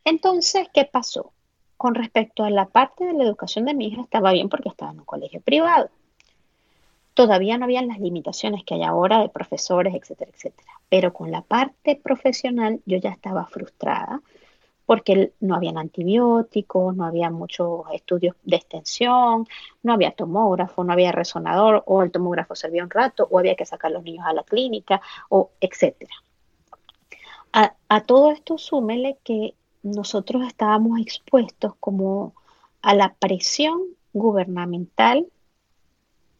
Entonces, 0.04 0.68
¿qué 0.72 0.84
pasó? 0.84 1.32
Con 1.76 1.94
respecto 1.94 2.44
a 2.44 2.50
la 2.50 2.66
parte 2.66 3.04
de 3.04 3.12
la 3.12 3.24
educación 3.24 3.64
de 3.64 3.74
mi 3.74 3.88
hija, 3.88 4.02
estaba 4.02 4.32
bien 4.32 4.48
porque 4.48 4.68
estaba 4.68 4.90
en 4.92 5.00
un 5.00 5.04
colegio 5.04 5.40
privado. 5.40 5.90
Todavía 7.14 7.58
no 7.58 7.64
habían 7.64 7.88
las 7.88 8.00
limitaciones 8.00 8.64
que 8.64 8.74
hay 8.74 8.82
ahora 8.82 9.20
de 9.20 9.28
profesores, 9.28 9.94
etcétera, 9.94 10.30
etcétera. 10.34 10.72
Pero 10.88 11.12
con 11.12 11.30
la 11.30 11.42
parte 11.42 11.96
profesional 11.96 12.80
yo 12.86 12.98
ya 12.98 13.10
estaba 13.10 13.46
frustrada 13.46 14.20
porque 14.90 15.34
no 15.38 15.54
habían 15.54 15.78
antibióticos, 15.78 16.96
no 16.96 17.04
había 17.04 17.30
muchos 17.30 17.82
estudios 17.92 18.34
de 18.42 18.56
extensión, 18.56 19.46
no 19.84 19.92
había 19.92 20.10
tomógrafo, 20.10 20.82
no 20.82 20.92
había 20.92 21.12
resonador, 21.12 21.84
o 21.86 22.02
el 22.02 22.10
tomógrafo 22.10 22.56
servía 22.56 22.82
un 22.82 22.90
rato, 22.90 23.28
o 23.30 23.38
había 23.38 23.54
que 23.54 23.64
sacar 23.64 23.92
a 23.92 23.94
los 23.94 24.02
niños 24.02 24.26
a 24.26 24.32
la 24.32 24.42
clínica, 24.42 25.00
o 25.28 25.52
etcétera. 25.60 26.12
A, 27.52 28.00
todo 28.00 28.32
esto 28.32 28.58
súmele 28.58 29.16
que 29.22 29.54
nosotros 29.84 30.44
estábamos 30.44 30.98
expuestos 30.98 31.74
como 31.78 32.34
a 32.82 32.92
la 32.92 33.14
presión 33.14 33.80
gubernamental 34.12 35.24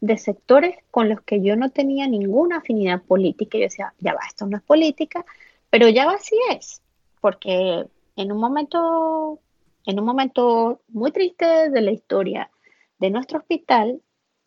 de 0.01 0.17
sectores 0.17 0.75
con 0.91 1.07
los 1.07 1.21
que 1.21 1.41
yo 1.41 1.55
no 1.55 1.69
tenía 1.69 2.05
ninguna 2.05 2.57
afinidad 2.57 3.01
política. 3.01 3.57
Yo 3.57 3.63
decía, 3.63 3.93
ya 3.99 4.13
va, 4.13 4.19
esto 4.27 4.45
no 4.45 4.57
es 4.57 4.63
política, 4.63 5.23
pero 5.69 5.87
ya 5.87 6.05
va, 6.05 6.15
así 6.15 6.35
es, 6.49 6.81
porque 7.21 7.87
en 8.15 8.31
un 8.31 8.39
momento, 8.39 9.39
en 9.85 9.99
un 9.99 10.05
momento 10.05 10.81
muy 10.87 11.11
triste 11.11 11.69
de 11.69 11.81
la 11.81 11.91
historia 11.91 12.51
de 12.99 13.09
nuestro 13.09 13.39
hospital, 13.39 14.01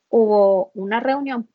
hubo 0.08 0.70
una 0.74 1.00
reunión 1.00 1.48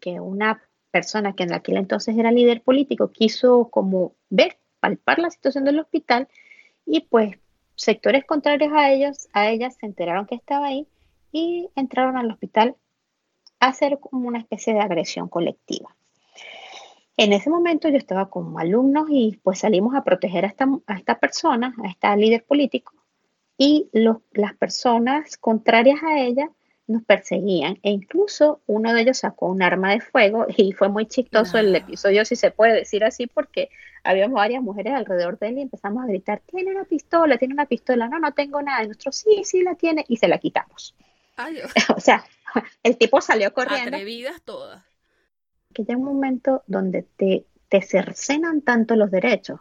que 0.00 0.20
una 0.20 0.62
persona 0.90 1.34
que 1.34 1.44
en 1.44 1.52
aquel 1.52 1.76
entonces 1.76 2.16
era 2.16 2.32
líder 2.32 2.62
político 2.62 3.12
quiso 3.12 3.68
como 3.70 4.14
ver, 4.30 4.58
palpar 4.80 5.18
la 5.18 5.30
situación 5.30 5.64
del 5.64 5.80
hospital 5.80 6.28
y 6.84 7.00
pues 7.00 7.38
sectores 7.74 8.24
contrarios 8.24 8.72
a 8.74 8.90
ellos, 8.90 9.28
a 9.32 9.50
ellas 9.50 9.76
se 9.78 9.86
enteraron 9.86 10.26
que 10.26 10.34
estaba 10.34 10.66
ahí 10.66 10.88
y 11.32 11.70
entraron 11.76 12.16
al 12.16 12.30
hospital 12.30 12.76
hacer 13.60 13.98
como 14.00 14.28
una 14.28 14.38
especie 14.38 14.74
de 14.74 14.80
agresión 14.80 15.28
colectiva. 15.28 15.94
En 17.18 17.32
ese 17.32 17.50
momento 17.50 17.88
yo 17.88 17.96
estaba 17.96 18.30
como 18.30 18.60
alumnos 18.60 19.08
y 19.10 19.40
pues 19.42 19.58
salimos 19.58 19.96
a 19.96 20.04
proteger 20.04 20.44
a 20.44 20.48
esta, 20.48 20.68
a 20.86 20.94
esta 20.94 21.18
persona, 21.18 21.74
a 21.84 21.88
esta 21.88 22.14
líder 22.14 22.44
político, 22.44 22.94
y 23.56 23.90
las 23.92 24.54
personas 24.54 25.36
contrarias 25.36 26.00
a 26.04 26.20
ella 26.20 26.48
nos 26.86 27.02
perseguían 27.02 27.80
e 27.82 27.90
incluso 27.90 28.62
uno 28.66 28.94
de 28.94 29.02
ellos 29.02 29.18
sacó 29.18 29.48
un 29.48 29.64
arma 29.64 29.90
de 29.90 30.00
fuego 30.00 30.46
y 30.56 30.72
fue 30.72 30.88
muy 30.88 31.06
chistoso 31.06 31.58
el 31.58 31.74
episodio, 31.74 32.24
si 32.24 32.36
se 32.36 32.52
puede 32.52 32.74
decir 32.74 33.02
así, 33.02 33.26
porque 33.26 33.68
había 34.04 34.28
varias 34.28 34.62
mujeres 34.62 34.94
alrededor 34.94 35.40
de 35.40 35.48
él 35.48 35.58
y 35.58 35.62
empezamos 35.62 36.04
a 36.04 36.06
gritar, 36.06 36.40
tiene 36.46 36.70
una 36.70 36.84
pistola, 36.84 37.36
tiene 37.36 37.52
una 37.52 37.66
pistola, 37.66 38.06
no, 38.06 38.20
no 38.20 38.32
tengo 38.32 38.62
nada, 38.62 38.84
y 38.84 38.88
nosotros 38.88 39.16
sí, 39.16 39.42
sí 39.42 39.62
la 39.62 39.74
tiene 39.74 40.04
y 40.06 40.18
se 40.18 40.28
la 40.28 40.38
quitamos. 40.38 40.94
o 41.96 42.00
sea, 42.00 42.24
el 42.84 42.96
tipo 42.96 43.20
salió 43.20 43.52
corriendo. 43.52 43.88
Atrevidas 43.88 44.40
todas. 44.42 44.87
Que 45.78 45.84
llega 45.84 45.96
un 45.96 46.06
momento 46.06 46.64
donde 46.66 47.04
te, 47.04 47.46
te 47.68 47.82
cercenan 47.82 48.62
tanto 48.62 48.96
los 48.96 49.12
derechos 49.12 49.60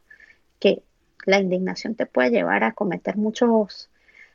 que 0.59 0.81
la 1.27 1.39
indignación 1.39 1.93
te 1.93 2.07
puede 2.07 2.31
llevar 2.31 2.63
a 2.63 2.71
cometer 2.71 3.17
muchos, 3.17 3.91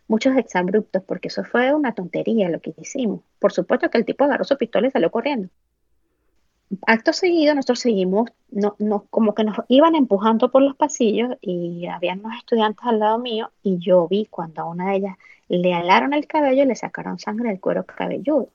muchos 0.07 0.37
exabruptos, 0.37 1.03
porque 1.03 1.27
eso 1.27 1.42
fue 1.42 1.75
una 1.75 1.92
tontería 1.92 2.51
lo 2.51 2.61
que 2.61 2.73
hicimos. 2.81 3.23
Por 3.40 3.53
supuesto 3.53 3.90
que 3.90 3.99
el 3.99 4.05
tipo 4.05 4.23
agarró 4.23 4.45
su 4.45 4.57
pistola 4.57 4.87
y 4.87 4.90
salió 4.92 5.11
corriendo. 5.11 5.49
Acto 6.87 7.12
seguido, 7.12 7.53
nosotros 7.57 7.81
seguimos, 7.81 8.31
no, 8.53 8.77
no, 8.79 9.07
como 9.11 9.35
que 9.35 9.42
nos 9.42 9.57
iban 9.66 9.97
empujando 9.97 10.53
por 10.53 10.62
los 10.62 10.77
pasillos 10.77 11.37
y 11.40 11.87
había 11.87 12.12
unos 12.12 12.37
estudiantes 12.38 12.87
al 12.87 13.01
lado 13.01 13.18
mío 13.18 13.51
y 13.64 13.79
yo 13.79 14.07
vi 14.07 14.27
cuando 14.27 14.62
a 14.62 14.66
una 14.66 14.90
de 14.90 14.99
ellas 14.99 15.16
le 15.49 15.75
alaron 15.75 16.14
el 16.14 16.29
cabello 16.29 16.62
y 16.62 16.66
le 16.66 16.77
sacaron 16.77 17.18
sangre 17.18 17.49
del 17.49 17.59
cuero 17.59 17.85
cabelludo. 17.85 18.51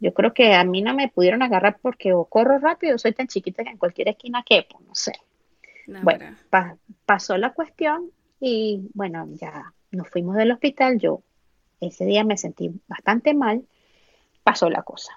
Yo 0.00 0.12
creo 0.12 0.34
que 0.34 0.54
a 0.54 0.64
mí 0.64 0.82
no 0.82 0.94
me 0.94 1.08
pudieron 1.08 1.42
agarrar 1.42 1.78
porque 1.80 2.12
o 2.12 2.24
corro 2.24 2.58
rápido, 2.58 2.98
soy 2.98 3.12
tan 3.12 3.26
chiquita 3.26 3.64
que 3.64 3.70
en 3.70 3.78
cualquier 3.78 4.08
esquina 4.08 4.44
quepo, 4.46 4.80
no 4.86 4.94
sé. 4.94 5.12
bueno, 6.02 6.36
pasó 7.06 7.36
la 7.38 7.52
cuestión 7.52 8.10
y 8.40 8.88
bueno, 8.94 9.26
ya 9.32 9.72
nos 9.90 10.08
fuimos 10.08 10.36
del 10.36 10.52
hospital. 10.52 10.98
Yo 10.98 11.22
ese 11.80 12.04
día 12.04 12.24
me 12.24 12.36
sentí 12.36 12.70
bastante 12.88 13.34
mal. 13.34 13.64
Pasó 14.42 14.68
la 14.68 14.82
cosa. 14.82 15.12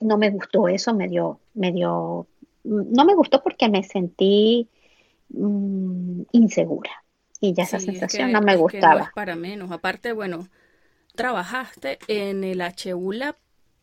No 0.00 0.18
me 0.18 0.30
gustó 0.30 0.68
eso, 0.68 0.94
me 0.94 1.08
dio, 1.08 1.40
me 1.54 1.72
dio, 1.72 2.26
no 2.64 3.04
me 3.04 3.14
gustó 3.14 3.42
porque 3.42 3.68
me 3.68 3.82
sentí 3.82 4.68
mm, 5.30 6.22
insegura 6.32 6.90
y 7.40 7.54
ya 7.54 7.64
esa 7.64 7.78
sensación 7.78 8.32
no 8.32 8.40
me 8.40 8.56
gustaba. 8.56 9.10
para 9.14 9.36
menos. 9.36 9.70
Aparte, 9.70 10.12
bueno, 10.12 10.48
trabajaste 11.14 11.98
en 12.08 12.44
el 12.44 12.60
HU 12.60 13.12
la 13.12 13.36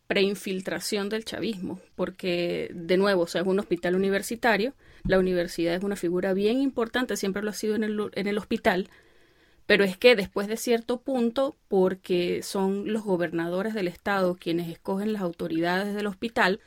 preinfiltración 0.06 1.08
del 1.08 1.24
chavismo, 1.24 1.80
porque 1.94 2.70
de 2.74 2.96
nuevo, 2.96 3.22
o 3.22 3.26
sea, 3.26 3.40
es 3.40 3.46
un 3.46 3.58
hospital 3.58 3.94
universitario, 3.94 4.74
la 5.06 5.18
universidad 5.18 5.74
es 5.74 5.82
una 5.82 5.96
figura 5.96 6.34
bien 6.34 6.60
importante, 6.60 7.16
siempre 7.16 7.42
lo 7.42 7.50
ha 7.50 7.54
sido 7.54 7.74
en 7.74 7.84
el, 7.84 8.10
en 8.14 8.26
el 8.26 8.38
hospital, 8.38 8.88
pero 9.66 9.84
es 9.84 9.96
que 9.96 10.14
después 10.14 10.46
de 10.46 10.56
cierto 10.56 11.00
punto, 11.00 11.56
porque 11.68 12.42
son 12.42 12.92
los 12.92 13.02
gobernadores 13.02 13.72
del 13.72 13.88
estado 13.88 14.36
quienes 14.36 14.70
escogen 14.70 15.12
las 15.12 15.22
autoridades 15.22 15.94
del 15.94 16.06
hospital, 16.06 16.60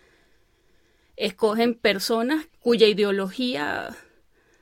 escogen 1.15 1.75
personas 1.75 2.47
cuya 2.59 2.87
ideología 2.87 3.95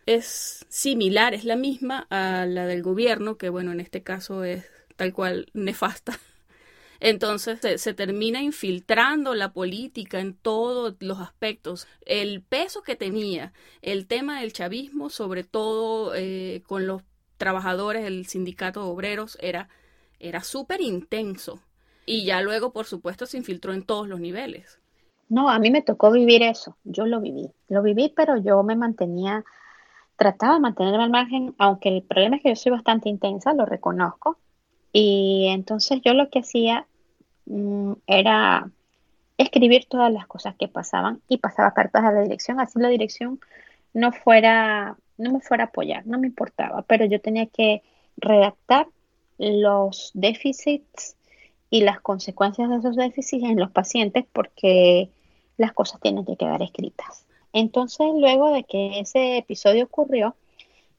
es 0.05 0.65
similar, 0.69 1.33
es 1.33 1.45
la 1.45 1.55
misma 1.55 2.07
a 2.09 2.45
la 2.45 2.65
del 2.65 2.83
gobierno, 2.83 3.37
que 3.37 3.49
bueno, 3.49 3.71
en 3.71 3.79
este 3.79 4.03
caso 4.03 4.43
es 4.43 4.65
tal 4.95 5.13
cual 5.13 5.47
nefasta. 5.53 6.19
Entonces 7.07 7.59
se, 7.79 7.93
termina 7.93 8.41
infiltrando 8.41 9.35
la 9.35 9.53
política 9.53 10.19
en 10.19 10.33
todos 10.33 10.95
los 11.01 11.19
aspectos. 11.19 11.87
El 12.03 12.41
peso 12.41 12.81
que 12.81 12.95
tenía 12.95 13.53
el 13.83 14.07
tema 14.07 14.41
del 14.41 14.53
chavismo, 14.53 15.11
sobre 15.11 15.43
todo 15.43 16.15
eh, 16.15 16.63
con 16.65 16.87
los 16.87 17.03
trabajadores 17.37 18.03
del 18.03 18.25
sindicato 18.25 18.81
de 18.81 18.89
obreros, 18.89 19.37
era, 19.39 19.69
era 20.19 20.41
súper 20.41 20.81
intenso. 20.81 21.59
Y 22.07 22.25
ya 22.25 22.41
luego, 22.41 22.73
por 22.73 22.87
supuesto, 22.87 23.27
se 23.27 23.37
infiltró 23.37 23.71
en 23.73 23.85
todos 23.85 24.07
los 24.07 24.19
niveles. 24.19 24.79
No, 25.29 25.51
a 25.51 25.59
mí 25.59 25.69
me 25.69 25.83
tocó 25.83 26.11
vivir 26.11 26.41
eso. 26.41 26.75
Yo 26.85 27.05
lo 27.05 27.21
viví. 27.21 27.51
Lo 27.67 27.83
viví, 27.83 28.11
pero 28.15 28.37
yo 28.37 28.63
me 28.63 28.75
mantenía 28.75 29.45
trataba 30.15 30.55
de 30.55 30.61
mantenerme 30.61 31.03
al 31.03 31.11
margen, 31.11 31.53
aunque 31.59 31.89
el 31.89 32.01
problema 32.01 32.37
es 32.37 32.41
que 32.41 32.49
yo 32.49 32.55
soy 32.55 32.71
bastante 32.71 33.09
intensa, 33.09 33.53
lo 33.53 33.67
reconozco. 33.67 34.39
Y 34.91 35.49
entonces 35.49 36.01
yo 36.03 36.15
lo 36.15 36.31
que 36.31 36.39
hacía 36.39 36.87
mm, 37.45 37.93
era 38.07 38.69
escribir 39.37 39.85
todas 39.85 40.11
las 40.11 40.27
cosas 40.27 40.55
que 40.55 40.67
pasaban 40.67 41.21
y 41.27 41.37
pasaba 41.37 41.73
cartas 41.73 42.03
a 42.03 42.11
la 42.11 42.21
dirección, 42.21 42.59
así 42.59 42.79
la 42.79 42.89
dirección 42.89 43.39
no 43.93 44.11
fuera, 44.11 44.97
no 45.17 45.31
me 45.31 45.41
fuera 45.41 45.65
a 45.65 45.67
apoyar, 45.67 46.05
no 46.05 46.19
me 46.19 46.27
importaba, 46.27 46.81
pero 46.83 47.05
yo 47.05 47.19
tenía 47.19 47.45
que 47.47 47.81
redactar 48.17 48.87
los 49.37 50.11
déficits 50.13 51.15
y 51.69 51.81
las 51.81 51.99
consecuencias 51.99 52.69
de 52.69 52.77
esos 52.77 52.95
déficits 52.95 53.43
en 53.43 53.59
los 53.59 53.71
pacientes 53.71 54.25
porque 54.31 55.09
las 55.57 55.73
cosas 55.73 55.99
tienen 56.01 56.25
que 56.25 56.37
quedar 56.37 56.61
escritas. 56.61 57.25
Entonces, 57.53 58.07
luego 58.17 58.51
de 58.51 58.63
que 58.63 58.99
ese 58.99 59.37
episodio 59.37 59.85
ocurrió, 59.85 60.35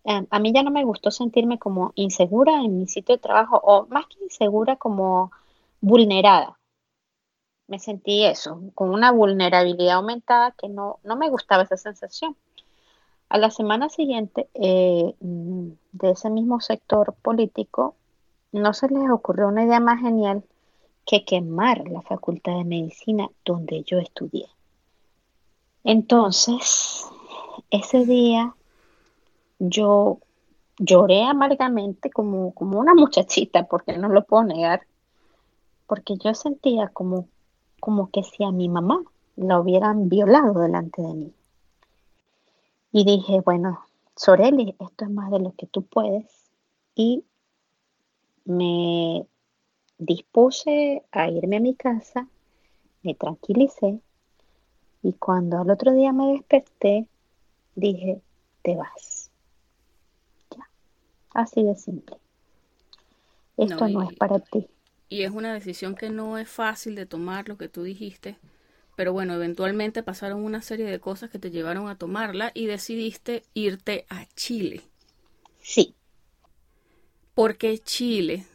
em, 0.04 0.26
a 0.30 0.38
mí 0.38 0.52
ya 0.52 0.62
no 0.62 0.70
me 0.70 0.84
gustó 0.84 1.10
sentirme 1.10 1.58
como 1.58 1.92
insegura 1.96 2.62
en 2.62 2.78
mi 2.78 2.86
sitio 2.88 3.16
de 3.16 3.22
trabajo, 3.22 3.60
o 3.62 3.86
más 3.88 4.06
que 4.06 4.24
insegura, 4.24 4.76
como 4.76 5.30
vulnerada. 5.80 6.58
Me 7.68 7.78
sentí 7.78 8.24
eso, 8.24 8.60
con 8.74 8.90
una 8.90 9.10
vulnerabilidad 9.10 9.96
aumentada 9.96 10.52
que 10.52 10.68
no, 10.68 11.00
no 11.02 11.16
me 11.16 11.28
gustaba 11.28 11.64
esa 11.64 11.76
sensación. 11.76 12.36
A 13.28 13.38
la 13.38 13.50
semana 13.50 13.88
siguiente, 13.88 14.48
eh, 14.54 15.14
de 15.20 16.10
ese 16.10 16.30
mismo 16.30 16.60
sector 16.60 17.14
político, 17.22 17.96
no 18.52 18.72
se 18.72 18.88
les 18.88 19.10
ocurrió 19.10 19.48
una 19.48 19.64
idea 19.64 19.80
más 19.80 20.00
genial 20.00 20.44
que 21.04 21.24
quemar 21.24 21.88
la 21.88 22.02
Facultad 22.02 22.56
de 22.56 22.64
Medicina 22.64 23.28
donde 23.44 23.82
yo 23.82 23.98
estudié. 23.98 24.46
Entonces, 25.82 27.06
ese 27.70 28.04
día 28.04 28.54
yo 29.58 30.18
lloré 30.78 31.22
amargamente 31.24 32.10
como, 32.10 32.52
como 32.54 32.78
una 32.78 32.94
muchachita, 32.94 33.64
porque 33.64 33.96
no 33.96 34.08
lo 34.08 34.24
puedo 34.24 34.44
negar, 34.44 34.86
porque 35.86 36.16
yo 36.16 36.34
sentía 36.34 36.88
como, 36.88 37.28
como 37.80 38.10
que 38.10 38.22
si 38.22 38.44
a 38.44 38.50
mi 38.50 38.68
mamá 38.68 39.02
la 39.36 39.60
hubieran 39.60 40.08
violado 40.08 40.60
delante 40.60 41.02
de 41.02 41.14
mí. 41.14 41.32
Y 42.92 43.04
dije, 43.04 43.40
bueno, 43.40 43.80
Soreli, 44.14 44.74
esto 44.78 45.04
es 45.04 45.10
más 45.10 45.30
de 45.30 45.40
lo 45.40 45.52
que 45.52 45.66
tú 45.66 45.82
puedes. 45.82 46.50
Y 46.94 47.24
me 48.44 49.26
dispuse 49.98 51.02
a 51.10 51.28
irme 51.28 51.56
a 51.56 51.60
mi 51.60 51.74
casa, 51.74 52.26
me 53.02 53.14
tranquilicé 53.14 54.00
y 55.06 55.12
cuando 55.12 55.58
al 55.60 55.70
otro 55.70 55.92
día 55.92 56.12
me 56.12 56.32
desperté, 56.32 57.06
dije, 57.76 58.20
te 58.62 58.74
vas. 58.74 59.30
Ya, 60.50 60.68
así 61.32 61.62
de 61.62 61.76
simple. 61.76 62.16
Esto 63.56 63.88
no, 63.88 64.02
es 64.02 64.16
para 64.16 64.40
ti. 64.40 64.66
Y 65.08 65.22
es 65.22 65.30
una 65.30 65.54
decisión 65.54 65.94
que 65.94 66.10
no 66.10 66.38
es 66.38 66.48
fácil 66.48 66.94
de 66.94 67.06
tomar, 67.06 67.48
lo 67.48 67.56
que 67.56 67.68
tú 67.68 67.82
dijiste, 67.82 68.36
pero 68.96 69.12
bueno, 69.12 69.34
eventualmente 69.34 70.02
pasaron 70.02 70.42
una 70.42 70.62
serie 70.62 70.86
de 70.86 70.98
cosas 70.98 71.30
que 71.30 71.38
te 71.38 71.50
llevaron 71.50 71.88
a 71.88 71.98
tomarla 71.98 72.50
y 72.54 72.66
decidiste 72.66 73.44
irte 73.52 74.06
a 74.08 74.26
Chile. 74.34 74.82
Sí. 75.60 75.94
¿Por 77.34 77.58
qué 77.58 77.78
Chile? 77.78 78.46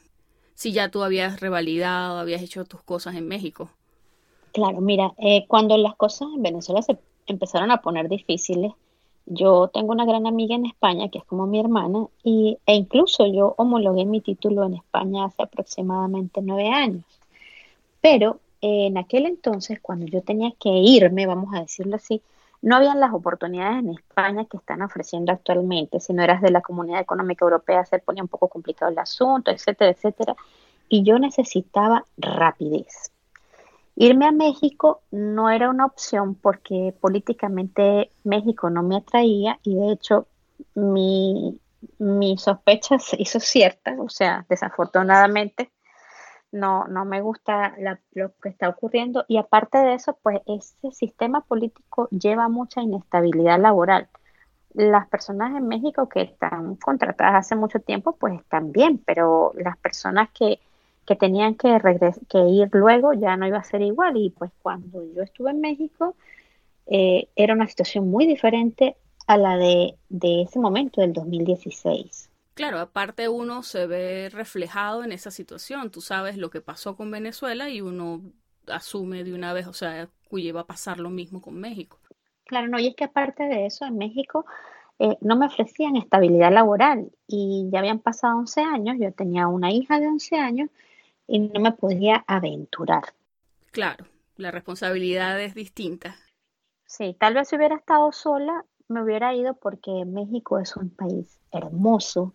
Si 0.56 0.72
ya 0.74 0.90
tú 0.90 1.04
habías 1.04 1.40
revalidado, 1.40 2.18
habías 2.18 2.42
hecho 2.42 2.66
tus 2.66 2.82
cosas 2.82 3.16
en 3.16 3.28
México. 3.28 3.70
Claro, 4.52 4.82
mira, 4.82 5.14
eh, 5.20 5.46
cuando 5.48 5.78
las 5.78 5.96
cosas 5.96 6.28
en 6.36 6.42
Venezuela 6.42 6.82
se 6.82 6.98
empezaron 7.28 7.72
a 7.72 7.82
poner 7.82 8.10
difíciles, 8.10 8.72
yo 9.34 9.70
tengo 9.70 9.94
una 9.94 10.06
gran 10.06 10.28
amiga 10.28 10.56
en 10.56 10.66
España 10.66 11.10
que 11.10 11.20
es 11.20 11.24
como 11.24 11.48
mi 11.48 11.60
hermana 11.60 12.08
y, 12.22 12.58
e 12.66 12.76
incluso 12.76 13.26
yo 13.26 13.54
homologué 13.58 14.04
mi 14.04 14.20
título 14.20 14.66
en 14.66 14.74
España 14.74 15.26
hace 15.26 15.44
aproximadamente 15.44 16.42
nueve 16.42 16.70
años. 16.70 17.06
Pero 18.02 18.40
en 18.60 18.98
aquel 18.98 19.26
entonces, 19.26 19.80
cuando 19.82 20.06
yo 20.06 20.22
tenía 20.22 20.52
que 20.60 20.70
irme, 20.70 21.26
vamos 21.28 21.56
a 21.56 21.62
decirlo 21.62 21.96
así, 21.96 22.22
no 22.62 22.76
habían 22.76 23.00
las 23.00 23.14
oportunidades 23.14 23.80
en 23.80 23.92
España 23.92 24.46
que 24.46 24.58
están 24.58 24.82
ofreciendo 24.82 25.32
actualmente. 25.32 26.02
Si 26.02 26.14
no 26.14 26.24
eras 26.24 26.42
de 26.42 26.52
la 26.52 26.62
Comunidad 26.62 27.00
Económica 27.00 27.46
Europea, 27.46 27.86
se 27.86 28.00
ponía 28.00 28.24
un 28.24 28.30
poco 28.30 28.50
complicado 28.50 28.92
el 28.92 29.00
asunto, 29.00 29.50
etcétera, 29.50 29.92
etcétera. 29.92 30.36
Y 30.90 31.04
yo 31.04 31.18
necesitaba 31.20 32.06
rapidez. 32.18 33.11
Irme 34.02 34.26
a 34.26 34.32
México 34.32 35.04
no 35.12 35.52
era 35.52 35.70
una 35.70 35.86
opción 35.86 36.34
porque 36.34 36.92
políticamente 37.00 38.10
México 38.24 38.72
no 38.72 38.82
me 38.82 38.98
atraía 38.98 39.60
y 39.62 39.76
de 39.76 39.92
hecho 39.92 40.26
mi, 40.74 41.62
mi 42.00 42.36
sospecha 42.40 42.98
se 42.98 43.22
hizo 43.22 43.40
cierta, 43.40 43.96
o 44.00 44.10
sea, 44.10 44.44
desafortunadamente 44.50 45.70
no, 46.52 46.86
no 46.88 47.06
me 47.06 47.22
gusta 47.22 47.76
lo 48.16 48.32
que 48.42 48.50
está 48.50 48.70
ocurriendo 48.70 49.24
y 49.28 49.38
aparte 49.38 49.78
de 49.78 49.94
eso, 49.94 50.18
pues 50.24 50.42
ese 50.48 50.92
sistema 50.94 51.42
político 51.42 52.08
lleva 52.10 52.50
mucha 52.50 52.82
inestabilidad 52.82 53.60
laboral. 53.60 54.10
Las 54.74 55.08
personas 55.10 55.56
en 55.56 55.68
México 55.68 56.10
que 56.10 56.24
están 56.24 56.76
contratadas 56.78 57.36
hace 57.36 57.56
mucho 57.56 57.80
tiempo, 57.80 58.16
pues 58.16 58.34
están 58.34 58.72
bien, 58.72 58.98
pero 59.06 59.52
las 59.58 59.78
personas 59.78 60.32
que, 60.32 60.60
que 61.12 61.18
tenían 61.18 61.56
que, 61.56 61.78
que 62.30 62.40
ir 62.40 62.70
luego 62.72 63.12
ya 63.12 63.36
no 63.36 63.46
iba 63.46 63.58
a 63.58 63.64
ser 63.66 63.82
igual 63.82 64.16
y 64.16 64.30
pues 64.30 64.50
cuando 64.62 65.04
yo 65.14 65.22
estuve 65.22 65.52
en 65.52 65.60
México 65.60 66.16
eh, 66.88 67.28
era 67.36 67.54
una 67.54 67.68
situación 67.68 68.10
muy 68.10 68.26
diferente 68.26 68.96
a 69.28 69.36
la 69.36 69.58
de, 69.58 69.98
de 70.08 70.44
ese 70.44 70.58
momento 70.58 71.02
del 71.02 71.12
2016. 71.12 72.30
Claro, 72.54 72.80
aparte 72.80 73.28
uno 73.28 73.62
se 73.62 73.88
ve 73.88 74.30
reflejado 74.32 75.04
en 75.04 75.12
esa 75.12 75.32
situación. 75.32 75.92
Tú 75.92 76.00
sabes 76.00 76.38
lo 76.38 76.50
que 76.50 76.62
pasó 76.62 76.96
con 76.96 77.12
Venezuela 77.12 77.70
y 77.70 77.82
uno 77.82 78.22
asume 78.68 79.26
de 79.26 79.34
una 79.34 79.52
vez, 79.52 79.68
o 79.68 79.74
sea, 79.74 80.08
que 80.30 80.52
va 80.54 80.62
a 80.62 80.68
pasar 80.68 81.00
lo 81.00 81.10
mismo 81.10 81.42
con 81.42 81.56
México. 81.56 82.00
Claro, 82.46 82.70
no, 82.70 82.80
y 82.80 82.88
es 82.88 82.96
que 82.96 83.04
aparte 83.04 83.44
de 83.44 83.66
eso, 83.66 83.86
en 83.86 83.98
México 83.98 84.46
eh, 85.00 85.18
no 85.20 85.36
me 85.36 85.48
ofrecían 85.48 85.98
estabilidad 85.98 86.54
laboral 86.54 87.12
y 87.28 87.70
ya 87.70 87.80
habían 87.80 88.00
pasado 88.00 88.38
11 88.38 88.62
años, 88.62 88.96
yo 88.98 89.12
tenía 89.12 89.48
una 89.48 89.72
hija 89.72 90.00
de 90.00 90.08
11 90.08 90.38
años 90.38 90.70
y 91.32 91.40
no 91.40 91.62
me 91.62 91.72
podía 91.72 92.26
aventurar. 92.28 93.14
Claro, 93.72 94.06
la 94.36 94.52
responsabilidad 94.52 95.40
es 95.40 95.56
distinta. 95.56 96.18
Sí, 96.86 97.16
tal 97.18 97.36
vez 97.36 97.48
si 97.48 97.56
hubiera 97.56 97.78
estado 97.78 98.12
sola, 98.12 98.66
me 98.90 99.02
hubiera 99.02 99.34
ido 99.34 99.54
porque 99.54 100.04
México 100.06 100.60
es 100.60 100.76
un 100.76 100.90
país 100.90 101.40
hermoso, 101.54 102.34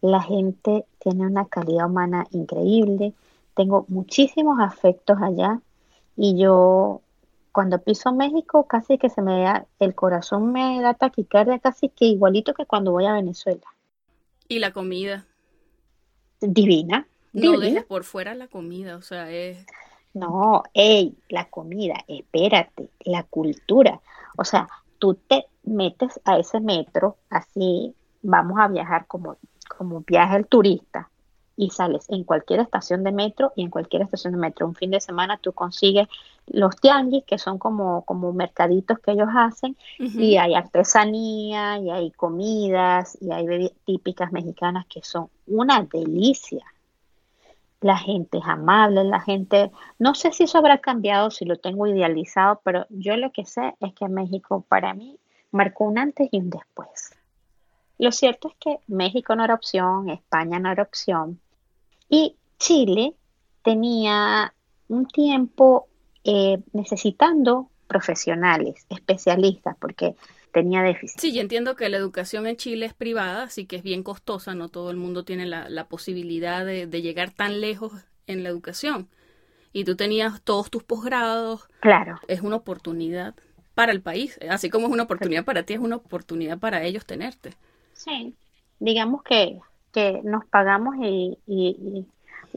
la 0.00 0.22
gente 0.22 0.84
tiene 1.00 1.26
una 1.26 1.46
calidad 1.46 1.86
humana 1.86 2.24
increíble. 2.30 3.14
Tengo 3.54 3.84
muchísimos 3.88 4.60
afectos 4.60 5.18
allá 5.20 5.60
y 6.16 6.38
yo 6.38 7.00
cuando 7.50 7.82
piso 7.82 8.12
México 8.12 8.68
casi 8.68 8.96
que 8.96 9.08
se 9.08 9.22
me 9.22 9.40
da, 9.40 9.66
el 9.80 9.96
corazón 9.96 10.52
me 10.52 10.80
da 10.80 10.94
taquicardia 10.94 11.58
casi 11.58 11.88
que 11.88 12.04
igualito 12.04 12.54
que 12.54 12.64
cuando 12.64 12.92
voy 12.92 13.06
a 13.06 13.14
Venezuela. 13.14 13.66
¿Y 14.46 14.60
la 14.60 14.72
comida? 14.72 15.26
Divina. 16.40 17.08
No 17.42 17.58
dejes 17.58 17.84
por 17.84 18.04
fuera 18.04 18.34
la 18.34 18.48
comida, 18.48 18.96
o 18.96 19.02
sea, 19.02 19.30
es... 19.30 19.64
No, 20.14 20.62
hey, 20.72 21.14
la 21.28 21.44
comida, 21.50 21.96
espérate, 22.08 22.90
la 23.04 23.22
cultura. 23.24 24.00
O 24.38 24.44
sea, 24.44 24.68
tú 24.98 25.14
te 25.14 25.46
metes 25.64 26.20
a 26.24 26.38
ese 26.38 26.60
metro, 26.60 27.18
así 27.28 27.94
vamos 28.22 28.58
a 28.58 28.68
viajar 28.68 29.06
como 29.06 29.36
como 29.66 30.02
viaja 30.06 30.36
el 30.36 30.46
turista 30.46 31.10
y 31.58 31.70
sales 31.70 32.04
en 32.10 32.24
cualquier 32.24 32.60
estación 32.60 33.02
de 33.02 33.12
metro 33.12 33.52
y 33.56 33.62
en 33.62 33.70
cualquier 33.70 34.02
estación 34.02 34.34
de 34.34 34.38
metro 34.38 34.66
un 34.66 34.74
fin 34.74 34.90
de 34.90 35.00
semana 35.00 35.38
tú 35.38 35.52
consigues 35.52 36.06
los 36.46 36.76
tianguis 36.76 37.24
que 37.24 37.38
son 37.38 37.58
como, 37.58 38.02
como 38.04 38.32
mercaditos 38.32 38.98
que 38.98 39.12
ellos 39.12 39.28
hacen 39.34 39.74
y 39.98 40.36
hay 40.36 40.54
artesanía 40.54 41.78
y 41.78 41.90
hay 41.90 42.10
comidas 42.10 43.16
y 43.20 43.32
hay 43.32 43.46
bebidas 43.46 43.72
típicas 43.86 44.32
mexicanas 44.32 44.86
que 44.86 45.02
son 45.02 45.28
una 45.46 45.82
delicia. 45.82 46.64
La 47.86 47.96
gente 47.96 48.38
es 48.38 48.44
amable, 48.44 49.04
la 49.04 49.20
gente, 49.20 49.70
no 50.00 50.16
sé 50.16 50.32
si 50.32 50.42
eso 50.42 50.58
habrá 50.58 50.78
cambiado, 50.78 51.30
si 51.30 51.44
lo 51.44 51.56
tengo 51.56 51.86
idealizado, 51.86 52.60
pero 52.64 52.84
yo 52.90 53.16
lo 53.16 53.30
que 53.30 53.44
sé 53.44 53.76
es 53.78 53.94
que 53.94 54.08
México 54.08 54.64
para 54.68 54.92
mí 54.92 55.20
marcó 55.52 55.84
un 55.84 55.96
antes 55.96 56.28
y 56.32 56.40
un 56.40 56.50
después. 56.50 57.14
Lo 57.96 58.10
cierto 58.10 58.48
es 58.48 58.54
que 58.58 58.80
México 58.88 59.36
no 59.36 59.44
era 59.44 59.54
opción, 59.54 60.08
España 60.08 60.58
no 60.58 60.72
era 60.72 60.82
opción 60.82 61.38
y 62.08 62.34
Chile 62.58 63.14
tenía 63.62 64.52
un 64.88 65.06
tiempo 65.06 65.86
eh, 66.24 66.58
necesitando 66.72 67.68
profesionales, 67.86 68.84
especialistas, 68.90 69.76
porque 69.78 70.16
tenía 70.56 70.82
déficit. 70.82 71.20
Sí, 71.20 71.34
yo 71.34 71.42
entiendo 71.42 71.76
que 71.76 71.90
la 71.90 71.98
educación 71.98 72.46
en 72.46 72.56
Chile 72.56 72.86
es 72.86 72.94
privada, 72.94 73.42
así 73.42 73.66
que 73.66 73.76
es 73.76 73.82
bien 73.82 74.02
costosa, 74.02 74.54
no 74.54 74.70
todo 74.70 74.90
el 74.90 74.96
mundo 74.96 75.22
tiene 75.22 75.44
la, 75.44 75.84
posibilidad 75.84 76.64
de, 76.64 76.86
de, 76.86 77.02
llegar 77.02 77.30
tan 77.30 77.60
lejos 77.60 77.92
en 78.26 78.42
la 78.42 78.48
educación. 78.48 79.06
Y 79.74 79.84
tú 79.84 79.96
tenías 79.96 80.40
todos 80.40 80.70
tus 80.70 80.82
posgrados. 80.82 81.68
Claro. 81.80 82.18
Es 82.26 82.40
una 82.40 82.56
oportunidad 82.56 83.34
para 83.74 83.92
el 83.92 84.00
país, 84.00 84.40
así 84.48 84.70
como 84.70 84.86
es 84.86 84.94
una 84.94 85.02
oportunidad 85.02 85.44
para 85.44 85.64
ti, 85.64 85.74
es 85.74 85.80
una 85.80 85.96
oportunidad 85.96 86.58
para 86.58 86.82
ellos 86.84 87.04
tenerte. 87.04 87.50
Sí, 87.92 88.34
digamos 88.78 89.22
que, 89.24 89.60
que 89.92 90.22
nos 90.24 90.46
pagamos 90.46 90.94
y, 91.02 91.36
y, 91.46 92.06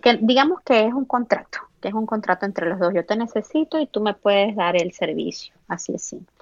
que 0.02 0.20
digamos 0.22 0.62
que 0.62 0.86
es 0.86 0.94
un 0.94 1.04
contrato, 1.04 1.60
que 1.82 1.90
es 1.90 1.94
un 1.94 2.06
contrato 2.06 2.46
entre 2.46 2.70
los 2.70 2.80
dos. 2.80 2.94
Yo 2.94 3.06
te 3.06 3.18
necesito 3.18 3.78
y 3.78 3.88
tú 3.88 4.00
me 4.00 4.14
puedes 4.14 4.56
dar 4.56 4.78
el 4.78 4.94
servicio, 4.94 5.54
así 5.68 5.96
es 5.96 6.04
simple. 6.04 6.39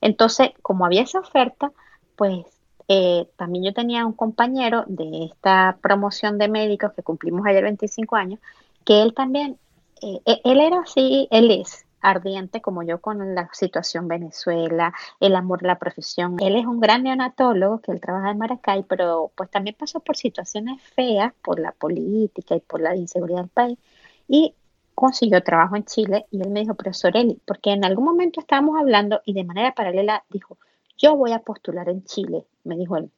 Entonces, 0.00 0.50
como 0.62 0.84
había 0.84 1.02
esa 1.02 1.20
oferta, 1.20 1.72
pues 2.16 2.44
eh, 2.88 3.28
también 3.36 3.64
yo 3.64 3.72
tenía 3.72 4.04
un 4.04 4.12
compañero 4.12 4.84
de 4.86 5.24
esta 5.24 5.78
promoción 5.80 6.38
de 6.38 6.48
médicos 6.48 6.92
que 6.94 7.02
cumplimos 7.02 7.46
ayer 7.46 7.62
25 7.62 8.16
años, 8.16 8.40
que 8.84 9.02
él 9.02 9.14
también, 9.14 9.58
eh, 10.02 10.20
e, 10.24 10.40
él 10.44 10.60
era 10.60 10.80
así, 10.80 11.28
él 11.30 11.50
es 11.50 11.86
ardiente 12.00 12.60
como 12.60 12.82
yo 12.82 13.00
con 13.00 13.34
la 13.34 13.48
situación 13.52 14.08
Venezuela, 14.08 14.92
el 15.20 15.36
amor 15.36 15.60
a 15.62 15.68
la 15.68 15.78
profesión. 15.78 16.36
Él 16.40 16.56
es 16.56 16.66
un 16.66 16.80
gran 16.80 17.02
neonatólogo 17.02 17.80
que 17.80 17.92
él 17.92 18.00
trabaja 18.00 18.30
en 18.30 18.38
Maracay, 18.38 18.84
pero 18.84 19.30
pues 19.36 19.50
también 19.50 19.76
pasó 19.78 20.00
por 20.00 20.16
situaciones 20.16 20.82
feas 20.82 21.32
por 21.42 21.60
la 21.60 21.72
política 21.72 22.56
y 22.56 22.60
por 22.60 22.80
la 22.80 22.96
inseguridad 22.96 23.40
del 23.40 23.48
país 23.48 23.78
y 24.26 24.54
consiguió 25.00 25.42
trabajo 25.42 25.76
en 25.76 25.84
Chile 25.84 26.26
y 26.30 26.42
él 26.42 26.50
me 26.50 26.60
dijo, 26.60 26.74
profesor 26.74 27.16
Eli, 27.16 27.40
porque 27.46 27.72
en 27.72 27.84
algún 27.84 28.04
momento 28.04 28.40
estábamos 28.40 28.78
hablando 28.78 29.22
y 29.24 29.32
de 29.32 29.44
manera 29.44 29.72
paralela 29.72 30.22
dijo, 30.28 30.58
yo 30.98 31.16
voy 31.16 31.32
a 31.32 31.38
postular 31.38 31.88
en 31.88 32.04
Chile, 32.04 32.44
me 32.64 32.76
dijo 32.76 32.98
él. 32.98 33.10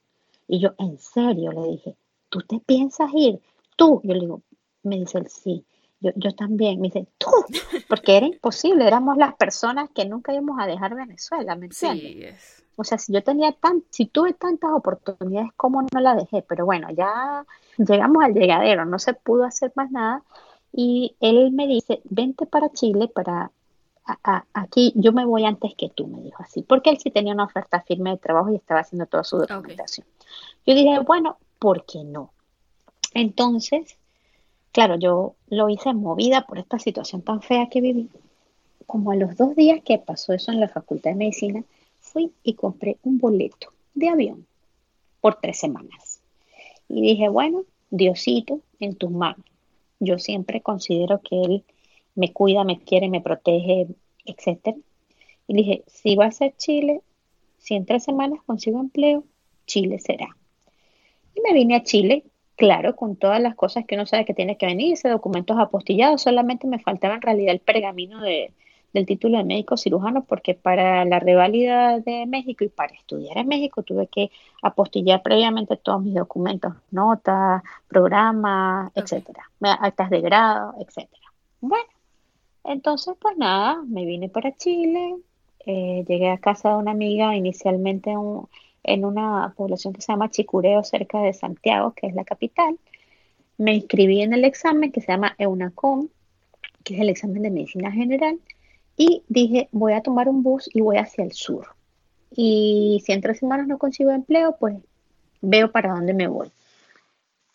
Y 0.47 0.61
yo, 0.61 0.75
en 0.79 0.99
serio, 0.99 1.51
le 1.51 1.63
dije, 1.69 1.97
¿tú 2.29 2.41
te 2.41 2.61
piensas 2.61 3.11
ir? 3.13 3.41
Tú, 3.77 4.01
yo 4.05 4.15
le 4.15 4.21
digo, 4.21 4.43
me 4.85 4.97
dice 4.97 5.19
él, 5.19 5.29
sí. 5.29 5.65
Yo, 5.99 6.11
yo 6.15 6.33
también, 6.33 6.81
me 6.81 6.89
dice, 6.89 7.07
tú, 7.19 7.31
porque 7.89 8.17
era 8.17 8.27
imposible, 8.27 8.87
éramos 8.87 9.17
las 9.17 9.35
personas 9.35 9.91
que 9.93 10.05
nunca 10.05 10.33
íbamos 10.33 10.59
a 10.61 10.67
dejar 10.67 10.95
Venezuela, 10.95 11.57
¿me 11.57 11.67
entiendes? 11.67 12.35
Sí. 12.37 12.63
O 12.77 12.85
sea, 12.85 12.99
si 12.99 13.13
yo 13.13 13.23
tenía 13.23 13.53
tan, 13.53 13.83
si 13.91 14.07
tuve 14.07 14.33
tantas 14.33 14.71
oportunidades, 14.71 15.51
¿cómo 15.57 15.83
no 15.83 16.01
la 16.01 16.15
dejé? 16.15 16.43
Pero 16.43 16.65
bueno, 16.65 16.89
ya 16.91 17.45
llegamos 17.77 18.25
al 18.25 18.35
llegadero, 18.35 18.85
no 18.85 18.99
se 18.99 19.15
pudo 19.15 19.45
hacer 19.45 19.73
más 19.75 19.91
nada. 19.91 20.23
Y 20.73 21.15
él 21.21 21.53
me 21.53 21.67
dice, 21.67 22.01
vente 22.05 22.47
para 22.47 22.71
Chile, 22.73 23.09
para 23.09 23.51
aquí 24.53 24.93
yo 24.97 25.13
me 25.13 25.25
voy 25.25 25.45
antes 25.45 25.75
que 25.75 25.89
tú, 25.89 26.07
me 26.07 26.21
dijo 26.23 26.43
así, 26.43 26.63
porque 26.63 26.91
él 26.91 26.99
sí 26.99 27.11
tenía 27.11 27.35
una 27.35 27.45
oferta 27.45 27.83
firme 27.83 28.11
de 28.11 28.17
trabajo 28.19 28.51
y 28.51 28.57
estaba 28.57 28.81
haciendo 28.81 29.07
toda 29.07 29.25
su 29.25 29.39
documentación. 29.39 30.07
Yo 30.67 30.75
dije, 30.75 30.99
bueno, 31.01 31.39
¿por 31.59 31.85
qué 31.85 32.03
no? 32.05 32.33
Entonces, 33.15 33.97
claro, 34.73 34.97
yo 34.97 35.35
lo 35.49 35.69
hice 35.69 35.93
movida 35.95 36.47
por 36.47 36.59
esta 36.59 36.79
situación 36.79 37.23
tan 37.23 37.43
fea 37.43 37.69
que 37.69 37.81
viví. 37.81 38.09
Como 38.87 39.13
a 39.13 39.17
los 39.17 39.37
dos 39.37 39.55
días 39.55 39.81
que 39.85 39.99
pasó 39.99 40.33
eso 40.33 40.51
en 40.51 40.61
la 40.61 40.69
Facultad 40.69 41.11
de 41.11 41.17
Medicina, 41.17 41.65
fui 42.01 42.33
y 42.43 42.55
compré 42.55 42.99
un 43.05 43.19
boleto 43.19 43.73
de 43.95 44.09
avión 44.09 44.47
por 45.21 45.37
tres 45.37 45.59
semanas. 45.59 46.21
Y 46.89 47.01
dije, 47.01 47.29
bueno, 47.29 47.63
Diosito, 47.91 48.61
en 48.81 48.97
tus 48.97 49.11
manos. 49.11 49.47
Yo 50.05 50.19
siempre 50.19 50.63
considero 50.63 51.21
que 51.21 51.41
Él 51.41 51.65
me 52.17 52.33
cuida, 52.33 52.65
me 52.65 52.81
quiere, 52.81 53.09
me 53.09 53.21
protege, 53.21 53.87
etc. 54.25 54.77
Y 55.47 55.55
dije, 55.55 55.85
si 55.87 56.17
va 56.17 56.27
a 56.27 56.33
ser 56.33 56.55
Chile, 56.57 57.03
si 57.59 57.75
en 57.75 57.87
tres 57.87 58.03
semanas 58.03 58.41
consigo 58.45 58.81
empleo, 58.81 59.25
Chile 59.67 60.01
será. 60.01 60.37
Y 61.37 61.41
me 61.41 61.53
vine 61.53 61.77
a 61.77 61.85
Chile, 61.85 62.25
claro, 62.57 62.97
con 62.97 63.15
todas 63.17 63.41
las 63.41 63.55
cosas 63.55 63.85
que 63.87 63.95
uno 63.95 64.05
sabe 64.07 64.25
que 64.25 64.35
tiene 64.35 64.57
que 64.57 64.67
venirse, 64.67 65.09
documentos 65.09 65.57
apostillados, 65.59 66.23
solamente 66.23 66.67
me 66.67 66.81
faltaba 66.81 67.15
en 67.15 67.23
realidad 67.23 67.55
el 67.55 67.61
pergamino 67.61 68.21
de, 68.21 68.53
del 68.93 69.07
título 69.07 69.39
de 69.39 69.45
médico 69.45 69.77
cirujano, 69.77 70.25
porque 70.25 70.55
para 70.55 71.05
la 71.05 71.19
reválida 71.19 71.99
de 72.01 72.27
México 72.27 72.65
y 72.65 72.69
para 72.69 72.95
estudiar 72.95 73.39
en 73.39 73.49
México 73.49 73.83
tuve 73.83 74.07
que 74.07 74.31
apostillar 74.63 75.23
previamente 75.23 75.77
todos 75.77 76.03
mis 76.03 76.15
documentos, 76.15 76.75
notas, 76.91 77.63
programas, 77.89 78.93
etcétera, 78.95 79.51
actas 79.61 80.11
de 80.11 80.21
grado, 80.21 80.75
etcétera. 80.79 81.23
Bueno, 81.61 81.89
entonces, 82.65 83.15
pues 83.21 83.37
nada, 83.37 83.83
me 83.87 84.05
vine 84.05 84.29
para 84.29 84.57
Chile, 84.57 85.17
eh, 85.67 86.05
llegué 86.07 86.31
a 86.31 86.39
casa 86.39 86.71
de 86.71 86.77
una 86.77 86.91
amiga 86.91 87.35
inicialmente 87.35 88.15
en 88.85 89.05
una 89.05 89.55
población 89.57 89.93
que 89.93 90.03
se 90.03 90.13
llama 90.13 90.31
Chicureo, 90.31 90.83
cerca 90.85 91.21
de 91.21 91.33
Santiago, 91.33 91.93
que 91.93 92.07
es 92.09 92.15
la 92.15 92.25
capital. 92.25 92.79
Me 93.59 93.75
inscribí 93.75 94.23
en 94.23 94.33
el 94.33 94.45
examen 94.45 94.93
que 94.93 95.01
se 95.01 95.13
llama 95.13 95.35
EUNACOM, 95.39 96.09
que 96.85 96.95
es 96.95 97.01
el 97.01 97.11
examen 97.11 97.43
de 97.43 97.51
medicina 97.51 97.93
general, 97.93 98.39
y 99.03 99.23
dije, 99.29 99.69
voy 99.73 99.95
a 99.95 100.03
tomar 100.03 100.29
un 100.29 100.45
bus 100.45 100.71
y 100.73 100.81
voy 100.81 100.97
hacia 100.97 101.25
el 101.25 101.33
sur. 101.33 101.67
Y 102.31 103.03
si 103.05 103.13
en 103.13 103.21
tres 103.21 103.39
semanas 103.39 103.67
no 103.67 103.77
consigo 103.77 104.13
empleo, 104.13 104.57
pues 104.61 104.77
veo 105.41 105.73
para 105.73 105.93
dónde 105.93 106.15
me 106.15 106.29
voy. 106.29 106.53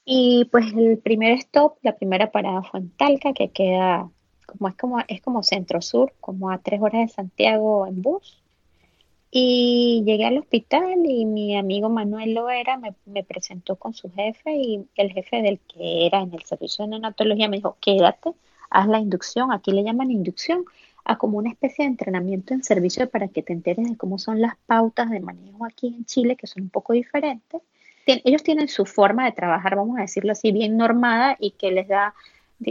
Y 0.04 0.46
pues 0.52 0.74
el 0.74 0.98
primer 0.98 1.34
stop, 1.38 1.78
la 1.84 1.96
primera 1.96 2.32
parada 2.32 2.64
fue 2.64 2.82
en 2.82 2.90
Talca, 2.90 3.32
que 3.32 3.50
queda 3.50 4.10
como 4.46 4.68
es 4.68 4.76
como, 4.76 5.00
es 5.08 5.22
como 5.22 5.44
centro 5.44 5.82
sur, 5.82 6.14
como 6.20 6.50
a 6.50 6.58
tres 6.58 6.82
horas 6.82 7.08
de 7.08 7.14
Santiago 7.14 7.88
en 7.88 8.02
bus. 8.02 8.42
Y 9.32 10.04
llegué 10.06 10.26
al 10.26 10.40
hospital 10.40 11.06
y 11.06 11.26
mi 11.26 11.56
amigo 11.56 11.88
Manuel 11.90 12.34
Loera 12.34 12.78
me, 12.78 12.94
me 13.06 13.24
presentó 13.24 13.78
con 13.78 13.94
su 13.94 14.12
jefe 14.12 14.54
y 14.54 14.86
el 14.96 15.12
jefe 15.14 15.42
del 15.42 15.60
que 15.60 16.08
era 16.08 16.22
en 16.22 16.34
el 16.34 16.44
servicio 16.44 16.84
de 16.84 16.92
neonatología 16.92 17.48
me 17.48 17.58
dijo, 17.58 17.78
quédate, 17.80 18.32
haz 18.70 18.88
la 18.88 19.00
inducción, 19.00 19.54
aquí 19.54 19.72
le 19.72 19.84
llaman 19.84 20.12
inducción, 20.12 20.66
a 21.08 21.18
como 21.18 21.38
una 21.38 21.50
especie 21.50 21.86
de 21.86 21.92
entrenamiento 21.92 22.54
en 22.54 22.64
servicio 22.64 23.10
para 23.10 23.30
que 23.30 23.42
te 23.42 23.54
enteres 23.54 23.90
de 23.90 23.96
cómo 23.96 24.20
son 24.20 24.42
las 24.42 24.58
pautas 24.66 25.10
de 25.10 25.22
manejo 25.22 25.66
aquí 25.66 25.88
en 25.88 26.04
Chile, 26.04 26.36
que 26.36 26.48
son 26.48 26.64
un 26.64 26.70
poco 26.70 26.92
diferentes. 26.92 27.62
Ellos 28.06 28.44
tienen 28.44 28.68
su 28.68 28.86
forma 28.86 29.24
de 29.24 29.32
trabajar, 29.32 29.78
vamos 29.78 29.98
a 29.98 30.02
decirlo 30.02 30.34
así, 30.34 30.52
bien 30.52 30.76
normada 30.76 31.38
y 31.40 31.52
que 31.52 31.72
les 31.72 31.88
da 31.88 32.14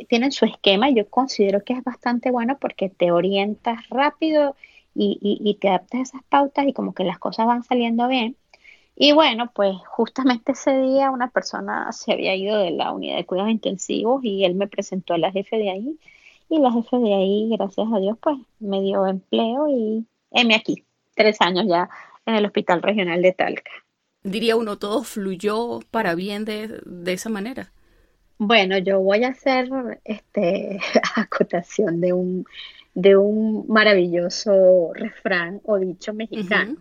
tienen 0.08 0.32
su 0.32 0.44
esquema 0.44 0.90
y 0.90 0.94
yo 0.94 1.08
considero 1.08 1.62
que 1.64 1.72
es 1.72 1.82
bastante 1.82 2.30
bueno 2.30 2.58
porque 2.58 2.90
te 2.90 3.12
orientas 3.12 3.88
rápido 3.88 4.56
y, 4.94 5.58
te 5.60 5.68
adaptas 5.68 6.00
a 6.00 6.02
esas 6.02 6.22
pautas 6.24 6.66
y 6.66 6.72
como 6.72 6.92
que 6.92 7.04
las 7.04 7.18
cosas 7.18 7.46
van 7.46 7.62
saliendo 7.62 8.08
bien. 8.08 8.36
Y 8.96 9.12
bueno, 9.12 9.50
pues 9.54 9.76
justamente 9.86 10.52
ese 10.52 10.78
día 10.78 11.10
una 11.10 11.30
persona 11.30 11.90
se 11.92 12.12
había 12.12 12.34
ido 12.34 12.58
de 12.58 12.70
la 12.70 12.92
unidad 12.92 13.16
de 13.16 13.24
cuidados 13.24 13.52
intensivos 13.52 14.24
y 14.24 14.44
él 14.44 14.54
me 14.54 14.68
presentó 14.68 15.14
a 15.14 15.18
la 15.18 15.32
jefe 15.32 15.56
de 15.56 15.70
ahí 15.70 15.98
y 16.48 16.58
la 16.58 16.72
jefe 16.72 16.98
de 16.98 17.14
ahí, 17.14 17.48
gracias 17.56 17.86
a 17.92 17.98
Dios, 17.98 18.16
pues 18.20 18.36
me 18.60 18.80
dio 18.80 19.06
empleo 19.06 19.68
y 19.68 20.06
heme 20.30 20.54
aquí, 20.54 20.84
tres 21.14 21.40
años 21.40 21.66
ya 21.68 21.88
en 22.24 22.34
el 22.36 22.46
Hospital 22.46 22.82
Regional 22.82 23.22
de 23.22 23.32
Talca. 23.32 23.70
Diría 24.22 24.56
uno, 24.56 24.78
todo 24.78 25.04
fluyó 25.04 25.80
para 25.90 26.14
bien 26.14 26.44
de, 26.44 26.80
de 26.84 27.12
esa 27.12 27.28
manera. 27.28 27.70
Bueno, 28.38 28.76
yo 28.78 29.00
voy 29.00 29.24
a 29.24 29.28
hacer 29.28 29.68
este 30.04 30.80
acotación 31.16 32.00
de 32.00 32.12
un, 32.12 32.44
de 32.94 33.16
un 33.16 33.66
maravilloso 33.68 34.92
refrán 34.94 35.60
o 35.64 35.78
dicho 35.78 36.12
mexicano. 36.12 36.76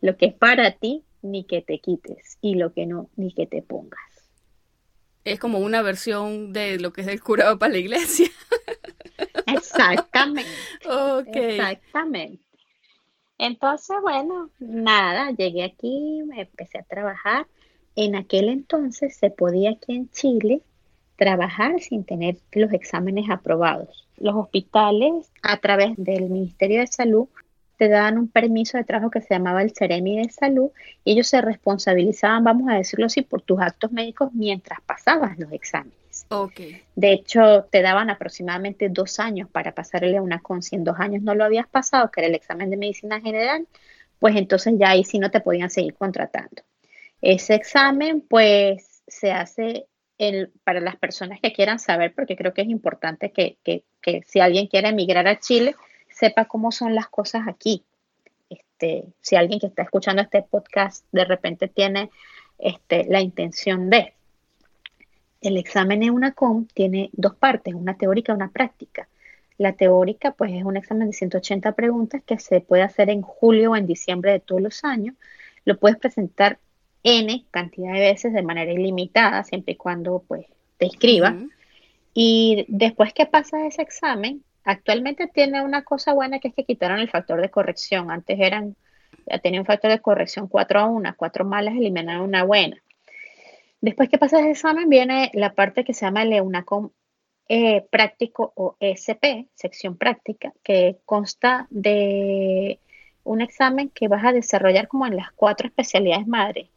Lo 0.00 0.16
que 0.16 0.26
es 0.26 0.34
para 0.34 0.72
ti, 0.72 1.04
ni 1.22 1.44
que 1.44 1.62
te 1.62 1.78
quites, 1.78 2.38
y 2.40 2.56
lo 2.56 2.72
que 2.72 2.86
no, 2.86 3.08
ni 3.16 3.32
que 3.32 3.46
te 3.46 3.62
pongas. 3.62 4.00
Es 5.24 5.38
como 5.38 5.58
una 5.58 5.82
versión 5.82 6.52
de 6.52 6.78
lo 6.78 6.92
que 6.92 7.02
es 7.02 7.06
el 7.08 7.22
curado 7.22 7.58
para 7.58 7.72
la 7.72 7.78
iglesia. 7.78 8.28
Exactamente. 9.46 10.50
Exactamente. 11.34 12.42
Entonces, 13.38 13.96
bueno, 14.02 14.50
nada, 14.60 15.30
llegué 15.32 15.64
aquí, 15.64 16.22
me 16.24 16.42
empecé 16.42 16.78
a 16.78 16.84
trabajar. 16.84 17.46
En 17.96 18.14
aquel 18.14 18.48
entonces 18.48 19.16
se 19.16 19.30
podía 19.30 19.70
aquí 19.70 19.94
en 19.94 20.10
Chile 20.10 20.62
trabajar 21.16 21.80
sin 21.80 22.04
tener 22.04 22.36
los 22.52 22.72
exámenes 22.72 23.30
aprobados. 23.30 24.08
Los 24.16 24.34
hospitales, 24.34 25.30
a 25.42 25.56
través 25.58 25.94
del 25.96 26.30
Ministerio 26.30 26.80
de 26.80 26.86
Salud, 26.86 27.28
te 27.82 27.88
daban 27.88 28.16
un 28.16 28.28
permiso 28.28 28.78
de 28.78 28.84
trabajo 28.84 29.10
que 29.10 29.20
se 29.20 29.34
llamaba 29.34 29.60
el 29.60 29.72
Ceremi 29.72 30.16
de 30.16 30.30
Salud 30.30 30.70
y 31.02 31.14
ellos 31.14 31.26
se 31.26 31.40
responsabilizaban, 31.40 32.44
vamos 32.44 32.70
a 32.70 32.76
decirlo 32.76 33.06
así, 33.06 33.22
por 33.22 33.42
tus 33.42 33.60
actos 33.60 33.90
médicos 33.90 34.32
mientras 34.34 34.80
pasabas 34.82 35.36
los 35.36 35.50
exámenes. 35.50 35.98
Okay. 36.28 36.80
De 36.94 37.12
hecho, 37.12 37.64
te 37.72 37.82
daban 37.82 38.08
aproximadamente 38.08 38.88
dos 38.88 39.18
años 39.18 39.48
para 39.50 39.74
pasarle 39.74 40.20
una 40.20 40.38
con. 40.38 40.62
Si 40.62 40.76
en 40.76 40.84
dos 40.84 40.94
años 41.00 41.24
no 41.24 41.34
lo 41.34 41.42
habías 41.42 41.66
pasado, 41.66 42.08
que 42.12 42.20
era 42.20 42.28
el 42.28 42.36
examen 42.36 42.70
de 42.70 42.76
medicina 42.76 43.20
general, 43.20 43.66
pues 44.20 44.36
entonces 44.36 44.74
ya 44.78 44.90
ahí 44.90 45.02
sí 45.02 45.18
no 45.18 45.32
te 45.32 45.40
podían 45.40 45.68
seguir 45.68 45.94
contratando. 45.94 46.62
Ese 47.20 47.56
examen, 47.56 48.20
pues, 48.20 49.02
se 49.08 49.32
hace 49.32 49.86
para 50.62 50.78
las 50.78 50.94
personas 50.94 51.40
que 51.40 51.52
quieran 51.52 51.80
saber, 51.80 52.14
porque 52.14 52.36
creo 52.36 52.54
que 52.54 52.62
es 52.62 52.68
importante 52.68 53.32
que, 53.32 53.56
si 54.24 54.38
alguien 54.38 54.68
quiere 54.68 54.90
emigrar 54.90 55.26
a 55.26 55.40
Chile, 55.40 55.74
sepa 56.22 56.44
cómo 56.44 56.70
son 56.70 56.94
las 56.94 57.08
cosas 57.08 57.48
aquí. 57.48 57.82
Este, 58.48 59.06
si 59.20 59.34
alguien 59.34 59.58
que 59.58 59.66
está 59.66 59.82
escuchando 59.82 60.22
este 60.22 60.42
podcast 60.42 61.04
de 61.10 61.24
repente 61.24 61.66
tiene 61.66 62.10
este, 62.58 63.06
la 63.08 63.20
intención 63.20 63.90
de. 63.90 64.14
El 65.40 65.56
examen 65.56 66.04
EUNACOM 66.04 66.68
tiene 66.72 67.10
dos 67.12 67.34
partes, 67.34 67.74
una 67.74 67.96
teórica 67.96 68.30
y 68.30 68.36
una 68.36 68.52
práctica. 68.52 69.08
La 69.58 69.72
teórica, 69.72 70.30
pues, 70.30 70.52
es 70.52 70.62
un 70.62 70.76
examen 70.76 71.08
de 71.08 71.12
180 71.12 71.72
preguntas 71.72 72.22
que 72.24 72.38
se 72.38 72.60
puede 72.60 72.84
hacer 72.84 73.10
en 73.10 73.22
julio 73.22 73.72
o 73.72 73.76
en 73.76 73.88
diciembre 73.88 74.30
de 74.30 74.38
todos 74.38 74.62
los 74.62 74.84
años. 74.84 75.16
Lo 75.64 75.76
puedes 75.76 75.98
presentar 75.98 76.60
N 77.02 77.44
cantidad 77.50 77.94
de 77.94 77.98
veces 77.98 78.32
de 78.32 78.44
manera 78.44 78.70
ilimitada, 78.70 79.42
siempre 79.42 79.72
y 79.72 79.76
cuando 79.76 80.22
pues 80.28 80.46
te 80.78 80.86
inscribas. 80.86 81.34
Y 82.14 82.64
después 82.68 83.12
que 83.12 83.26
pasas 83.26 83.62
ese 83.62 83.82
examen, 83.82 84.44
actualmente 84.64 85.26
tiene 85.28 85.62
una 85.62 85.82
cosa 85.82 86.12
buena 86.12 86.38
que 86.38 86.48
es 86.48 86.54
que 86.54 86.64
quitaron 86.64 86.98
el 86.98 87.10
factor 87.10 87.40
de 87.40 87.50
corrección. 87.50 88.10
Antes 88.10 88.38
eran, 88.40 88.76
ya 89.26 89.38
tenía 89.38 89.60
un 89.60 89.66
factor 89.66 89.90
de 89.90 90.00
corrección 90.00 90.48
4 90.48 90.80
a 90.80 90.86
1, 90.86 91.14
4 91.16 91.44
malas 91.44 91.74
eliminaron 91.74 92.22
una 92.22 92.44
buena. 92.44 92.82
Después 93.80 94.08
que 94.08 94.18
pasas 94.18 94.40
ese 94.40 94.50
examen 94.52 94.88
viene 94.88 95.30
la 95.34 95.54
parte 95.54 95.84
que 95.84 95.94
se 95.94 96.04
llama 96.04 96.22
el 96.22 96.32
EUNACOM 96.32 96.90
eh, 97.48 97.84
práctico 97.90 98.52
o 98.54 98.76
SP, 98.78 99.48
sección 99.54 99.98
práctica, 99.98 100.52
que 100.62 100.98
consta 101.04 101.66
de 101.70 102.78
un 103.24 103.40
examen 103.40 103.90
que 103.90 104.08
vas 104.08 104.24
a 104.24 104.32
desarrollar 104.32 104.88
como 104.88 105.06
en 105.06 105.16
las 105.16 105.32
cuatro 105.32 105.66
especialidades 105.68 106.26
madres 106.26 106.68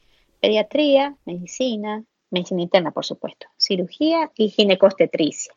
pediatría, 0.46 1.16
medicina, 1.26 2.04
medicina 2.30 2.62
interna, 2.62 2.92
por 2.92 3.04
supuesto, 3.04 3.48
cirugía 3.58 4.32
y 4.36 4.50
ginecostetricia. 4.50 5.54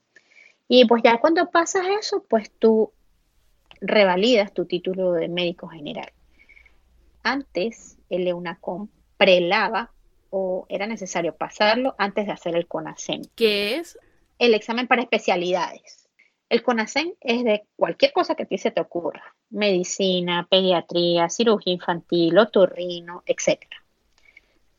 Y 0.69 0.85
pues 0.85 1.03
ya 1.03 1.19
cuando 1.19 1.51
pasas 1.51 1.87
eso, 1.99 2.25
pues 2.29 2.51
tú 2.51 2.93
revalidas 3.81 4.53
tu 4.53 4.67
título 4.67 5.13
de 5.13 5.29
médico 5.29 5.69
general. 5.69 6.13
Antes 7.23 7.97
el 8.11 8.29
EUNACOM 8.29 8.89
prelaba 9.17 9.91
o 10.31 10.67
era 10.69 10.87
necesario 10.87 11.35
pasarlo 11.35 11.95
antes 11.99 12.27
de 12.27 12.33
hacer 12.33 12.55
el 12.55 12.67
CONASEM. 12.67 13.23
¿Qué 13.35 13.77
es? 13.77 13.99
El 14.39 14.55
examen 14.55 14.87
para 14.87 15.03
especialidades. 15.03 16.09
El 16.49 16.63
CONASEM 16.63 17.15
es 17.21 17.45
de 17.45 17.65
cualquier 17.77 18.13
cosa 18.13 18.35
que 18.35 18.45
a 18.45 18.47
ti 18.47 18.59
se 18.59 18.71
te 18.71 18.81
ocurra. 18.81 19.35
medicina, 19.51 20.47
pediatría, 20.51 21.31
cirugía 21.31 21.73
infantil, 21.73 22.37
otorrino, 22.37 23.23
etc. 23.25 23.63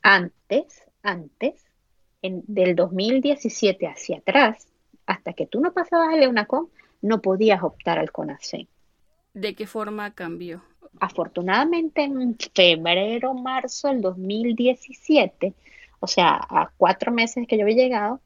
Antes, 0.03 0.83
antes, 1.01 1.65
en, 2.21 2.43
del 2.45 2.75
2017 2.75 3.87
hacia 3.87 4.19
atrás, 4.19 4.67
hasta 5.09 5.33
que 5.33 5.47
tú 5.47 5.59
no 5.59 5.73
pasabas 5.73 6.13
el 6.13 6.21
EUNACOM, 6.21 6.67
no 7.01 7.19
podías 7.19 7.63
optar 7.63 7.97
al 7.97 8.11
CONACEN. 8.11 8.67
¿De 9.33 9.55
qué 9.55 9.65
forma 9.65 10.13
cambió? 10.13 10.61
Afortunadamente 10.99 12.03
en 12.03 12.37
febrero, 12.53 13.33
marzo 13.33 13.87
del 13.87 14.01
2017, 14.01 15.55
o 15.99 16.05
sea, 16.05 16.39
a 16.47 16.71
cuatro 16.77 17.11
meses 17.11 17.47
que 17.47 17.57
yo 17.57 17.63
había 17.63 17.75
llegado, 17.75 18.21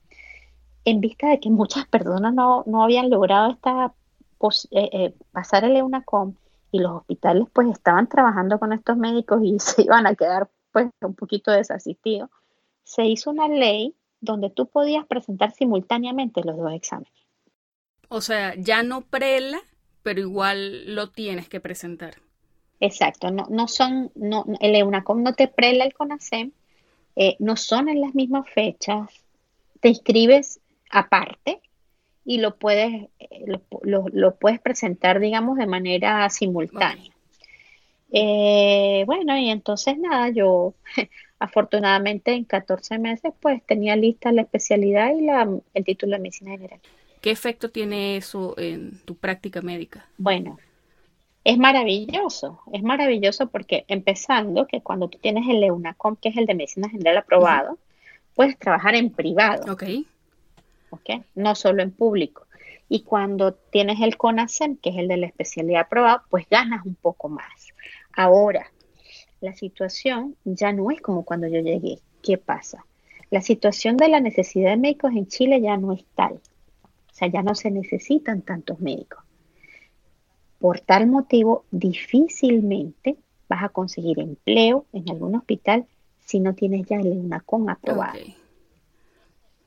en 0.83 0.99
vista 0.99 1.29
de 1.29 1.39
que 1.39 1.49
muchas 1.49 1.87
personas 1.87 2.33
no, 2.33 2.63
no 2.67 2.83
habían 2.83 3.09
logrado 3.09 3.51
esta 3.51 3.93
eh, 4.71 4.89
eh, 4.91 5.13
pasar 5.31 5.63
el 5.63 5.77
EUNACOM 5.77 6.35
y 6.69 6.79
los 6.79 6.97
hospitales 6.97 7.47
pues 7.53 7.69
estaban 7.69 8.09
trabajando 8.09 8.59
con 8.59 8.73
estos 8.73 8.97
médicos 8.97 9.39
y 9.41 9.57
se 9.59 9.83
iban 9.83 10.05
a 10.05 10.15
quedar 10.15 10.49
pues 10.73 10.89
un 11.01 11.15
poquito 11.15 11.49
desasistidos, 11.51 12.29
se 12.83 13.05
hizo 13.05 13.29
una 13.29 13.47
ley 13.47 13.95
donde 14.23 14.49
tú 14.49 14.67
podías 14.67 15.05
presentar 15.05 15.51
simultáneamente 15.51 16.41
los 16.43 16.57
dos 16.57 16.71
exámenes. 16.73 17.11
O 18.07 18.21
sea, 18.21 18.55
ya 18.55 18.83
no 18.83 19.01
prela, 19.01 19.59
pero 20.01 20.21
igual 20.21 20.95
lo 20.95 21.09
tienes 21.09 21.49
que 21.49 21.59
presentar. 21.59 22.15
Exacto, 22.79 23.31
no, 23.31 23.47
no 23.49 23.67
son, 23.67 24.11
no, 24.15 24.45
el 24.59 24.75
EUNACOM 24.75 25.23
no 25.23 25.33
te 25.33 25.47
prela 25.47 25.85
el 25.85 25.93
CONASEM, 25.93 26.51
eh, 27.15 27.35
no 27.39 27.55
son 27.55 27.89
en 27.89 28.01
las 28.01 28.15
mismas 28.15 28.49
fechas, 28.49 29.09
te 29.79 29.89
inscribes 29.89 30.59
aparte 30.89 31.61
y 32.25 32.39
lo 32.39 32.57
puedes, 32.57 33.09
eh, 33.19 33.45
lo, 33.83 34.35
puedes 34.35 34.59
presentar, 34.59 35.19
digamos, 35.19 35.57
de 35.57 35.65
manera 35.65 36.29
simultánea. 36.29 37.11
Eh, 38.11 39.03
bueno, 39.05 39.37
y 39.37 39.49
entonces 39.49 39.97
nada, 39.97 40.29
yo 40.29 40.75
afortunadamente 41.43 42.31
en 42.31 42.45
14 42.45 42.99
meses 42.99 43.33
pues 43.41 43.61
tenía 43.65 43.97
lista 43.97 44.31
la 44.31 44.43
especialidad 44.43 45.13
y 45.13 45.21
la, 45.21 45.49
el 45.73 45.83
título 45.83 46.13
de 46.13 46.19
medicina 46.19 46.51
general. 46.51 46.79
¿Qué 47.19 47.31
efecto 47.31 47.69
tiene 47.69 48.15
eso 48.15 48.55
en 48.57 48.97
tu 49.03 49.15
práctica 49.15 49.61
médica? 49.61 50.05
Bueno, 50.17 50.57
es 51.43 51.57
maravilloso, 51.57 52.61
es 52.71 52.81
maravilloso 52.81 53.47
porque 53.47 53.83
empezando 53.89 54.67
que 54.67 54.79
cuando 54.79 55.09
tú 55.09 55.17
tienes 55.17 55.45
el 55.49 55.61
EUNACOM, 55.61 56.15
que 56.15 56.29
es 56.29 56.37
el 56.37 56.45
de 56.45 56.55
medicina 56.55 56.87
general 56.87 57.17
aprobado, 57.17 57.77
puedes 58.35 58.57
trabajar 58.57 58.95
en 58.95 59.09
privado. 59.09 59.73
Ok. 59.73 59.83
No 61.35 61.55
solo 61.55 61.83
en 61.83 61.91
público. 61.91 62.45
Y 62.87 63.01
cuando 63.01 63.53
tienes 63.53 63.99
el 63.99 64.15
CONASEM, 64.15 64.77
que 64.77 64.91
es 64.91 64.97
el 64.97 65.09
de 65.09 65.17
la 65.17 65.25
especialidad 65.25 65.81
aprobada, 65.81 66.23
pues 66.29 66.47
ganas 66.49 66.85
un 66.85 66.95
poco 66.95 67.27
más. 67.27 67.73
Ahora, 68.13 68.71
la 69.43 69.53
situación 69.53 70.37
ya 70.45 70.71
no 70.71 70.89
es 70.89 71.01
como 71.01 71.25
cuando 71.25 71.47
yo 71.47 71.59
llegué. 71.59 71.99
¿Qué 72.21 72.37
pasa? 72.37 72.85
La 73.29 73.41
situación 73.41 73.97
de 73.97 74.07
la 74.07 74.21
necesidad 74.21 74.69
de 74.71 74.77
médicos 74.77 75.11
en 75.13 75.27
Chile 75.27 75.59
ya 75.59 75.75
no 75.75 75.91
es 75.91 76.05
tal. 76.15 76.35
O 76.83 77.13
sea, 77.13 77.27
ya 77.27 77.43
no 77.43 77.53
se 77.53 77.69
necesitan 77.69 78.41
tantos 78.41 78.79
médicos. 78.79 79.21
Por 80.59 80.79
tal 80.79 81.07
motivo, 81.07 81.65
difícilmente 81.71 83.17
vas 83.49 83.63
a 83.63 83.69
conseguir 83.69 84.19
empleo 84.19 84.85
en 84.93 85.09
algún 85.09 85.35
hospital 85.35 85.87
si 86.21 86.39
no 86.39 86.55
tienes 86.55 86.87
ya 86.87 87.01
el 87.01 87.07
EUNACON 87.07 87.69
aprobado 87.69 88.19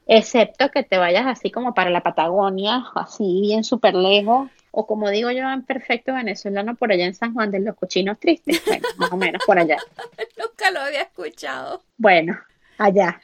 excepto 0.07 0.71
que 0.71 0.85
te 0.85 0.99
vayas 0.99 1.27
así 1.27 1.51
como 1.51 1.75
para 1.75 1.91
la 1.91 2.03
Patagonia, 2.03 2.87
así 2.95 3.41
bien 3.43 3.65
súper 3.65 3.95
lejos, 3.95 4.49
o 4.79 4.87
como 4.87 5.09
digo 5.09 5.31
yo 5.31 5.51
en 5.51 5.63
perfecto 5.63 6.13
venezolano, 6.13 6.75
por 6.75 6.93
allá 6.93 7.07
en 7.07 7.15
San 7.15 7.33
Juan 7.33 7.51
de 7.51 7.61
los 7.61 7.75
Cochinos 7.77 8.21
Tristes, 8.21 8.63
bueno, 8.67 8.87
más 8.99 9.11
o 9.11 9.17
menos 9.17 9.43
por 9.47 9.59
allá. 9.59 9.79
Nunca 10.39 10.71
lo 10.71 10.81
había 10.81 11.01
escuchado. 11.01 11.83
Bueno, 11.97 12.39
allá. 12.77 13.23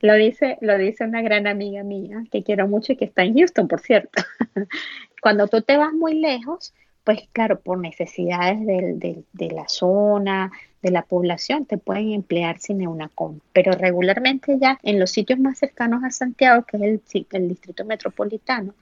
Lo 0.00 0.12
dice, 0.12 0.58
lo 0.60 0.76
dice 0.76 1.04
una 1.04 1.22
gran 1.22 1.46
amiga 1.46 1.82
mía 1.82 2.24
que 2.30 2.42
quiero 2.42 2.68
mucho 2.68 2.92
y 2.92 2.96
que 2.96 3.06
está 3.06 3.22
en 3.22 3.34
Houston, 3.34 3.66
por 3.66 3.80
cierto. 3.80 4.22
Cuando 5.22 5.48
tú 5.48 5.62
te 5.62 5.78
vas 5.78 5.94
muy 5.94 6.20
lejos, 6.20 6.74
pues 7.02 7.20
claro, 7.32 7.60
por 7.60 7.78
necesidades 7.78 8.58
de 8.66 9.50
la 9.54 9.66
zona, 9.68 10.52
de 10.82 10.90
la 10.90 11.00
población, 11.00 11.64
te 11.64 11.78
pueden 11.78 12.12
emplear 12.12 12.58
sin 12.58 12.82
EUNACOM. 12.82 13.40
Pero 13.54 13.72
regularmente 13.72 14.58
ya 14.60 14.78
en 14.82 15.00
los 15.00 15.10
sitios 15.10 15.38
más 15.38 15.56
cercanos 15.56 16.04
a 16.04 16.10
Santiago, 16.10 16.64
que 16.64 16.76
es 16.76 16.82
el, 17.14 17.26
el 17.32 17.48
distrito 17.48 17.86
metropolitano, 17.86 18.74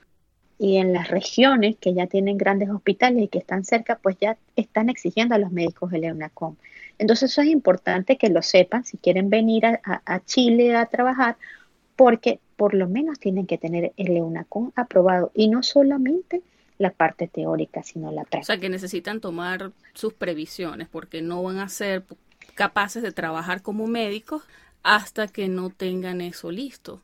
y 0.62 0.76
en 0.76 0.92
las 0.92 1.08
regiones 1.08 1.74
que 1.76 1.92
ya 1.92 2.06
tienen 2.06 2.38
grandes 2.38 2.70
hospitales 2.70 3.24
y 3.24 3.26
que 3.26 3.38
están 3.38 3.64
cerca, 3.64 3.98
pues 4.00 4.16
ya 4.20 4.36
están 4.54 4.90
exigiendo 4.90 5.34
a 5.34 5.38
los 5.38 5.50
médicos 5.50 5.92
el 5.92 6.04
EUNACOM. 6.04 6.54
Entonces 6.98 7.32
eso 7.32 7.42
es 7.42 7.48
importante 7.48 8.16
que 8.16 8.28
lo 8.28 8.42
sepan 8.42 8.84
si 8.84 8.96
quieren 8.96 9.28
venir 9.28 9.66
a, 9.66 9.80
a 9.82 10.24
Chile 10.24 10.76
a 10.76 10.86
trabajar, 10.86 11.36
porque 11.96 12.38
por 12.54 12.74
lo 12.74 12.88
menos 12.88 13.18
tienen 13.18 13.48
que 13.48 13.58
tener 13.58 13.90
el 13.96 14.16
EUNACOM 14.16 14.70
aprobado 14.76 15.32
y 15.34 15.48
no 15.48 15.64
solamente 15.64 16.42
la 16.78 16.90
parte 16.90 17.26
teórica, 17.26 17.82
sino 17.82 18.12
la 18.12 18.22
práctica. 18.22 18.42
O 18.42 18.44
sea, 18.44 18.58
que 18.58 18.68
necesitan 18.68 19.20
tomar 19.20 19.72
sus 19.94 20.14
previsiones 20.14 20.86
porque 20.86 21.22
no 21.22 21.42
van 21.42 21.58
a 21.58 21.68
ser 21.68 22.04
capaces 22.54 23.02
de 23.02 23.10
trabajar 23.10 23.62
como 23.62 23.88
médicos 23.88 24.44
hasta 24.84 25.26
que 25.26 25.48
no 25.48 25.70
tengan 25.70 26.20
eso 26.20 26.52
listo. 26.52 27.02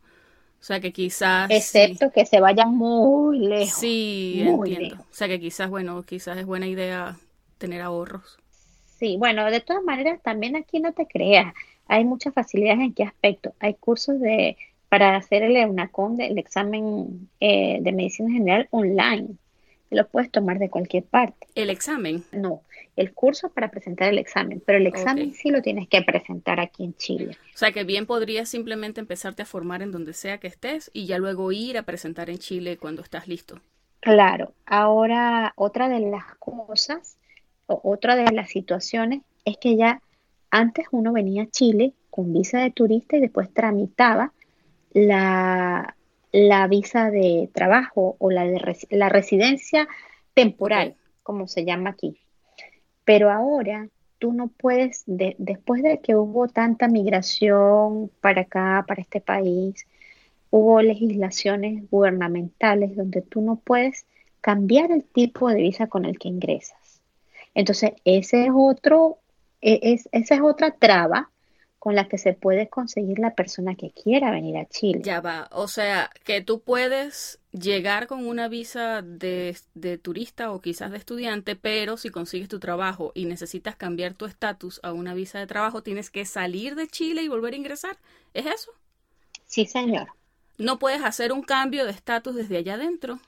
O 0.60 0.64
sea, 0.64 0.80
que 0.80 0.92
quizás... 0.92 1.50
Excepto 1.50 2.10
que 2.10 2.26
se 2.26 2.40
vayan 2.40 2.76
muy 2.76 3.38
lejos. 3.38 3.78
Sí, 3.78 4.42
entiendo. 4.44 4.96
O 4.96 5.14
sea, 5.14 5.28
que 5.28 5.40
quizás, 5.40 5.70
bueno, 5.70 6.02
quizás 6.02 6.36
es 6.36 6.46
buena 6.46 6.66
idea 6.66 7.16
tener 7.58 7.80
ahorros. 7.80 8.38
Sí, 8.98 9.16
bueno, 9.16 9.48
de 9.50 9.60
todas 9.60 9.82
maneras, 9.84 10.20
también 10.22 10.56
aquí 10.56 10.80
no 10.80 10.92
te 10.92 11.06
creas. 11.06 11.54
Hay 11.86 12.04
muchas 12.04 12.34
facilidades 12.34 12.80
en 12.80 12.92
qué 12.92 13.04
aspecto. 13.04 13.54
Hay 13.60 13.74
cursos 13.74 14.20
de 14.20 14.56
para 14.88 15.16
hacer 15.16 15.42
el 15.42 15.56
EUNACOM, 15.56 16.20
el 16.20 16.38
examen 16.38 17.28
eh, 17.40 17.78
de 17.80 17.92
medicina 17.92 18.30
general 18.30 18.68
online 18.70 19.36
lo 19.90 20.06
puedes 20.06 20.30
tomar 20.30 20.58
de 20.58 20.68
cualquier 20.68 21.04
parte. 21.04 21.46
¿El 21.54 21.70
examen? 21.70 22.24
No, 22.32 22.62
el 22.98 23.14
curso 23.14 23.48
para 23.50 23.70
presentar 23.70 24.08
el 24.08 24.18
examen, 24.18 24.60
pero 24.66 24.78
el 24.78 24.86
examen 24.88 25.32
sí 25.32 25.50
lo 25.50 25.62
tienes 25.62 25.88
que 25.88 26.02
presentar 26.02 26.58
aquí 26.58 26.82
en 26.84 26.94
Chile. 26.94 27.36
O 27.54 27.56
sea 27.56 27.70
que 27.70 27.84
bien 27.84 28.06
podrías 28.06 28.48
simplemente 28.48 29.00
empezarte 29.00 29.42
a 29.42 29.46
formar 29.46 29.82
en 29.82 29.92
donde 29.92 30.12
sea 30.12 30.38
que 30.38 30.48
estés 30.48 30.90
y 30.92 31.06
ya 31.06 31.18
luego 31.18 31.52
ir 31.52 31.78
a 31.78 31.84
presentar 31.84 32.28
en 32.28 32.38
Chile 32.38 32.76
cuando 32.76 33.02
estás 33.02 33.28
listo. 33.28 33.60
Claro, 34.00 34.52
ahora 34.66 35.52
otra 35.54 35.88
de 35.88 36.00
las 36.00 36.24
cosas 36.40 37.18
o 37.66 37.80
otra 37.84 38.16
de 38.16 38.32
las 38.32 38.50
situaciones 38.50 39.22
es 39.44 39.56
que 39.58 39.76
ya 39.76 40.02
antes 40.50 40.86
uno 40.90 41.12
venía 41.12 41.44
a 41.44 41.50
Chile 41.50 41.92
con 42.10 42.32
visa 42.32 42.58
de 42.58 42.72
turista 42.72 43.16
y 43.16 43.20
después 43.20 43.52
tramitaba 43.54 44.32
la, 44.92 45.94
la 46.32 46.66
visa 46.66 47.12
de 47.12 47.48
trabajo 47.52 48.16
o 48.18 48.30
la, 48.32 48.44
de 48.44 48.60
la 48.90 49.08
residencia 49.08 49.86
temporal, 50.34 50.96
como 51.22 51.46
se 51.46 51.64
llama 51.64 51.90
aquí. 51.90 52.18
Pero 53.08 53.30
ahora 53.30 53.88
tú 54.18 54.34
no 54.34 54.48
puedes, 54.48 55.04
después 55.06 55.82
de 55.82 55.98
que 56.02 56.14
hubo 56.14 56.46
tanta 56.46 56.88
migración 56.88 58.10
para 58.20 58.42
acá, 58.42 58.84
para 58.86 59.00
este 59.00 59.22
país, 59.22 59.86
hubo 60.50 60.82
legislaciones 60.82 61.88
gubernamentales 61.90 62.94
donde 62.94 63.22
tú 63.22 63.40
no 63.40 63.56
puedes 63.56 64.04
cambiar 64.42 64.92
el 64.92 65.04
tipo 65.04 65.48
de 65.48 65.54
visa 65.54 65.86
con 65.86 66.04
el 66.04 66.18
que 66.18 66.28
ingresas. 66.28 67.00
Entonces, 67.54 67.92
ese 68.04 68.44
es 68.44 68.50
otro, 68.54 69.16
e, 69.62 69.80
es, 69.84 70.10
esa 70.12 70.34
es 70.34 70.42
otra 70.42 70.72
traba 70.72 71.30
con 71.78 71.94
la 71.94 72.08
que 72.08 72.18
se 72.18 72.32
puede 72.32 72.68
conseguir 72.68 73.18
la 73.18 73.34
persona 73.34 73.76
que 73.76 73.92
quiera 73.92 74.30
venir 74.30 74.56
a 74.56 74.66
Chile. 74.66 75.00
Ya 75.02 75.20
va, 75.20 75.48
o 75.52 75.68
sea, 75.68 76.10
que 76.24 76.40
tú 76.40 76.60
puedes 76.60 77.40
llegar 77.52 78.08
con 78.08 78.26
una 78.26 78.48
visa 78.48 79.02
de, 79.02 79.56
turista 80.02 80.50
o 80.50 80.60
quizás 80.60 80.90
de 80.90 80.98
estudiante, 80.98 81.54
pero 81.54 81.96
si 81.96 82.10
consigues 82.10 82.48
tu 82.48 82.58
trabajo 82.58 83.12
y 83.14 83.26
necesitas 83.26 83.76
cambiar 83.76 84.14
tu 84.14 84.26
estatus 84.26 84.80
a 84.82 84.92
una 84.92 85.14
visa 85.14 85.38
de 85.38 85.46
trabajo, 85.46 85.82
tienes 85.82 86.10
que 86.10 86.24
salir 86.24 86.74
de 86.74 86.88
Chile 86.88 87.22
y 87.22 87.28
volver 87.28 87.54
a 87.54 87.58
ingresar. 87.58 87.96
¿Es 88.34 88.46
eso? 88.46 88.72
Sí, 89.46 89.64
señor. 89.64 90.08
¿No 90.58 90.80
puedes 90.80 91.04
hacer 91.04 91.32
un 91.32 91.42
cambio 91.42 91.84
de 91.84 91.92
estatus 91.92 92.34
desde 92.34 92.56
allá 92.56 92.74
adentro? 92.74 93.20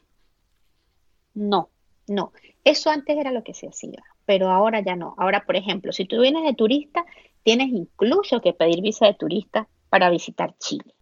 No, 1.34 1.70
no. 2.08 2.32
Eso 2.64 2.90
antes 2.90 3.16
era 3.16 3.30
lo 3.30 3.44
que 3.44 3.54
se 3.54 3.68
hacía, 3.68 4.02
pero 4.26 4.50
ahora 4.50 4.80
ya 4.80 4.96
no. 4.96 5.14
Ahora, 5.16 5.46
por 5.46 5.54
ejemplo, 5.54 5.92
si 5.92 6.04
tú 6.04 6.20
vienes 6.20 6.44
de 6.44 6.54
turista, 6.54 7.06
tienes 7.42 7.68
incluso 7.68 8.40
que 8.40 8.52
pedir 8.52 8.80
visa 8.82 9.06
de 9.06 9.14
turista 9.14 9.68
para 9.88 10.10
visitar 10.10 10.54
Chile. 10.58 10.94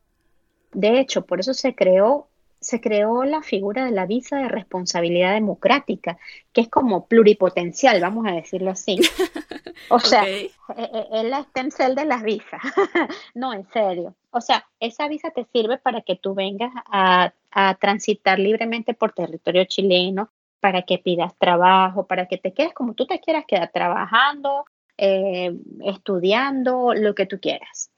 De 0.72 1.00
hecho, 1.00 1.24
por 1.24 1.40
eso 1.40 1.54
se 1.54 1.74
creó, 1.74 2.28
se 2.60 2.80
creó 2.80 3.24
la 3.24 3.42
figura 3.42 3.84
de 3.84 3.90
la 3.90 4.06
visa 4.06 4.36
de 4.36 4.48
responsabilidad 4.48 5.34
democrática, 5.34 6.18
que 6.52 6.62
es 6.62 6.68
como 6.68 7.06
pluripotencial, 7.06 8.00
vamos 8.00 8.26
a 8.26 8.32
decirlo 8.32 8.70
así. 8.70 8.98
O 9.90 10.00
sea, 10.00 10.28
e, 10.28 10.50
e, 10.76 11.08
es 11.12 11.24
la 11.24 11.38
extensel 11.38 11.94
de 11.94 12.04
las 12.04 12.22
visas. 12.22 12.60
no, 13.34 13.54
en 13.54 13.66
serio. 13.70 14.16
O 14.30 14.40
sea, 14.40 14.66
esa 14.80 15.08
visa 15.08 15.30
te 15.30 15.46
sirve 15.52 15.78
para 15.78 16.02
que 16.02 16.16
tú 16.16 16.34
vengas 16.34 16.72
a, 16.90 17.32
a 17.52 17.74
transitar 17.76 18.38
libremente 18.38 18.92
por 18.92 19.12
territorio 19.12 19.64
chileno, 19.64 20.30
para 20.60 20.82
que 20.82 20.98
pidas 20.98 21.36
trabajo, 21.38 22.06
para 22.06 22.26
que 22.26 22.38
te 22.38 22.52
quedes 22.52 22.74
como 22.74 22.94
tú 22.94 23.06
te 23.06 23.20
quieras 23.20 23.44
quedar 23.46 23.70
trabajando, 23.72 24.64
eh, 24.98 25.56
estudiando, 25.84 26.92
lo 26.94 27.14
que 27.14 27.26
tú 27.26 27.40
quieras. 27.40 27.90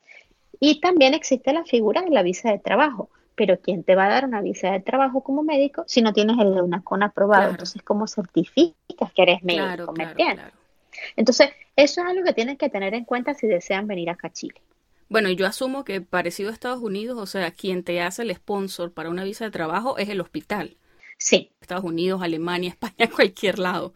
Y 0.61 0.81
también 0.81 1.15
existe 1.15 1.53
la 1.53 1.65
figura 1.65 2.03
de 2.03 2.11
la 2.11 2.23
visa 2.23 2.51
de 2.51 2.59
trabajo, 2.59 3.09
pero 3.35 3.59
¿quién 3.59 3.83
te 3.83 3.97
va 3.97 4.05
a 4.05 4.11
dar 4.11 4.27
una 4.27 4.43
visa 4.43 4.71
de 4.71 4.81
trabajo 4.81 5.23
como 5.23 5.43
médico 5.43 5.85
si 5.87 6.03
no 6.03 6.13
tienes 6.13 6.39
el 6.39 6.49
UNACON 6.49 7.03
aprobado? 7.03 7.51
Entonces, 7.51 7.83
¿cómo 7.83 8.07
certificas 8.07 9.13
que 9.15 9.23
eres 9.23 9.43
médico? 9.43 9.93
¿Me 9.97 10.05
entiendes? 10.05 10.47
Entonces, 11.17 11.51
eso 11.77 12.03
es 12.03 12.07
algo 12.07 12.23
que 12.25 12.35
tienen 12.35 12.57
que 12.57 12.69
tener 12.69 12.95
en 12.95 13.05
cuenta 13.05 13.33
si 13.33 13.47
desean 13.47 13.87
venir 13.87 14.11
acá 14.11 14.29
a 14.29 14.33
Chile. 14.33 14.61
Bueno, 15.09 15.31
yo 15.31 15.47
asumo 15.47 15.85
que 15.85 16.01
parecido 16.01 16.51
a 16.51 16.53
Estados 16.53 16.83
Unidos, 16.83 17.19
o 17.19 17.27
sea, 17.27 17.51
quien 17.51 17.83
te 17.83 18.01
hace 18.01 18.23
el 18.23 18.35
sponsor 18.35 18.93
para 18.93 19.11
una 19.11 19.25
visa 19.25 19.45
de 19.45 19.51
trabajo 19.51 19.99
es 19.99 20.09
el 20.09 20.21
hospital. 20.21 20.77
Sí. 21.19 21.51
Estados 21.61 21.85
Unidos, 21.85 22.23
Alemania, 22.23 22.69
España, 22.79 23.11
cualquier 23.11 23.59
lado. 23.59 23.95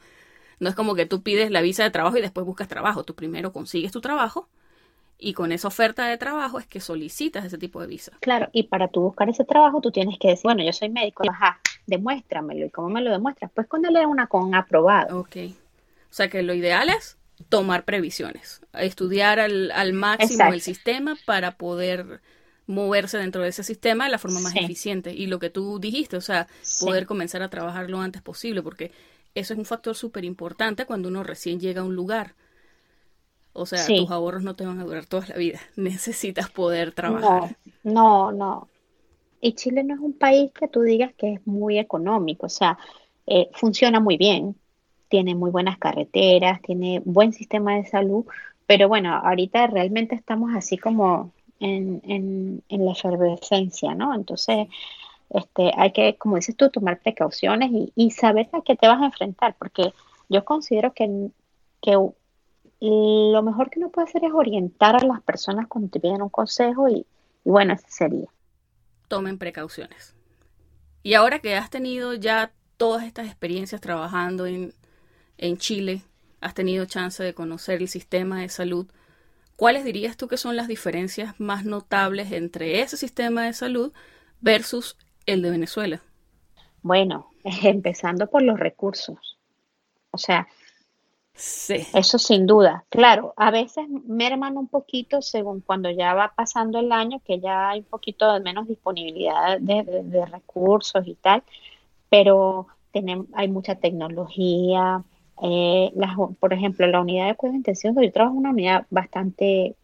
No 0.61 0.69
es 0.69 0.75
como 0.75 0.95
que 0.95 1.07
tú 1.07 1.23
pides 1.23 1.51
la 1.51 1.61
visa 1.61 1.83
de 1.83 1.91
trabajo 1.91 2.17
y 2.17 2.21
después 2.21 2.47
buscas 2.47 2.69
trabajo. 2.69 3.05
Tú 3.05 3.15
primero 3.15 3.53
consigues 3.53 3.93
tu 3.93 4.01
trabajo 4.01 4.49
y 5.19 5.33
con 5.33 5.53
esa 5.53 5.69
oferta 5.69 6.07
de 6.07 6.19
trabajo 6.19 6.59
es 6.59 6.67
que 6.67 6.81
solicitas 6.81 7.45
ese 7.45 7.59
tipo 7.59 7.81
de 7.81 7.87
visa. 7.87 8.13
Claro, 8.21 8.49
y 8.53 8.65
para 8.65 8.89
tú 8.89 9.01
buscar 9.01 9.29
ese 9.29 9.45
trabajo 9.45 9.81
tú 9.81 9.91
tienes 9.91 10.19
que 10.19 10.29
decir, 10.29 10.43
bueno, 10.45 10.63
yo 10.65 10.73
soy 10.73 10.91
médico, 10.91 11.25
ajá, 11.29 11.61
demuéstramelo. 11.87 12.67
¿Y 12.67 12.71
cómo 12.71 12.89
me 12.89 13.01
lo 13.01 13.11
demuestras? 13.11 13.51
Pues 13.55 13.67
con 13.67 13.85
él 13.85 13.97
una 14.07 14.27
con 14.27 14.55
aprobado. 14.55 15.21
Ok. 15.21 15.37
O 16.11 16.17
sea 16.17 16.29
que 16.29 16.43
lo 16.43 16.55
ideal 16.55 16.89
es 16.91 17.17
tomar 17.49 17.85
previsiones, 17.85 18.61
estudiar 18.75 19.41
al, 19.41 19.71
al 19.73 19.93
máximo 19.93 20.53
el 20.53 20.61
sistema 20.61 21.17
para 21.27 21.57
poder 21.57 22.21
moverse 22.67 23.19
dentro 23.19 23.43
de 23.43 23.49
ese 23.49 23.63
sistema 23.63 24.05
de 24.05 24.11
la 24.11 24.19
forma 24.19 24.41
más 24.41 24.55
eficiente. 24.57 25.13
Y 25.13 25.27
lo 25.27 25.39
que 25.39 25.51
tú 25.51 25.79
dijiste, 25.79 26.17
o 26.17 26.21
sea, 26.21 26.47
poder 26.81 27.07
comenzar 27.07 27.43
a 27.43 27.51
trabajar 27.51 27.91
lo 27.91 28.01
antes 28.01 28.23
posible, 28.23 28.63
porque 28.63 28.93
eso 29.35 29.53
es 29.53 29.59
un 29.59 29.65
factor 29.65 29.95
súper 29.95 30.25
importante 30.25 30.87
cuando 30.87 31.09
uno 31.09 31.23
recién 31.23 31.61
llega 31.61 31.83
a 31.83 31.85
un 31.85 31.97
lugar. 31.97 32.35
O 33.53 33.67
sea, 33.67 33.87
tus 33.87 34.11
ahorros 34.11 34.43
no 34.43 34.57
te 34.57 34.67
van 34.67 34.81
a 34.81 34.85
durar 34.85 35.07
toda 35.07 35.27
la 35.29 35.37
vida. 35.37 35.61
Necesitas 35.77 36.51
poder 36.51 36.93
trabajar. 36.93 37.57
No, 37.83 38.33
no, 38.33 38.33
no. 38.33 38.69
Y 39.41 39.53
Chile 39.53 39.85
no 39.85 39.95
es 39.95 40.01
un 40.01 40.15
país 40.15 40.51
que 40.53 40.69
tú 40.69 40.81
digas 40.83 41.13
que 41.15 41.35
es 41.35 41.47
muy 41.47 41.79
económico. 41.79 42.47
O 42.47 42.51
sea, 42.51 42.79
eh, 43.27 43.51
funciona 43.53 44.01
muy 44.01 44.17
bien. 44.17 44.57
Tiene 45.09 45.35
muy 45.35 45.51
buenas 45.51 45.79
carreteras, 45.79 46.61
tiene 46.63 47.01
buen 47.05 47.33
sistema 47.33 47.77
de 47.77 47.87
salud. 47.87 48.25
Pero 48.67 48.89
bueno, 48.89 49.15
ahorita 49.15 49.67
realmente 49.69 50.15
estamos 50.17 50.55
así 50.57 50.77
como 50.79 51.33
en, 51.61 52.03
en, 52.05 52.63
en 52.69 52.85
la 52.85 52.93
efervescencia, 52.93 53.95
¿no? 53.95 54.15
Entonces, 54.15 54.67
este, 55.35 55.73
hay 55.77 55.93
que, 55.93 56.17
como 56.17 56.37
dices 56.37 56.57
tú, 56.57 56.71
tomar 56.71 57.01
precauciones 57.01 57.71
y, 57.97 58.11
saber 58.13 58.49
a 58.53 58.63
qué 58.63 58.77
te 58.77 58.87
vas 58.87 59.03
a 59.03 59.07
enfrentar, 59.07 59.57
porque 59.59 59.93
yo 60.29 60.45
considero 60.45 60.95
que, 60.95 61.09
lo 62.81 63.43
mejor 63.43 63.69
que 63.69 63.81
uno 63.81 63.89
puede 63.91 64.09
hacer 64.09 64.25
es 64.25 64.33
orientar 64.33 64.95
a 64.95 65.05
las 65.05 65.21
personas 65.23 65.67
cuando 65.67 65.91
te 65.91 65.99
piden 65.99 66.23
un 66.23 66.29
consejo 66.29 66.89
y, 66.89 67.05
bueno, 67.43 67.75
ese 67.75 67.87
sería. 67.89 68.29
Tomen 69.09 69.37
precauciones. 69.37 70.15
Y 71.03 71.15
ahora 71.15 71.41
que 71.41 71.57
has 71.57 71.69
tenido 71.69 72.15
ya 72.15 72.53
todas 72.77 73.03
estas 73.05 73.27
experiencias 73.27 73.81
trabajando 73.81 74.47
en, 74.47 74.73
en 75.37 75.57
Chile, 75.57 76.03
has 76.41 76.55
tenido 76.55 76.87
chance 76.87 77.23
de 77.25 77.35
conocer 77.35 77.83
el 77.83 77.89
sistema 77.89 78.41
de 78.41 78.49
salud, 78.51 78.87
¿cuáles 79.57 79.85
dirías 79.85 80.17
tú 80.17 80.29
que 80.29 80.37
son 80.37 80.55
las 80.55 80.69
diferencias 80.69 81.41
más 81.41 81.65
notables 81.65 82.31
entre 82.31 82.83
ese 82.83 82.97
sistema 82.97 83.43
de 83.43 83.53
salud 83.53 83.93
versus 84.41 84.97
el 85.27 85.43
de 85.43 85.51
Venezuela? 85.51 86.01
Bueno, 86.83 87.31
empezando 87.63 88.29
por 88.29 88.43
los 88.43 88.59
recursos. 88.59 89.39
O 90.11 90.19
sea, 90.19 90.47
sí. 91.35 91.87
eso 91.95 92.19
sin 92.19 92.47
duda. 92.47 92.85
Claro, 92.89 93.35
a 93.37 93.51
veces 93.51 93.87
merman 94.07 94.57
un 94.57 94.69
poquito 94.69 95.23
según 95.23 95.61
cuando 95.61 95.91
ya 95.91 96.15
va 96.15 96.33
pasando 96.37 96.79
el 96.79 96.93
año, 96.93 97.21
que 97.25 97.41
ya 97.41 97.71
hay 97.71 97.81
un 97.81 97.87
poquito 97.87 98.33
de 98.33 98.41
menos 98.41 98.69
disponibilidad 98.69 99.59
de, 99.61 100.27
recursos 100.27 101.07
y 101.07 101.15
tal, 101.15 101.43
pero 102.09 102.69
tenemos, 102.93 103.27
hay 103.35 103.49
mucha 103.49 103.75
tecnología. 103.75 105.03
Eh, 105.43 105.93
por 106.39 106.53
ejemplo, 106.53 106.87
la 106.87 107.01
unidad 107.01 107.27
de 107.27 107.35
cuidados 107.35 107.57
intensivos, 107.57 108.05
yo 108.05 108.13
trabajo 108.13 108.35
en 108.35 108.39
una 108.39 108.51
unidad 108.51 108.87
bastante 108.91 109.75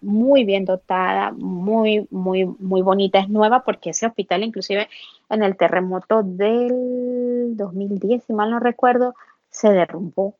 muy 0.00 0.44
bien 0.44 0.64
dotada, 0.64 1.32
muy, 1.32 2.06
muy, 2.10 2.44
muy 2.44 2.82
bonita. 2.82 3.18
Es 3.18 3.28
nueva 3.28 3.64
porque 3.64 3.90
ese 3.90 4.06
hospital, 4.06 4.42
inclusive 4.42 4.88
en 5.28 5.42
el 5.42 5.56
terremoto 5.56 6.22
del 6.22 7.56
2010, 7.56 8.24
si 8.24 8.32
mal 8.32 8.50
no 8.50 8.60
recuerdo, 8.60 9.14
se 9.50 9.70
derrumbó. 9.70 10.34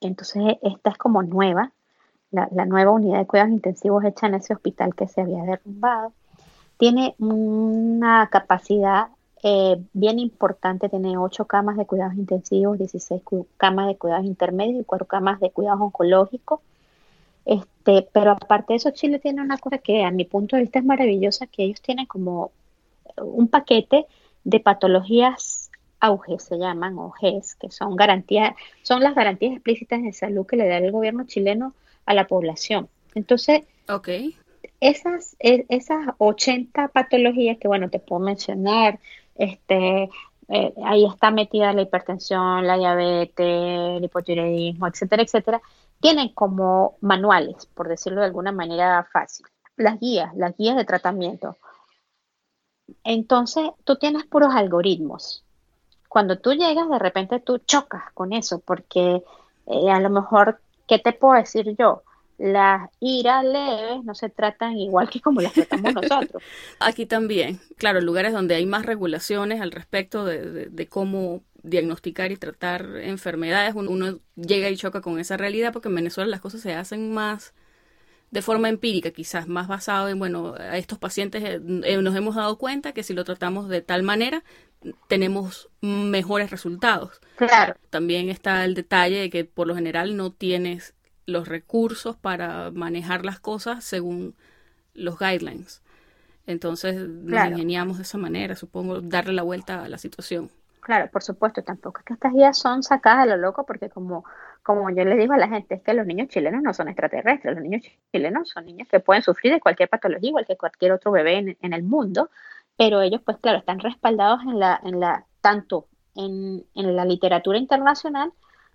Entonces, 0.00 0.58
esta 0.62 0.90
es 0.90 0.98
como 0.98 1.22
nueva, 1.22 1.72
la, 2.30 2.48
nueva 2.66 2.90
unidad 2.90 3.18
de 3.18 3.26
cuidados 3.26 3.52
intensivos 3.52 4.04
hecha 4.04 4.26
en 4.26 4.34
ese 4.34 4.54
hospital 4.54 4.94
que 4.94 5.06
se 5.06 5.20
había 5.20 5.42
derrumbado. 5.44 6.12
Tiene 6.78 7.14
una 7.18 8.28
capacidad 8.30 9.08
eh, 9.44 9.80
bien 9.92 10.18
importante, 10.18 10.88
tiene 10.88 11.16
8 11.18 11.44
camas 11.46 11.76
de 11.76 11.86
cuidados 11.86 12.14
intensivos, 12.14 12.78
16 12.78 13.22
camas 13.56 13.86
de 13.86 13.96
cuidados 13.96 14.24
intermedios 14.24 14.80
y 14.80 14.84
4 14.84 15.06
camas 15.06 15.40
de 15.40 15.50
cuidados 15.50 15.80
oncológicos 15.80 16.60
este, 17.44 18.08
pero 18.12 18.32
aparte 18.32 18.72
de 18.72 18.76
eso, 18.76 18.90
Chile 18.90 19.18
tiene 19.18 19.42
una 19.42 19.58
cosa 19.58 19.78
que 19.78 20.04
a 20.04 20.10
mi 20.10 20.24
punto 20.24 20.56
de 20.56 20.62
vista 20.62 20.78
es 20.78 20.84
maravillosa, 20.84 21.46
que 21.46 21.64
ellos 21.64 21.80
tienen 21.80 22.06
como 22.06 22.52
un 23.16 23.48
paquete 23.48 24.06
de 24.44 24.60
patologías 24.60 25.62
auge 26.02 26.38
se 26.40 26.58
llaman, 26.58 26.98
o 26.98 27.12
GES, 27.12 27.54
que 27.54 27.70
son 27.70 27.94
garantías, 27.94 28.54
son 28.82 29.02
las 29.02 29.14
garantías 29.14 29.52
explícitas 29.52 30.02
de 30.02 30.12
salud 30.12 30.44
que 30.44 30.56
le 30.56 30.66
da 30.66 30.78
el 30.78 30.90
gobierno 30.90 31.24
chileno 31.26 31.74
a 32.06 32.12
la 32.12 32.26
población. 32.26 32.88
Entonces, 33.14 33.62
okay. 33.88 34.36
esas, 34.80 35.36
e, 35.38 35.64
esas 35.68 36.08
80 36.18 36.88
patologías 36.88 37.56
que, 37.58 37.68
bueno, 37.68 37.88
te 37.88 38.00
puedo 38.00 38.20
mencionar, 38.20 38.98
este, 39.36 40.10
eh, 40.48 40.74
ahí 40.84 41.06
está 41.06 41.30
metida 41.30 41.72
la 41.72 41.82
hipertensión, 41.82 42.66
la 42.66 42.76
diabetes, 42.76 43.96
el 43.96 44.04
hipotiroidismo, 44.04 44.88
etcétera, 44.88 45.22
etcétera, 45.22 45.62
tienen 46.02 46.30
como 46.30 46.98
manuales, 47.00 47.66
por 47.66 47.88
decirlo 47.88 48.20
de 48.20 48.26
alguna 48.26 48.52
manera 48.52 49.08
fácil, 49.12 49.46
las 49.76 49.98
guías, 50.00 50.34
las 50.34 50.54
guías 50.56 50.76
de 50.76 50.84
tratamiento. 50.84 51.56
Entonces, 53.04 53.70
tú 53.84 53.96
tienes 53.96 54.26
puros 54.26 54.52
algoritmos. 54.54 55.44
Cuando 56.08 56.38
tú 56.38 56.52
llegas, 56.52 56.90
de 56.90 56.98
repente 56.98 57.38
tú 57.38 57.58
chocas 57.58 58.02
con 58.14 58.32
eso, 58.32 58.58
porque 58.58 59.22
eh, 59.66 59.90
a 59.90 60.00
lo 60.00 60.10
mejor, 60.10 60.60
¿qué 60.88 60.98
te 60.98 61.12
puedo 61.12 61.34
decir 61.34 61.74
yo? 61.78 62.02
Las 62.36 62.90
iras 62.98 63.44
leves 63.44 64.02
no 64.02 64.16
se 64.16 64.28
tratan 64.28 64.76
igual 64.76 65.08
que 65.08 65.20
como 65.20 65.40
las 65.40 65.52
tratamos 65.52 65.94
nosotros. 65.94 66.42
Aquí 66.80 67.06
también, 67.06 67.60
claro, 67.76 68.00
lugares 68.00 68.32
donde 68.32 68.56
hay 68.56 68.66
más 68.66 68.84
regulaciones 68.84 69.60
al 69.60 69.70
respecto 69.70 70.24
de, 70.24 70.66
de 70.68 70.86
cómo 70.88 71.42
diagnosticar 71.62 72.32
y 72.32 72.36
tratar 72.36 72.96
enfermedades, 73.02 73.74
uno 73.74 74.20
llega 74.36 74.70
y 74.70 74.76
choca 74.76 75.00
con 75.00 75.18
esa 75.18 75.36
realidad 75.36 75.72
porque 75.72 75.88
en 75.88 75.94
Venezuela 75.94 76.30
las 76.30 76.40
cosas 76.40 76.60
se 76.60 76.74
hacen 76.74 77.12
más 77.12 77.54
de 78.32 78.40
forma 78.40 78.70
empírica, 78.70 79.10
quizás 79.10 79.46
más 79.46 79.68
basado 79.68 80.08
en, 80.08 80.18
bueno, 80.18 80.54
a 80.58 80.78
estos 80.78 80.98
pacientes 80.98 81.44
eh, 81.44 81.60
eh, 81.84 81.98
nos 81.98 82.16
hemos 82.16 82.34
dado 82.34 82.56
cuenta 82.56 82.92
que 82.92 83.02
si 83.02 83.12
lo 83.12 83.24
tratamos 83.24 83.68
de 83.68 83.82
tal 83.82 84.02
manera, 84.02 84.42
tenemos 85.06 85.68
mejores 85.82 86.50
resultados. 86.50 87.20
Claro. 87.36 87.76
También 87.90 88.30
está 88.30 88.64
el 88.64 88.74
detalle 88.74 89.20
de 89.20 89.30
que 89.30 89.44
por 89.44 89.66
lo 89.66 89.74
general 89.74 90.16
no 90.16 90.32
tienes 90.32 90.94
los 91.26 91.46
recursos 91.46 92.16
para 92.16 92.70
manejar 92.70 93.26
las 93.26 93.38
cosas 93.38 93.84
según 93.84 94.34
los 94.94 95.18
guidelines. 95.18 95.82
Entonces 96.46 96.96
nos 96.96 97.50
ingeniamos 97.50 97.98
de 97.98 98.04
esa 98.04 98.18
manera, 98.18 98.56
supongo, 98.56 99.02
darle 99.02 99.34
la 99.34 99.42
vuelta 99.42 99.84
a 99.84 99.88
la 99.88 99.98
situación. 99.98 100.50
Claro, 100.82 101.08
por 101.12 101.22
supuesto, 101.22 101.62
tampoco 101.62 102.00
es 102.00 102.04
que 102.04 102.14
estas 102.14 102.32
guías 102.32 102.58
son 102.58 102.82
sacadas 102.82 103.24
de 103.24 103.30
lo 103.30 103.36
loco, 103.36 103.64
porque 103.64 103.88
como, 103.88 104.24
como 104.64 104.90
yo 104.90 105.04
le 105.04 105.14
digo 105.14 105.32
a 105.32 105.36
la 105.36 105.46
gente, 105.46 105.76
es 105.76 105.82
que 105.82 105.94
los 105.94 106.04
niños 106.04 106.26
chilenos 106.26 106.60
no 106.60 106.74
son 106.74 106.88
extraterrestres, 106.88 107.54
los 107.54 107.62
niños 107.62 107.82
chilenos 108.10 108.48
son 108.48 108.66
niños 108.66 108.88
que 108.88 108.98
pueden 108.98 109.22
sufrir 109.22 109.52
de 109.52 109.60
cualquier 109.60 109.88
patología, 109.88 110.30
igual 110.30 110.44
que 110.44 110.56
cualquier 110.56 110.90
otro 110.90 111.12
bebé 111.12 111.56
en, 111.60 111.72
el 111.72 111.84
mundo, 111.84 112.30
pero 112.76 113.00
ellos, 113.00 113.20
pues 113.24 113.36
claro, 113.38 113.58
están 113.58 113.78
respaldados 113.78 114.40
en 114.42 114.58
la, 114.58 114.80
en 114.82 114.98
la, 114.98 115.24
tanto 115.40 115.86
en, 116.16 116.64
en 116.74 116.96
la 116.96 117.04
literatura 117.04 117.58
internacional 117.58 118.32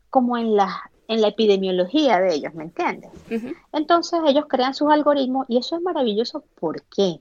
como 0.10 0.38
en 0.38 0.56
la, 0.56 0.90
en 1.10 1.20
la 1.20 1.28
epidemiología 1.28 2.22
de 2.22 2.36
ellos, 2.36 2.54
¿me 2.54 2.64
entiendes? 2.64 3.12
Entonces 3.74 4.22
ellos 4.26 4.46
crean 4.48 4.74
sus 4.74 4.90
algoritmos 4.90 5.46
y 5.50 5.58
eso 5.58 5.76
es 5.76 5.82
maravilloso, 5.82 6.46
¿por 6.58 6.84
qué? 6.84 7.20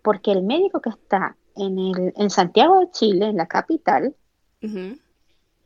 Porque 0.00 0.32
el 0.32 0.42
médico 0.44 0.80
que 0.80 0.88
está 0.88 1.36
en, 1.56 1.78
el, 1.78 2.12
en 2.16 2.30
Santiago 2.30 2.80
de 2.80 2.90
Chile, 2.90 3.26
en 3.26 3.36
la 3.36 3.46
capital, 3.46 4.14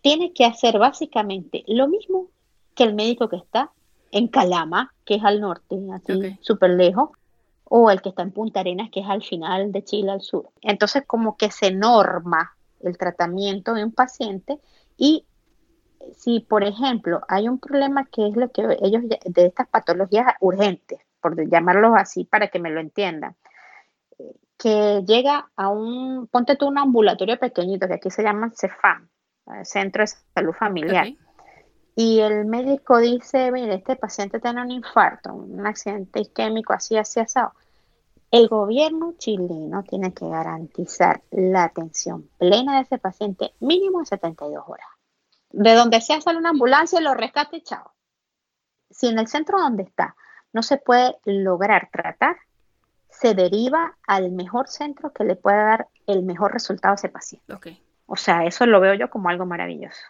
tiene 0.00 0.32
que 0.32 0.44
hacer 0.44 0.78
básicamente 0.78 1.64
lo 1.68 1.86
mismo 1.86 2.26
que 2.74 2.84
el 2.84 2.94
médico 2.94 3.28
que 3.28 3.36
está 3.36 3.70
en 4.10 4.28
Calama, 4.28 4.92
que 5.04 5.16
es 5.16 5.24
al 5.24 5.40
norte, 5.40 5.76
así 5.92 6.36
súper 6.40 6.70
lejos, 6.70 7.10
o 7.64 7.90
el 7.90 8.00
que 8.00 8.08
está 8.08 8.22
en 8.22 8.32
Punta 8.32 8.60
Arenas, 8.60 8.90
que 8.90 9.00
es 9.00 9.06
al 9.06 9.22
final 9.22 9.70
de 9.72 9.84
Chile, 9.84 10.10
al 10.10 10.22
sur. 10.22 10.48
Entonces, 10.62 11.04
como 11.06 11.36
que 11.36 11.50
se 11.50 11.70
norma 11.70 12.56
el 12.80 12.96
tratamiento 12.96 13.74
de 13.74 13.84
un 13.84 13.92
paciente 13.92 14.58
y 14.96 15.24
si, 16.16 16.40
por 16.40 16.64
ejemplo, 16.64 17.20
hay 17.28 17.48
un 17.48 17.58
problema 17.58 18.06
que 18.06 18.28
es 18.28 18.36
lo 18.36 18.50
que 18.50 18.78
ellos, 18.80 19.02
de 19.06 19.46
estas 19.46 19.68
patologías 19.68 20.26
urgentes, 20.40 21.00
por 21.20 21.48
llamarlos 21.48 21.92
así 21.96 22.24
para 22.24 22.48
que 22.48 22.58
me 22.58 22.70
lo 22.70 22.80
entiendan, 22.80 23.36
que 24.58 25.04
llega 25.06 25.50
a 25.56 25.68
un, 25.68 26.26
ponte 26.26 26.56
tú 26.56 26.66
un 26.66 26.78
ambulatorio 26.78 27.38
pequeñito, 27.38 27.86
que 27.86 27.94
aquí 27.94 28.10
se 28.10 28.24
llama 28.24 28.52
CEFAM, 28.54 29.08
Centro 29.62 30.02
de 30.02 30.08
Salud 30.34 30.52
Familiar. 30.52 31.08
Y 31.94 32.20
el 32.20 32.44
médico 32.44 32.98
dice, 32.98 33.50
mire, 33.50 33.74
este 33.74 33.96
paciente 33.96 34.40
tiene 34.40 34.62
un 34.62 34.70
infarto, 34.70 35.32
un 35.32 35.66
accidente 35.66 36.20
isquémico, 36.20 36.72
así, 36.72 36.96
así, 36.96 37.20
asado. 37.20 37.52
El 38.30 38.48
gobierno 38.48 39.14
chileno 39.16 39.82
tiene 39.84 40.12
que 40.12 40.28
garantizar 40.28 41.22
la 41.30 41.64
atención 41.64 42.28
plena 42.36 42.76
de 42.76 42.82
ese 42.82 42.98
paciente 42.98 43.54
mínimo 43.60 44.00
en 44.00 44.06
72 44.06 44.64
horas. 44.66 44.86
De 45.50 45.74
donde 45.74 46.00
sea 46.00 46.20
sale 46.20 46.38
una 46.38 46.50
ambulancia, 46.50 47.00
lo 47.00 47.14
rescate, 47.14 47.62
chao. 47.62 47.92
Si 48.90 49.08
en 49.08 49.18
el 49.18 49.28
centro 49.28 49.58
donde 49.58 49.84
está 49.84 50.14
no 50.52 50.62
se 50.62 50.76
puede 50.76 51.16
lograr 51.24 51.88
tratar, 51.90 52.36
se 53.10 53.34
deriva 53.34 53.96
al 54.06 54.30
mejor 54.30 54.68
centro 54.68 55.12
que 55.12 55.24
le 55.24 55.36
pueda 55.36 55.64
dar 55.64 55.88
el 56.06 56.22
mejor 56.22 56.52
resultado 56.52 56.92
a 56.92 56.96
ese 56.96 57.08
paciente. 57.08 57.52
Okay. 57.52 57.82
O 58.06 58.16
sea, 58.16 58.44
eso 58.44 58.66
lo 58.66 58.80
veo 58.80 58.94
yo 58.94 59.10
como 59.10 59.28
algo 59.28 59.46
maravilloso. 59.46 60.00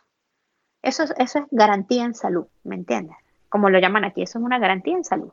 Eso, 0.82 1.04
eso 1.16 1.38
es 1.38 1.44
garantía 1.50 2.04
en 2.04 2.14
salud, 2.14 2.46
¿me 2.64 2.76
entiendes? 2.76 3.16
Como 3.48 3.70
lo 3.70 3.78
llaman 3.78 4.04
aquí, 4.04 4.22
eso 4.22 4.38
es 4.38 4.44
una 4.44 4.58
garantía 4.58 4.96
en 4.96 5.04
salud. 5.04 5.32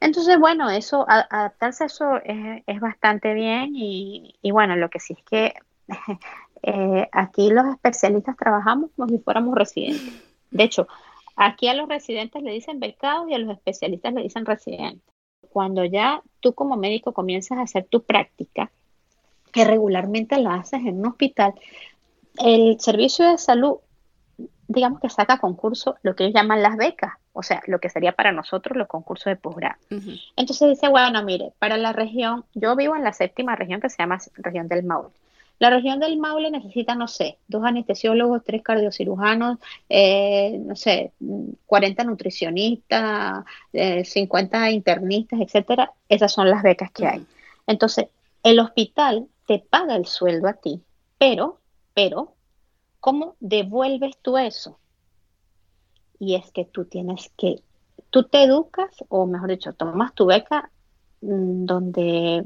Entonces, 0.00 0.38
bueno, 0.38 0.70
eso, 0.70 1.06
adaptarse 1.08 1.84
a 1.84 1.86
eso 1.86 2.20
es, 2.24 2.80
bastante 2.80 3.32
bien 3.34 3.72
y, 3.74 4.34
bueno, 4.50 4.76
lo 4.76 4.90
que 4.90 5.00
sí 5.00 5.14
es 5.18 5.24
que 5.24 5.54
eh, 6.62 7.08
aquí 7.12 7.50
los 7.50 7.66
especialistas 7.66 8.36
trabajamos 8.36 8.90
como 8.96 9.08
si 9.08 9.18
fuéramos 9.18 9.54
residentes. 9.54 10.22
De 10.50 10.64
hecho, 10.64 10.88
aquí 11.36 11.68
a 11.68 11.74
los 11.74 11.88
residentes 11.88 12.42
le 12.42 12.52
dicen 12.52 12.80
becados 12.80 13.28
y 13.28 13.34
a 13.34 13.38
los 13.38 13.50
especialistas 13.50 14.14
le 14.14 14.22
dicen 14.22 14.46
residentes 14.46 15.13
cuando 15.54 15.84
ya 15.84 16.20
tú 16.40 16.52
como 16.52 16.76
médico 16.76 17.12
comienzas 17.12 17.58
a 17.58 17.62
hacer 17.62 17.84
tu 17.84 18.02
práctica, 18.02 18.72
que 19.52 19.64
regularmente 19.64 20.36
la 20.38 20.56
haces 20.56 20.80
en 20.80 20.98
un 20.98 21.06
hospital, 21.06 21.54
el 22.38 22.80
servicio 22.80 23.30
de 23.30 23.38
salud, 23.38 23.76
digamos 24.66 24.98
que 24.98 25.08
saca 25.08 25.38
concurso 25.38 25.94
lo 26.02 26.16
que 26.16 26.24
ellos 26.24 26.34
llaman 26.34 26.60
las 26.60 26.76
becas, 26.76 27.12
o 27.32 27.44
sea, 27.44 27.62
lo 27.68 27.78
que 27.78 27.88
sería 27.88 28.10
para 28.16 28.32
nosotros 28.32 28.76
los 28.76 28.88
concursos 28.88 29.26
de 29.26 29.36
posgrado. 29.36 29.76
Entonces 30.34 30.70
dice, 30.70 30.88
bueno, 30.88 31.22
mire, 31.22 31.52
para 31.60 31.76
la 31.76 31.92
región, 31.92 32.44
yo 32.54 32.74
vivo 32.74 32.96
en 32.96 33.04
la 33.04 33.12
séptima 33.12 33.54
región 33.54 33.80
que 33.80 33.90
se 33.90 33.98
llama 33.98 34.18
región 34.34 34.66
del 34.66 34.82
Maule. 34.82 35.10
La 35.58 35.70
región 35.70 36.00
del 36.00 36.18
Maule 36.18 36.50
necesita, 36.50 36.94
no 36.94 37.06
sé, 37.06 37.38
dos 37.46 37.64
anestesiólogos, 37.64 38.42
tres 38.44 38.62
cardiocirujanos, 38.62 39.58
eh, 39.88 40.58
no 40.58 40.74
sé, 40.74 41.12
40 41.66 42.04
nutricionistas, 42.04 43.44
50 43.72 44.68
eh, 44.68 44.72
internistas, 44.72 45.40
etcétera. 45.40 45.92
Esas 46.08 46.32
son 46.32 46.50
las 46.50 46.62
becas 46.62 46.90
que 46.90 47.06
hay. 47.06 47.26
Entonces, 47.66 48.06
el 48.42 48.58
hospital 48.58 49.28
te 49.46 49.60
paga 49.60 49.96
el 49.96 50.06
sueldo 50.06 50.48
a 50.48 50.54
ti, 50.54 50.82
pero, 51.18 51.60
pero, 51.94 52.34
¿cómo 53.00 53.36
devuelves 53.40 54.16
tú 54.22 54.36
eso? 54.36 54.78
Y 56.18 56.34
es 56.34 56.50
que 56.50 56.64
tú 56.64 56.84
tienes 56.84 57.30
que, 57.36 57.62
tú 58.10 58.24
te 58.24 58.42
educas, 58.42 58.90
o 59.08 59.26
mejor 59.26 59.50
dicho, 59.50 59.72
tomas 59.72 60.14
tu 60.14 60.26
beca 60.26 60.70
mm, 61.20 61.64
donde 61.64 62.44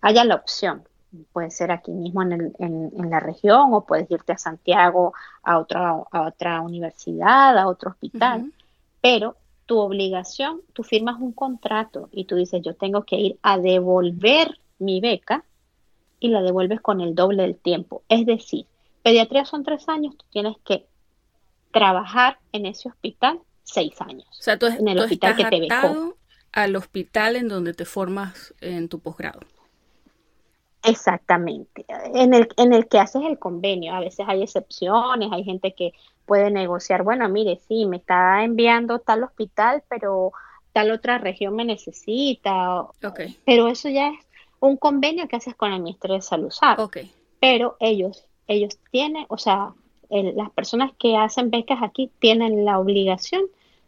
haya 0.00 0.24
la 0.24 0.34
opción 0.34 0.84
puede 1.32 1.50
ser 1.50 1.70
aquí 1.70 1.90
mismo 1.90 2.22
en, 2.22 2.54
en, 2.58 3.10
la 3.10 3.20
región 3.20 3.74
o 3.74 3.84
puedes 3.84 4.10
irte 4.10 4.32
a 4.32 4.38
Santiago 4.38 5.12
a 5.42 5.58
otra, 5.58 5.90
a 6.10 6.22
otra 6.22 6.60
universidad, 6.60 7.56
a 7.58 7.68
otro 7.68 7.90
hospital, 7.90 8.52
pero 9.00 9.36
tu 9.66 9.78
obligación, 9.78 10.60
tú 10.72 10.82
firmas 10.82 11.20
un 11.20 11.32
contrato 11.32 12.08
y 12.12 12.24
tú 12.24 12.36
dices, 12.36 12.62
yo 12.64 12.74
tengo 12.74 13.04
que 13.04 13.16
ir 13.16 13.38
a 13.42 13.58
devolver 13.58 14.58
mi 14.78 15.00
beca 15.00 15.44
y 16.18 16.28
la 16.28 16.42
devuelves 16.42 16.80
con 16.80 17.00
el 17.00 17.14
doble 17.14 17.42
del 17.42 17.56
tiempo. 17.56 18.02
Es 18.08 18.26
decir, 18.26 18.66
pediatría 19.02 19.44
son 19.44 19.64
tres 19.64 19.88
años, 19.88 20.16
tú 20.16 20.24
tienes 20.30 20.56
que 20.64 20.86
trabajar 21.72 22.38
en 22.52 22.66
ese 22.66 22.88
hospital 22.88 23.40
seis 23.62 24.00
años. 24.00 24.26
O 24.30 24.42
sea, 24.42 24.58
tú, 24.58 24.66
en 24.66 24.88
el 24.88 24.98
hospital 24.98 25.36
que 25.36 25.44
te 25.44 25.60
becó. 25.60 26.16
al 26.52 26.76
hospital 26.76 27.36
en 27.36 27.48
donde 27.48 27.74
te 27.74 27.84
formas 27.84 28.54
en 28.60 28.88
tu 28.88 28.98
posgrado. 28.98 29.40
Exactamente, 30.84 31.84
en 32.14 32.34
el, 32.34 32.48
en 32.56 32.72
el 32.72 32.88
que 32.88 32.98
haces 32.98 33.22
el 33.24 33.38
convenio, 33.38 33.94
a 33.94 34.00
veces 34.00 34.26
hay 34.28 34.42
excepciones, 34.42 35.30
hay 35.30 35.44
gente 35.44 35.74
que 35.74 35.92
puede 36.26 36.50
negociar, 36.50 37.04
bueno, 37.04 37.28
mire, 37.28 37.60
sí, 37.68 37.86
me 37.86 37.98
está 37.98 38.42
enviando 38.42 38.98
tal 38.98 39.22
hospital, 39.22 39.84
pero 39.88 40.32
tal 40.72 40.90
otra 40.90 41.18
región 41.18 41.54
me 41.54 41.64
necesita, 41.64 42.80
okay. 43.04 43.38
pero 43.44 43.68
eso 43.68 43.88
ya 43.88 44.08
es 44.08 44.18
un 44.60 44.76
convenio 44.76 45.28
que 45.28 45.36
haces 45.36 45.54
con 45.54 45.72
el 45.72 45.82
Ministerio 45.82 46.16
de 46.16 46.22
Salud, 46.22 46.50
¿sabes? 46.50 46.84
Okay. 46.84 47.12
Pero 47.40 47.76
ellos, 47.78 48.24
ellos 48.46 48.78
tienen, 48.90 49.26
o 49.28 49.38
sea, 49.38 49.74
las 50.10 50.50
personas 50.50 50.92
que 50.98 51.16
hacen 51.16 51.50
becas 51.50 51.78
aquí 51.82 52.10
tienen 52.18 52.64
la 52.64 52.78
obligación 52.78 53.42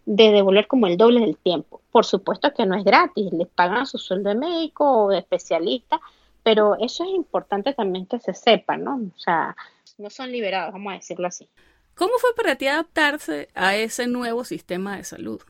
de 0.06 0.32
devolver 0.32 0.66
como 0.66 0.86
el 0.86 0.96
doble 0.96 1.20
del 1.20 1.36
tiempo. 1.36 1.80
Por 1.90 2.04
supuesto 2.04 2.52
que 2.52 2.66
no 2.66 2.76
es 2.76 2.84
gratis, 2.84 3.32
les 3.32 3.48
pagan 3.48 3.86
su 3.86 3.98
sueldo 3.98 4.30
de 4.30 4.36
médico 4.36 5.04
o 5.04 5.08
de 5.08 5.18
especialista, 5.18 6.00
pero 6.44 6.76
eso 6.78 7.02
es 7.04 7.10
importante 7.10 7.72
también 7.72 8.06
que 8.06 8.20
se 8.20 8.34
sepa, 8.34 8.76
¿no? 8.76 8.96
O 8.96 9.18
sea, 9.18 9.56
no 9.98 10.10
son 10.10 10.30
liberados, 10.30 10.72
vamos 10.72 10.92
a 10.92 10.96
decirlo 10.96 11.26
así. 11.26 11.48
¿Cómo 11.96 12.12
fue 12.18 12.34
para 12.36 12.56
ti 12.56 12.68
adaptarse 12.68 13.48
a 13.54 13.74
ese 13.76 14.06
nuevo 14.06 14.44
sistema 14.44 14.96
de 14.96 15.04
salud? 15.04 15.40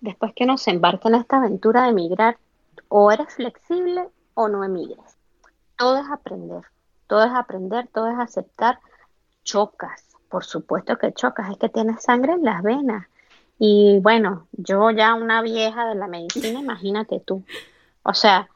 Después 0.00 0.32
que 0.34 0.46
nos 0.46 0.66
embarca 0.66 1.08
en 1.08 1.16
esta 1.16 1.36
aventura 1.36 1.82
de 1.82 1.90
emigrar, 1.90 2.38
o 2.88 3.12
eres 3.12 3.34
flexible 3.34 4.08
o 4.34 4.48
no 4.48 4.64
emigres. 4.64 5.18
Todo 5.76 5.98
es 5.98 6.10
aprender, 6.10 6.62
todo 7.06 7.24
es 7.24 7.32
aprender, 7.32 7.88
todo 7.88 8.08
es 8.08 8.18
aceptar. 8.18 8.80
Chocas, 9.44 10.04
por 10.28 10.44
supuesto 10.44 10.96
que 10.96 11.12
chocas, 11.12 11.50
es 11.50 11.58
que 11.58 11.68
tienes 11.68 12.02
sangre 12.02 12.32
en 12.32 12.44
las 12.44 12.62
venas. 12.62 13.06
Y 13.58 13.98
bueno, 14.00 14.46
yo 14.52 14.90
ya 14.90 15.14
una 15.14 15.42
vieja 15.42 15.86
de 15.86 15.94
la 15.96 16.06
medicina, 16.06 16.60
imagínate 16.60 17.20
tú. 17.20 17.44
O 18.02 18.14
sea, 18.14 18.48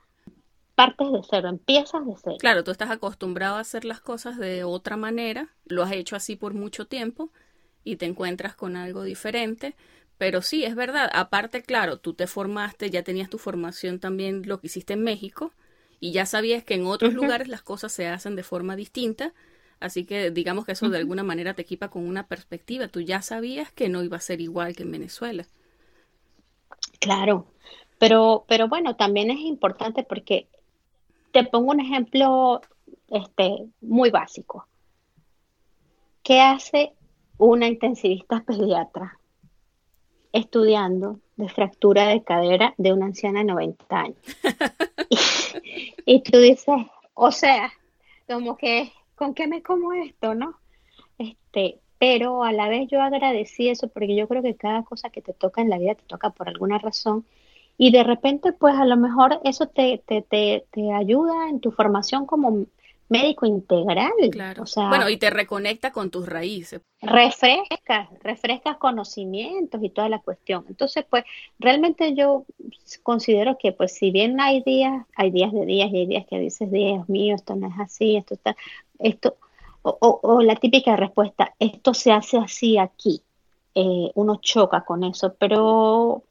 partes 0.74 1.10
de 1.12 1.20
cero, 1.28 1.48
empiezas 1.48 2.06
de 2.06 2.14
cero. 2.22 2.36
Claro, 2.38 2.64
tú 2.64 2.70
estás 2.70 2.90
acostumbrado 2.90 3.56
a 3.56 3.60
hacer 3.60 3.84
las 3.84 4.00
cosas 4.00 4.38
de 4.38 4.64
otra 4.64 4.96
manera, 4.96 5.48
lo 5.66 5.82
has 5.82 5.92
hecho 5.92 6.16
así 6.16 6.36
por 6.36 6.54
mucho 6.54 6.86
tiempo 6.86 7.30
y 7.84 7.96
te 7.96 8.06
encuentras 8.06 8.54
con 8.54 8.76
algo 8.76 9.02
diferente. 9.02 9.74
Pero 10.18 10.42
sí, 10.42 10.64
es 10.64 10.74
verdad. 10.74 11.10
Aparte, 11.12 11.62
claro, 11.62 11.98
tú 11.98 12.14
te 12.14 12.26
formaste, 12.26 12.90
ya 12.90 13.02
tenías 13.02 13.28
tu 13.28 13.38
formación 13.38 13.98
también, 13.98 14.42
lo 14.46 14.60
que 14.60 14.68
hiciste 14.68 14.92
en 14.92 15.02
México, 15.02 15.52
y 16.00 16.12
ya 16.12 16.24
sabías 16.26 16.62
que 16.62 16.74
en 16.74 16.86
otros 16.86 17.14
lugares 17.14 17.48
las 17.48 17.62
cosas 17.62 17.92
se 17.92 18.06
hacen 18.06 18.36
de 18.36 18.42
forma 18.42 18.76
distinta. 18.76 19.32
Así 19.80 20.04
que 20.04 20.30
digamos 20.30 20.64
que 20.64 20.72
eso 20.72 20.88
de 20.88 20.98
alguna 20.98 21.24
manera 21.24 21.54
te 21.54 21.62
equipa 21.62 21.88
con 21.88 22.06
una 22.06 22.26
perspectiva. 22.26 22.88
Tú 22.88 23.00
ya 23.00 23.22
sabías 23.22 23.72
que 23.72 23.88
no 23.88 24.02
iba 24.02 24.16
a 24.16 24.20
ser 24.20 24.40
igual 24.40 24.76
que 24.76 24.84
en 24.84 24.92
Venezuela. 24.92 25.46
Claro, 27.00 27.46
pero, 27.98 28.44
pero 28.48 28.68
bueno, 28.68 28.96
también 28.96 29.30
es 29.30 29.40
importante 29.40 30.04
porque 30.04 30.48
te 31.34 31.42
pongo 31.42 31.72
un 31.72 31.80
ejemplo 31.80 32.60
este, 33.08 33.66
muy 33.80 34.10
básico. 34.10 34.68
¿Qué 36.22 36.40
hace 36.40 36.92
una 37.38 37.66
intensivista 37.66 38.44
pediatra 38.46 39.18
estudiando 40.32 41.18
de 41.34 41.48
fractura 41.48 42.06
de 42.06 42.22
cadera 42.22 42.72
de 42.78 42.92
una 42.92 43.06
anciana 43.06 43.40
de 43.40 43.46
90 43.46 43.96
años? 43.96 44.16
y, 46.06 46.22
tú 46.22 46.38
dices, 46.38 46.76
o 47.14 47.32
sea, 47.32 47.72
como 48.28 48.56
que, 48.56 48.92
¿con 49.16 49.34
qué 49.34 49.48
me 49.48 49.60
como 49.60 49.92
esto, 49.92 50.36
no? 50.36 50.60
Este, 51.18 51.80
pero 51.98 52.44
a 52.44 52.52
la 52.52 52.68
vez 52.68 52.86
yo 52.88 53.02
agradecí 53.02 53.68
eso 53.68 53.88
porque 53.88 54.14
yo 54.14 54.28
creo 54.28 54.42
que 54.42 54.54
cada 54.54 54.84
cosa 54.84 55.10
que 55.10 55.20
te 55.20 55.32
toca 55.32 55.62
en 55.62 55.70
la 55.70 55.78
vida 55.78 55.96
te 55.96 56.04
toca 56.04 56.30
por 56.30 56.48
alguna 56.48 56.78
razón 56.78 57.26
y 57.76 57.90
de 57.90 58.04
repente, 58.04 58.52
pues 58.52 58.74
a 58.74 58.84
lo 58.84 58.96
mejor 58.96 59.40
eso 59.44 59.66
te, 59.66 60.02
te, 60.06 60.22
te, 60.22 60.64
te 60.70 60.92
ayuda 60.92 61.48
en 61.48 61.60
tu 61.60 61.72
formación 61.72 62.26
como 62.26 62.66
médico 63.08 63.46
integral. 63.46 64.12
Claro. 64.30 64.62
O 64.62 64.66
sea, 64.66 64.88
bueno, 64.88 65.08
y 65.08 65.16
te 65.16 65.30
reconecta 65.30 65.92
con 65.92 66.10
tus 66.10 66.26
raíces. 66.26 66.80
Refrescas, 67.00 68.08
refrescas 68.22 68.76
conocimientos 68.78 69.82
y 69.82 69.90
toda 69.90 70.08
la 70.08 70.20
cuestión. 70.20 70.64
Entonces, 70.68 71.04
pues 71.08 71.24
realmente 71.58 72.14
yo 72.14 72.44
considero 73.02 73.58
que, 73.58 73.72
pues 73.72 73.94
si 73.94 74.10
bien 74.10 74.40
hay 74.40 74.62
días, 74.62 75.04
hay 75.16 75.30
días 75.30 75.52
de 75.52 75.66
días 75.66 75.90
y 75.92 75.98
hay 75.98 76.06
días 76.06 76.26
que 76.28 76.38
dices, 76.38 76.70
Dios 76.70 77.08
mío, 77.08 77.34
esto 77.34 77.54
no 77.56 77.68
es 77.68 77.74
así, 77.78 78.16
esto 78.16 78.34
está, 78.34 78.56
esto, 78.98 79.36
o, 79.82 80.20
o, 80.22 80.40
la 80.40 80.56
típica 80.56 80.96
respuesta, 80.96 81.54
esto 81.58 81.92
se 81.92 82.10
hace 82.10 82.38
así 82.38 82.78
aquí. 82.78 83.22
Eh, 83.74 84.10
uno 84.14 84.36
choca 84.36 84.82
con 84.82 85.04
eso, 85.04 85.34
pero 85.38 86.22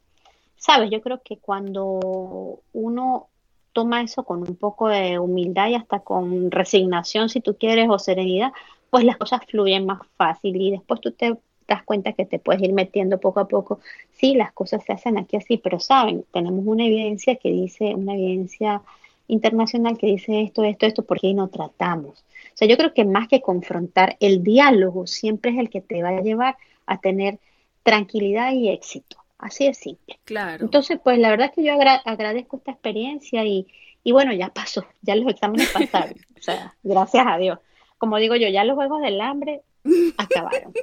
Sabes, 0.65 0.89
yo 0.91 1.01
creo 1.01 1.21
que 1.21 1.39
cuando 1.39 2.61
uno 2.71 3.27
toma 3.73 4.01
eso 4.01 4.23
con 4.23 4.39
un 4.47 4.55
poco 4.55 4.87
de 4.87 5.19
humildad 5.19 5.67
y 5.67 5.75
hasta 5.75 5.99
con 5.99 6.51
resignación, 6.51 7.27
si 7.27 7.41
tú 7.41 7.57
quieres, 7.57 7.89
o 7.89 7.99
serenidad, 7.99 8.53
pues 8.89 9.03
las 9.03 9.17
cosas 9.17 9.41
fluyen 9.45 9.85
más 9.85 9.99
fácil 10.15 10.55
y 10.61 10.71
después 10.71 11.01
tú 11.01 11.11
te 11.11 11.37
das 11.67 11.83
cuenta 11.83 12.13
que 12.13 12.25
te 12.25 12.39
puedes 12.39 12.61
ir 12.61 12.71
metiendo 12.71 13.19
poco 13.19 13.41
a 13.41 13.47
poco. 13.49 13.81
Sí, 14.13 14.35
las 14.35 14.53
cosas 14.53 14.81
se 14.85 14.93
hacen 14.93 15.17
aquí 15.17 15.35
así, 15.35 15.57
pero 15.57 15.81
saben, 15.81 16.23
tenemos 16.31 16.65
una 16.65 16.85
evidencia 16.85 17.35
que 17.35 17.49
dice, 17.49 17.93
una 17.93 18.13
evidencia 18.13 18.81
internacional 19.27 19.97
que 19.97 20.07
dice 20.07 20.43
esto, 20.43 20.63
esto, 20.63 20.85
esto, 20.85 21.03
porque 21.03 21.27
ahí 21.27 21.33
no 21.33 21.49
tratamos. 21.49 22.23
O 22.53 22.55
sea, 22.55 22.69
yo 22.69 22.77
creo 22.77 22.93
que 22.93 23.03
más 23.03 23.27
que 23.27 23.41
confrontar, 23.41 24.15
el 24.21 24.43
diálogo 24.43 25.07
siempre 25.07 25.51
es 25.51 25.57
el 25.57 25.69
que 25.69 25.81
te 25.81 26.01
va 26.01 26.09
a 26.09 26.21
llevar 26.21 26.55
a 26.85 26.99
tener 27.01 27.37
tranquilidad 27.83 28.53
y 28.53 28.69
éxito. 28.69 29.22
Así 29.43 29.65
de 29.65 29.73
simple. 29.73 30.19
Claro. 30.23 30.63
Entonces, 30.63 30.99
pues 31.03 31.19
la 31.19 31.29
verdad 31.29 31.47
es 31.47 31.51
que 31.53 31.63
yo 31.63 31.73
agradezco 31.73 32.57
esta 32.57 32.71
experiencia 32.71 33.43
y, 33.43 33.67
y 34.01 34.13
bueno, 34.13 34.33
ya 34.33 34.49
pasó, 34.49 34.85
ya 35.01 35.15
los 35.15 35.29
exámenes 35.29 35.69
pasaron. 35.69 36.15
o 36.37 36.41
sea, 36.41 36.75
gracias 36.81 37.25
a 37.27 37.37
Dios. 37.37 37.59
Como 37.97 38.17
digo 38.17 38.35
yo, 38.35 38.47
ya 38.47 38.63
los 38.63 38.75
juegos 38.75 39.01
del 39.01 39.19
hambre 39.19 39.61
acabaron. 40.17 40.73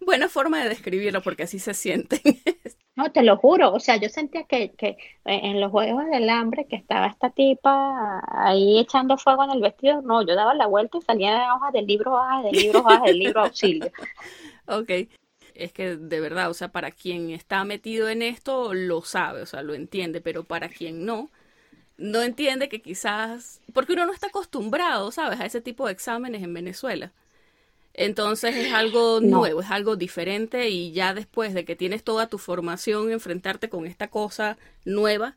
Buena 0.00 0.28
forma 0.28 0.62
de 0.62 0.68
describirlo 0.68 1.22
porque 1.22 1.44
así 1.44 1.58
se 1.58 1.72
sienten. 1.72 2.20
no, 2.96 3.10
te 3.10 3.22
lo 3.22 3.38
juro. 3.38 3.72
O 3.72 3.80
sea, 3.80 3.96
yo 3.96 4.10
sentía 4.10 4.44
que, 4.44 4.72
que 4.72 4.98
en 5.24 5.60
los 5.60 5.70
juegos 5.70 6.06
del 6.10 6.28
hambre 6.28 6.66
que 6.66 6.76
estaba 6.76 7.06
esta 7.06 7.30
tipa 7.30 8.22
ahí 8.28 8.80
echando 8.80 9.16
fuego 9.16 9.44
en 9.44 9.50
el 9.50 9.60
vestido. 9.60 10.02
No, 10.02 10.26
yo 10.26 10.34
daba 10.34 10.54
la 10.54 10.66
vuelta 10.66 10.98
y 10.98 11.02
salía 11.02 11.32
de 11.32 11.50
hojas 11.50 11.72
del 11.72 11.86
libro, 11.86 12.14
hojas 12.14 12.44
del 12.44 12.52
libro, 12.52 12.80
hojas 12.80 13.02
del 13.02 13.18
libro, 13.18 13.40
auxilio. 13.42 13.90
ok. 14.66 14.90
Es 15.58 15.72
que 15.72 15.96
de 15.96 16.20
verdad, 16.20 16.50
o 16.50 16.54
sea, 16.54 16.68
para 16.68 16.92
quien 16.92 17.30
está 17.30 17.64
metido 17.64 18.08
en 18.08 18.22
esto 18.22 18.74
lo 18.74 19.02
sabe, 19.02 19.42
o 19.42 19.46
sea, 19.46 19.62
lo 19.62 19.74
entiende, 19.74 20.20
pero 20.20 20.44
para 20.44 20.68
quien 20.68 21.04
no, 21.04 21.30
no 21.96 22.22
entiende 22.22 22.68
que 22.68 22.80
quizás, 22.80 23.60
porque 23.72 23.94
uno 23.94 24.06
no 24.06 24.12
está 24.12 24.28
acostumbrado, 24.28 25.10
¿sabes?, 25.10 25.40
a 25.40 25.46
ese 25.46 25.60
tipo 25.60 25.86
de 25.86 25.92
exámenes 25.92 26.44
en 26.44 26.54
Venezuela. 26.54 27.12
Entonces 27.94 28.54
es 28.54 28.72
algo 28.72 29.20
nuevo, 29.20 29.60
es 29.60 29.70
algo 29.72 29.96
diferente 29.96 30.68
y 30.70 30.92
ya 30.92 31.12
después 31.14 31.52
de 31.54 31.64
que 31.64 31.74
tienes 31.74 32.04
toda 32.04 32.28
tu 32.28 32.38
formación, 32.38 33.10
enfrentarte 33.10 33.68
con 33.68 33.86
esta 33.86 34.08
cosa 34.08 34.56
nueva, 34.84 35.36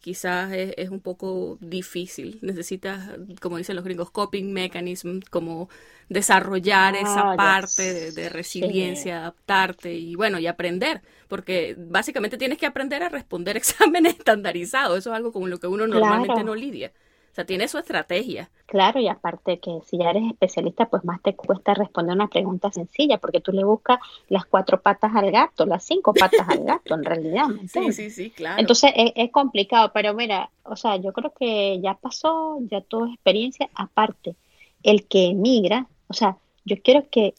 quizás 0.00 0.52
es, 0.52 0.90
un 0.90 1.00
poco 1.00 1.58
difícil. 1.60 2.38
Necesitas, 2.42 3.10
como 3.40 3.56
dicen 3.56 3.76
los 3.76 3.84
gringos, 3.84 4.10
coping 4.10 4.52
mechanism, 4.52 5.20
como 5.30 5.68
desarrollar 6.08 6.94
ah, 6.94 7.00
esa 7.00 7.36
parte 7.36 8.12
de, 8.12 8.28
resiliencia, 8.28 9.18
adaptarte 9.18 9.94
y 9.94 10.14
bueno, 10.14 10.38
y 10.38 10.46
aprender, 10.46 11.02
porque 11.28 11.74
básicamente 11.78 12.38
tienes 12.38 12.58
que 12.58 12.66
aprender 12.66 13.02
a 13.02 13.08
responder 13.08 13.56
exámenes 13.56 14.18
estandarizados. 14.18 14.98
Eso 14.98 15.10
es 15.10 15.16
algo 15.16 15.32
con 15.32 15.48
lo 15.50 15.58
que 15.58 15.66
uno 15.66 15.86
normalmente 15.86 16.44
no 16.44 16.54
lidia 16.54 16.92
sea, 17.36 17.44
tiene 17.44 17.68
su 17.68 17.78
estrategia. 17.78 18.50
Claro, 18.66 18.98
y 18.98 19.08
aparte 19.08 19.60
que 19.60 19.80
si 19.84 19.98
ya 19.98 20.10
eres 20.10 20.24
especialista, 20.24 20.88
pues 20.88 21.04
más 21.04 21.22
te 21.22 21.36
cuesta 21.36 21.74
responder 21.74 22.16
una 22.16 22.28
pregunta 22.28 22.72
sencilla, 22.72 23.18
porque 23.18 23.40
tú 23.40 23.52
le 23.52 23.62
buscas 23.62 23.98
las 24.28 24.46
cuatro 24.46 24.80
patas 24.80 25.14
al 25.14 25.30
gato, 25.30 25.66
las 25.66 25.84
cinco 25.84 26.14
patas 26.14 26.48
al 26.48 26.64
gato, 26.64 26.94
en 26.94 27.04
realidad. 27.04 27.46
sí, 27.68 27.92
sí, 27.92 28.10
sí, 28.10 28.30
claro. 28.30 28.58
Entonces 28.58 28.90
es, 28.94 29.30
complicado, 29.30 29.92
pero 29.92 30.14
mira, 30.14 30.50
o 30.64 30.76
sea, 30.76 30.96
yo 30.96 31.12
creo 31.12 31.32
que 31.38 31.78
ya 31.80 31.94
pasó, 31.94 32.58
ya 32.70 32.80
tuvo 32.80 33.06
experiencia. 33.06 33.68
Aparte, 33.74 34.34
el 34.82 35.06
que 35.06 35.26
emigra, 35.26 35.86
o 36.08 36.14
sea, 36.14 36.38
yo 36.64 36.76
quiero 36.82 37.08
que 37.10 37.34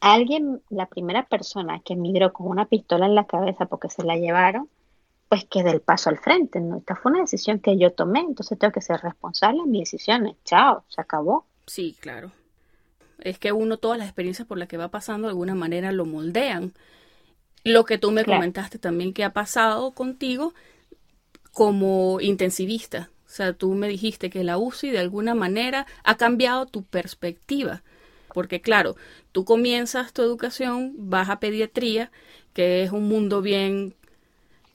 alguien, 0.00 0.62
la 0.70 0.86
primera 0.86 1.26
persona 1.26 1.80
que 1.84 1.92
emigró 1.92 2.32
con 2.32 2.48
una 2.48 2.64
pistola 2.64 3.06
en 3.06 3.14
la 3.14 3.26
cabeza 3.26 3.66
porque 3.66 3.90
se 3.90 4.02
la 4.02 4.16
llevaron, 4.16 4.68
pues 5.30 5.44
que 5.44 5.62
del 5.62 5.80
paso 5.80 6.10
al 6.10 6.18
frente, 6.18 6.58
¿no? 6.58 6.78
Esta 6.78 6.96
fue 6.96 7.12
una 7.12 7.20
decisión 7.20 7.60
que 7.60 7.78
yo 7.78 7.92
tomé, 7.92 8.18
entonces 8.18 8.58
tengo 8.58 8.72
que 8.72 8.80
ser 8.80 9.00
responsable 9.00 9.60
de 9.62 9.68
mis 9.68 9.82
decisiones. 9.82 10.34
Chao, 10.44 10.84
se 10.88 11.00
acabó. 11.00 11.46
Sí, 11.66 11.96
claro. 12.00 12.32
Es 13.20 13.38
que 13.38 13.52
uno 13.52 13.76
todas 13.76 13.96
las 13.96 14.08
experiencias 14.08 14.48
por 14.48 14.58
las 14.58 14.66
que 14.66 14.76
va 14.76 14.88
pasando 14.88 15.28
de 15.28 15.30
alguna 15.30 15.54
manera 15.54 15.92
lo 15.92 16.04
moldean. 16.04 16.72
Lo 17.62 17.84
que 17.84 17.96
tú 17.96 18.10
me 18.10 18.24
comentaste 18.24 18.80
también 18.80 19.12
que 19.12 19.22
ha 19.22 19.32
pasado 19.32 19.92
contigo 19.92 20.52
como 21.52 22.20
intensivista. 22.20 23.08
O 23.24 23.28
sea, 23.28 23.52
tú 23.52 23.74
me 23.74 23.86
dijiste 23.86 24.30
que 24.30 24.42
la 24.42 24.58
UCI 24.58 24.90
de 24.90 24.98
alguna 24.98 25.36
manera 25.36 25.86
ha 26.02 26.16
cambiado 26.16 26.66
tu 26.66 26.82
perspectiva. 26.82 27.84
Porque 28.34 28.60
claro, 28.60 28.96
tú 29.30 29.44
comienzas 29.44 30.12
tu 30.12 30.22
educación, 30.22 30.94
vas 30.96 31.28
a 31.28 31.38
pediatría, 31.38 32.10
que 32.52 32.82
es 32.82 32.90
un 32.90 33.06
mundo 33.06 33.42
bien 33.42 33.94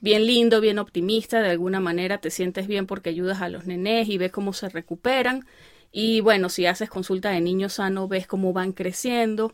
bien 0.06 0.28
lindo, 0.28 0.62
bien 0.62 0.78
optimista, 0.78 1.42
de 1.42 1.50
alguna 1.50 1.80
manera 1.80 2.20
te 2.20 2.30
sientes 2.30 2.68
bien 2.68 2.86
porque 2.86 3.10
ayudas 3.10 3.42
a 3.42 3.50
los 3.50 3.66
nenes 3.66 4.08
y 4.08 4.20
ves 4.20 4.32
cómo 4.32 4.54
se 4.54 4.70
recuperan. 4.70 5.48
Y 5.92 6.22
bueno, 6.22 6.50
si 6.50 6.68
haces 6.68 6.92
consulta 6.92 7.32
de 7.32 7.42
niños 7.42 7.74
sanos, 7.74 8.08
ves 8.08 8.28
cómo 8.28 8.54
van 8.54 8.72
creciendo. 8.72 9.52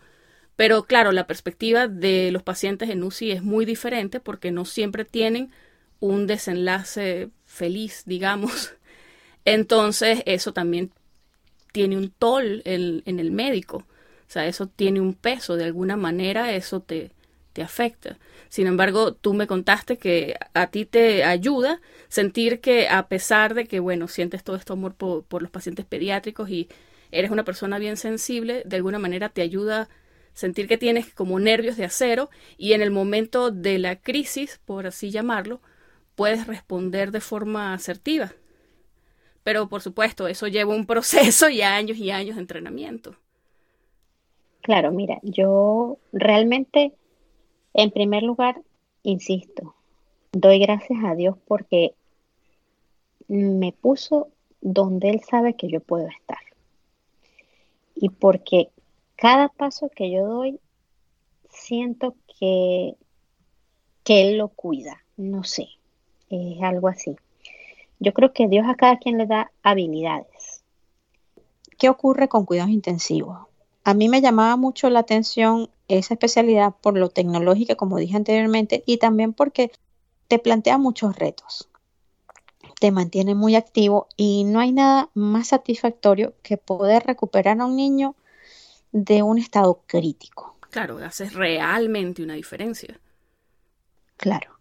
Pero 0.57 0.83
claro, 0.83 1.13
la 1.13 1.25
perspectiva 1.25 1.87
de 1.87 2.31
los 2.31 2.43
pacientes 2.43 2.89
en 2.89 3.01
UCI 3.01 3.31
es 3.31 3.43
muy 3.43 3.63
diferente 3.63 4.19
porque 4.19 4.51
no 4.51 4.65
siempre 4.65 5.05
tienen 5.05 5.53
un 6.01 6.27
desenlace 6.27 7.29
feliz, 7.45 8.03
digamos. 8.05 8.73
Entonces, 9.45 10.21
eso 10.25 10.51
también 10.51 10.91
tiene 11.71 11.95
un 11.95 12.09
toll 12.09 12.61
en, 12.65 13.03
en 13.05 13.19
el 13.21 13.31
médico. 13.31 13.77
O 13.77 14.33
sea, 14.33 14.45
eso 14.47 14.67
tiene 14.67 14.99
un 14.99 15.13
peso, 15.13 15.55
de 15.55 15.63
alguna 15.63 15.95
manera 15.95 16.51
eso 16.51 16.81
te, 16.81 17.11
te 17.53 17.61
afecta. 17.61 18.17
Sin 18.49 18.67
embargo, 18.67 19.13
tú 19.13 19.33
me 19.33 19.47
contaste 19.47 19.97
que 19.97 20.35
a 20.53 20.67
ti 20.67 20.85
te 20.85 21.23
ayuda 21.23 21.81
sentir 22.07 22.59
que 22.59 22.87
a 22.87 23.07
pesar 23.07 23.53
de 23.53 23.65
que, 23.65 23.79
bueno, 23.79 24.07
sientes 24.07 24.43
todo 24.43 24.55
este 24.55 24.73
amor 24.73 24.95
por, 24.95 25.41
los 25.41 25.51
pacientes 25.51 25.85
pediátricos 25.85 26.49
y 26.49 26.69
eres 27.11 27.31
una 27.31 27.43
persona 27.43 27.79
bien 27.79 27.97
sensible, 27.97 28.63
de 28.65 28.75
alguna 28.75 28.99
manera 28.99 29.29
te 29.29 29.41
ayuda 29.41 29.89
sentir 30.33 30.67
que 30.67 30.77
tienes 30.77 31.13
como 31.13 31.39
nervios 31.39 31.77
de 31.77 31.85
acero 31.85 32.29
y 32.57 32.73
en 32.73 32.81
el 32.81 32.91
momento 32.91 33.51
de 33.51 33.79
la 33.79 33.97
crisis, 33.97 34.59
por 34.65 34.87
así 34.87 35.11
llamarlo, 35.11 35.61
puedes 36.15 36.47
responder 36.47 37.11
de 37.11 37.21
forma 37.21 37.73
asertiva. 37.73 38.33
Pero 39.43 39.67
por 39.67 39.81
supuesto, 39.81 40.27
eso 40.27 40.47
lleva 40.47 40.73
un 40.73 40.85
proceso 40.85 41.49
y 41.49 41.61
años 41.61 41.97
y 41.97 42.11
años 42.11 42.35
de 42.35 42.41
entrenamiento. 42.41 43.15
Claro, 44.61 44.91
mira, 44.91 45.19
yo 45.23 45.97
realmente 46.13 46.93
en 47.73 47.91
primer 47.91 48.23
lugar, 48.23 48.61
insisto, 49.03 49.75
doy 50.31 50.59
gracias 50.59 51.03
a 51.03 51.15
Dios 51.15 51.37
porque 51.47 51.93
me 53.27 53.71
puso 53.71 54.29
donde 54.61 55.09
Él 55.09 55.21
sabe 55.27 55.55
que 55.55 55.69
yo 55.69 55.79
puedo 55.79 56.07
estar. 56.07 56.39
Y 57.95 58.09
porque 58.09 58.69
cada 59.15 59.49
paso 59.49 59.89
que 59.89 60.11
yo 60.11 60.25
doy, 60.25 60.59
siento 61.49 62.15
que, 62.39 62.95
que 64.03 64.21
Él 64.21 64.37
lo 64.37 64.49
cuida. 64.49 65.03
No 65.17 65.43
sé, 65.43 65.67
es 66.29 66.61
algo 66.61 66.87
así. 66.87 67.15
Yo 67.99 68.13
creo 68.13 68.33
que 68.33 68.47
Dios 68.47 68.65
a 68.67 68.75
cada 68.75 68.97
quien 68.97 69.17
le 69.17 69.27
da 69.27 69.51
habilidades. 69.61 70.63
¿Qué 71.77 71.89
ocurre 71.89 72.27
con 72.27 72.45
cuidados 72.45 72.71
intensivos? 72.71 73.39
A 73.83 73.93
mí 73.93 74.09
me 74.09 74.21
llamaba 74.21 74.55
mucho 74.57 74.89
la 74.89 74.99
atención 74.99 75.69
esa 75.97 76.13
especialidad 76.13 76.75
por 76.81 76.97
lo 76.97 77.09
tecnológica, 77.09 77.75
como 77.75 77.97
dije 77.97 78.15
anteriormente, 78.15 78.83
y 78.85 78.97
también 78.97 79.33
porque 79.33 79.71
te 80.27 80.39
plantea 80.39 80.77
muchos 80.77 81.15
retos. 81.15 81.69
Te 82.79 82.91
mantiene 82.91 83.35
muy 83.35 83.55
activo 83.55 84.07
y 84.17 84.43
no 84.43 84.59
hay 84.59 84.71
nada 84.71 85.09
más 85.13 85.49
satisfactorio 85.49 86.33
que 86.41 86.57
poder 86.57 87.03
recuperar 87.05 87.59
a 87.59 87.65
un 87.65 87.75
niño 87.75 88.15
de 88.91 89.23
un 89.23 89.37
estado 89.37 89.81
crítico. 89.85 90.55
Claro, 90.69 90.97
haces 90.99 91.33
realmente 91.33 92.23
una 92.23 92.33
diferencia. 92.33 92.99
Claro. 94.17 94.59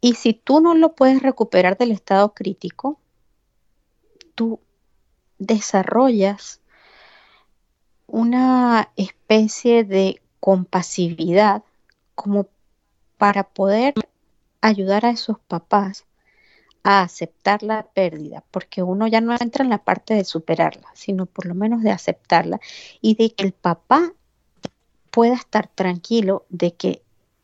Y 0.00 0.14
si 0.14 0.32
tú 0.32 0.60
no 0.60 0.74
lo 0.74 0.94
puedes 0.94 1.22
recuperar 1.22 1.76
del 1.76 1.90
estado 1.90 2.32
crítico, 2.32 2.98
tú 4.34 4.60
desarrollas 5.38 6.60
una 8.06 8.90
especie 8.96 9.84
de 9.84 10.22
compasividad 10.40 11.62
como 12.14 12.46
para 13.16 13.44
poder 13.44 13.94
ayudar 14.60 15.06
a 15.06 15.10
esos 15.10 15.38
papás 15.40 16.04
a 16.82 17.02
aceptar 17.02 17.62
la 17.62 17.82
pérdida, 17.82 18.44
porque 18.50 18.82
uno 18.82 19.06
ya 19.06 19.20
no 19.20 19.36
entra 19.38 19.64
en 19.64 19.70
la 19.70 19.84
parte 19.84 20.14
de 20.14 20.24
superarla, 20.24 20.88
sino 20.94 21.26
por 21.26 21.46
lo 21.46 21.54
menos 21.54 21.82
de 21.82 21.90
aceptarla 21.90 22.60
y 23.00 23.14
de 23.16 23.34
que 23.34 23.44
el 23.44 23.52
papá 23.52 24.12
pueda 25.10 25.34
estar 25.34 25.68
tranquilo 25.68 26.46
de 26.48 26.74
que 26.74 27.02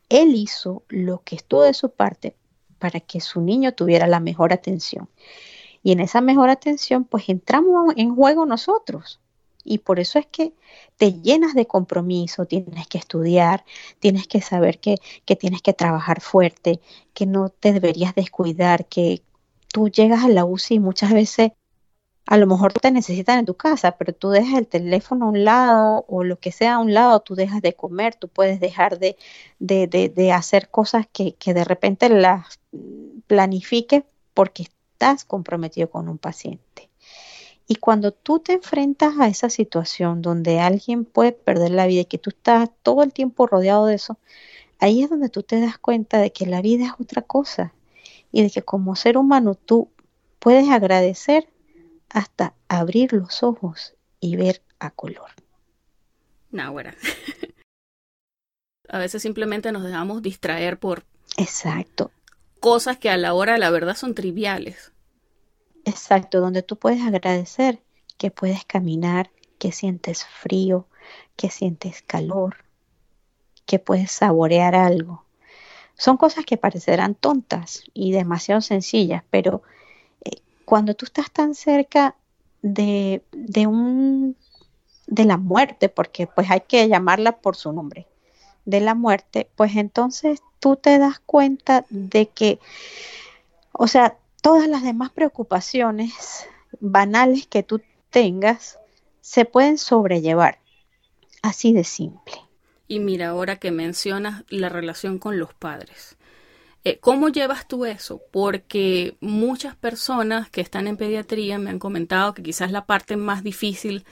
él 0.09 0.35
hizo 0.35 0.83
lo 0.87 1.21
que 1.23 1.35
estuvo 1.35 1.63
de 1.63 1.73
su 1.73 1.89
parte 1.89 2.35
para 2.79 2.99
que 2.99 3.19
su 3.19 3.41
niño 3.41 3.73
tuviera 3.73 4.07
la 4.07 4.19
mejor 4.19 4.53
atención. 4.53 5.09
Y 5.83 5.91
en 5.91 5.99
esa 5.99 6.21
mejor 6.21 6.49
atención, 6.49 7.03
pues 7.03 7.29
entramos 7.29 7.93
en 7.97 8.15
juego 8.15 8.45
nosotros, 8.45 9.19
y 9.65 9.79
por 9.79 9.99
eso 9.99 10.19
es 10.19 10.27
que 10.27 10.53
te 10.97 11.13
llenas 11.13 11.53
de 11.55 11.65
compromiso, 11.65 12.45
tienes 12.45 12.87
que 12.87 12.97
estudiar, 12.97 13.65
tienes 13.99 14.27
que 14.27 14.39
saber 14.41 14.79
que, 14.79 14.97
tienes 15.37 15.61
que 15.61 15.73
trabajar 15.73 16.21
fuerte, 16.21 16.79
que 17.13 17.25
no 17.25 17.49
te 17.49 17.73
deberías 17.73 18.15
descuidar, 18.15 18.85
que, 18.85 19.21
tú 19.75 19.89
llegas 19.89 20.23
a 20.23 20.29
la 20.29 20.45
UCI 20.45 20.75
y 20.75 20.79
muchas 20.79 21.11
veces 21.11 21.51
a 22.27 22.37
lo 22.37 22.47
mejor 22.47 22.71
te 22.71 22.91
necesitan 22.91 23.39
en 23.39 23.45
tu 23.45 23.55
casa, 23.55 23.97
pero 23.97 24.13
tú 24.13 24.29
dejas 24.29 24.57
el 24.57 24.67
teléfono 24.67 25.25
a 25.25 25.29
un 25.29 25.43
lado 25.43 26.05
o 26.07 26.23
lo 26.23 26.39
que 26.39 26.53
sea 26.53 26.75
a 26.75 26.79
un 26.79 26.93
lado, 26.93 27.19
tú 27.19 27.35
dejas 27.35 27.61
de 27.61 27.73
comer, 27.73 28.15
tú 28.15 28.29
puedes 28.29 28.61
dejar 28.61 28.99
de, 28.99 29.17
de, 29.59 29.87
de, 29.87 30.31
hacer 30.31 30.69
cosas 30.69 31.07
que, 31.11 31.33
que, 31.33 31.53
de 31.53 31.65
repente 31.65 32.07
las 32.07 32.57
planifiques 33.27 34.05
porque 34.33 34.63
estás 34.63 35.25
comprometido 35.25 35.89
con 35.89 36.07
un 36.07 36.19
paciente. 36.19 36.89
Y 37.67 37.75
cuando 37.75 38.11
tú 38.11 38.39
te 38.39 38.53
enfrentas 38.53 39.15
a 39.19 39.27
esa 39.27 39.49
situación 39.49 40.21
donde 40.21 40.59
alguien 40.59 41.03
puede 41.03 41.31
perder 41.31 41.71
la 41.71 41.87
vida 41.87 42.01
y 42.01 42.05
que 42.05 42.17
tú 42.17 42.29
estás 42.29 42.69
todo 42.83 43.01
el 43.03 43.11
tiempo 43.11 43.47
rodeado 43.47 43.87
de 43.87 43.95
eso, 43.95 44.19
ahí 44.79 45.01
es 45.01 45.09
donde 45.09 45.29
tú 45.29 45.41
te 45.41 45.59
das 45.59 45.77
cuenta 45.77 46.19
de 46.19 46.31
que 46.31 46.45
la 46.45 46.61
vida 46.61 46.85
es 46.85 46.91
otra 46.99 47.21
cosa 47.21 47.73
y 48.31 48.43
de 48.43 48.51
que 48.51 48.61
como 48.61 48.95
ser 48.95 49.17
humano 49.17 49.55
tú 49.55 49.89
puedes 50.39 50.69
agradecer 50.69 51.49
hasta 52.09 52.53
abrir 52.67 53.13
los 53.13 53.41
ojos 53.41 53.95
y 54.19 54.35
ver 54.35 54.61
a 54.79 54.91
color. 54.91 55.31
Náhuara. 56.51 56.95
a 58.89 58.99
veces 58.99 59.21
simplemente 59.21 59.71
nos 59.71 59.83
dejamos 59.83 60.21
distraer 60.21 60.77
por. 60.77 61.03
Exacto. 61.37 62.11
Cosas 62.59 62.97
que 62.97 63.09
a 63.09 63.17
la 63.17 63.33
hora 63.33 63.57
la 63.57 63.69
verdad 63.69 63.95
son 63.95 64.15
triviales. 64.15 64.91
Exacto, 65.85 66.41
donde 66.41 66.63
tú 66.63 66.77
puedes 66.77 67.01
agradecer 67.01 67.81
que 68.17 68.31
puedes 68.31 68.65
caminar, 68.65 69.29
que 69.59 69.71
sientes 69.71 70.25
frío, 70.25 70.87
que 71.35 71.49
sientes 71.49 72.01
calor, 72.01 72.65
que 73.65 73.79
puedes 73.79 74.11
saborear 74.11 74.75
algo. 74.75 75.23
Son 75.97 76.17
cosas 76.17 76.45
que 76.45 76.57
parecerán 76.57 77.15
tontas 77.15 77.83
y 77.93 78.11
demasiado 78.11 78.61
sencillas, 78.61 79.23
pero 79.29 79.61
cuando 80.65 80.95
tú 80.95 81.05
estás 81.05 81.31
tan 81.31 81.53
cerca 81.53 82.15
de, 82.61 83.23
de, 83.31 83.67
un 83.67 84.35
de 85.07 85.25
la 85.25 85.37
muerte, 85.37 85.87
porque 85.87 86.27
pues 86.27 86.49
hay 86.49 86.61
que 86.61 86.87
llamarla 86.89 87.37
por 87.37 87.55
su 87.55 87.71
nombre, 87.71 88.07
de 88.65 88.81
la 88.81 88.95
muerte, 88.95 89.49
pues 89.55 89.75
entonces 89.75 90.41
tú 90.59 90.75
te 90.75 90.97
das 90.97 91.19
cuenta 91.19 91.85
de 91.89 92.29
que, 92.29 92.59
o 93.71 93.87
sea, 93.87 94.17
todas 94.45 94.67
las 94.69 94.83
demás 94.83 95.09
preocupaciones 95.09 96.45
banales 96.79 97.47
que 97.47 97.63
tú 97.63 97.81
tengas 98.11 98.77
se 99.19 99.43
pueden 99.43 99.79
sobrellevar. 99.79 100.59
Así 101.41 101.73
de 101.73 101.83
simple. 101.83 102.35
Y 102.87 102.99
mira, 102.99 103.29
ahora 103.29 103.55
que 103.55 103.71
mencionas 103.71 104.43
la 104.49 104.69
relación 104.69 105.17
con 105.17 105.39
los 105.39 105.55
padres. 105.55 106.15
Eh, 106.83 106.99
¿Cómo 106.99 107.29
llevas 107.29 107.67
tú 107.67 107.85
eso? 107.85 108.21
Porque 108.31 109.17
muchas 109.19 109.75
personas 109.75 110.47
que 110.51 110.61
están 110.61 110.85
en 110.85 110.97
pediatría 110.97 111.57
me 111.57 111.71
han 111.71 111.79
comentado 111.79 112.35
que 112.35 112.43
quizás 112.43 112.71
la 112.71 112.85
parte 112.85 113.17
más 113.17 113.41
difícil 113.41 114.05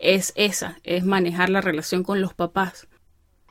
es 0.00 0.32
esa, 0.34 0.80
es 0.82 1.04
manejar 1.04 1.48
la 1.48 1.60
relación 1.60 2.02
con 2.02 2.20
los 2.20 2.34
papás. 2.34 2.88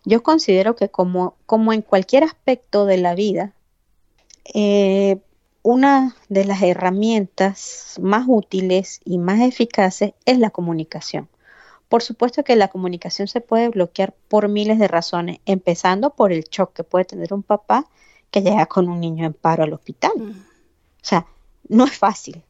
Yo 0.03 0.21
considero 0.21 0.75
que 0.75 0.89
como, 0.89 1.37
como 1.45 1.71
en 1.71 1.81
cualquier 1.81 2.25
aspecto 2.25 2.85
de 2.85 2.97
la 2.97 3.15
vida, 3.15 3.53
eh, 4.53 5.21
una 5.65 6.15
de 6.29 6.45
las 6.45 6.61
herramientas 6.61 7.95
más 7.99 8.25
útiles 8.27 9.01
y 9.03 9.17
más 9.17 9.41
eficaces 9.41 10.13
es 10.25 10.37
la 10.37 10.51
comunicación. 10.51 11.27
Por 11.89 12.03
supuesto 12.03 12.43
que 12.43 12.55
la 12.55 12.67
comunicación 12.67 13.27
se 13.27 13.41
puede 13.41 13.69
bloquear 13.69 14.13
por 14.27 14.47
miles 14.47 14.77
de 14.77 14.87
razones, 14.87 15.39
empezando 15.47 16.11
por 16.11 16.31
el 16.31 16.43
shock 16.43 16.71
que 16.71 16.83
puede 16.83 17.05
tener 17.05 17.33
un 17.33 17.41
papá 17.41 17.87
que 18.29 18.43
llega 18.43 18.67
con 18.67 18.89
un 18.89 18.99
niño 18.99 19.25
en 19.25 19.33
paro 19.33 19.63
al 19.63 19.73
hospital. 19.73 20.11
Mm. 20.15 20.29
O 20.29 21.01
sea, 21.01 21.25
no 21.67 21.85
es 21.85 21.97
fácil. 21.97 22.43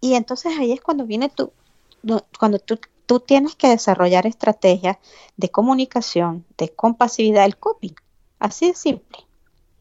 Y 0.00 0.14
entonces 0.14 0.58
ahí 0.58 0.72
es 0.72 0.80
cuando 0.80 1.04
viene 1.04 1.28
tú, 1.28 1.52
cuando 2.38 2.60
tú, 2.60 2.80
tú 3.04 3.20
tienes 3.20 3.56
que 3.56 3.68
desarrollar 3.68 4.26
estrategias 4.26 4.96
de 5.36 5.50
comunicación, 5.50 6.46
de 6.56 6.70
compasividad, 6.70 7.44
el 7.44 7.58
coping. 7.58 7.94
Así 8.38 8.68
de 8.68 8.74
simple. 8.74 9.27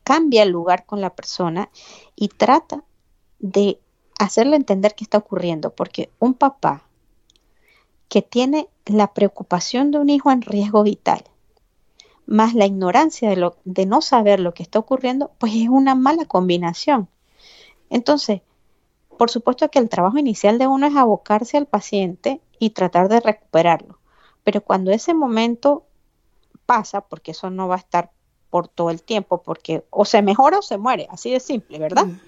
Cambia 0.07 0.43
el 0.43 0.49
lugar 0.49 0.85
con 0.85 1.01
la 1.01 1.09
persona 1.09 1.69
y 2.15 2.29
trata 2.29 2.85
de 3.39 3.77
hacerle 4.17 4.55
entender 4.55 4.95
qué 4.95 5.03
está 5.03 5.17
ocurriendo, 5.17 5.71
porque 5.71 6.09
un 6.19 6.33
papá 6.33 6.83
que 8.07 8.21
tiene 8.21 8.69
la 8.85 9.13
preocupación 9.13 9.91
de 9.91 9.99
un 9.99 10.09
hijo 10.09 10.31
en 10.31 10.43
riesgo 10.43 10.83
vital 10.83 11.25
más 12.25 12.53
la 12.53 12.65
ignorancia 12.65 13.29
de, 13.29 13.37
lo, 13.37 13.57
de 13.63 13.85
no 13.85 14.01
saber 14.01 14.39
lo 14.39 14.53
que 14.53 14.61
está 14.61 14.79
ocurriendo, 14.79 15.31
pues 15.39 15.53
es 15.55 15.69
una 15.69 15.95
mala 15.95 16.25
combinación. 16.25 17.09
Entonces, 17.89 18.41
por 19.17 19.31
supuesto 19.31 19.69
que 19.69 19.79
el 19.79 19.89
trabajo 19.89 20.17
inicial 20.17 20.57
de 20.59 20.67
uno 20.67 20.87
es 20.87 20.95
abocarse 20.95 21.57
al 21.57 21.65
paciente 21.65 22.41
y 22.59 22.71
tratar 22.71 23.07
de 23.07 23.21
recuperarlo, 23.21 23.99
pero 24.43 24.61
cuando 24.61 24.91
ese 24.91 25.13
momento 25.13 25.85
pasa, 26.65 27.01
porque 27.01 27.31
eso 27.31 27.49
no 27.49 27.67
va 27.67 27.75
a 27.75 27.79
estar 27.79 28.11
por 28.49 28.67
todo 28.67 28.89
el 28.89 29.01
tiempo, 29.01 29.41
porque 29.41 29.83
o 29.89 30.05
se 30.05 30.21
mejora 30.21 30.59
o 30.59 30.61
se 30.61 30.77
muere, 30.77 31.07
así 31.09 31.31
de 31.31 31.39
simple, 31.39 31.79
¿verdad? 31.79 32.05
Mm. 32.05 32.19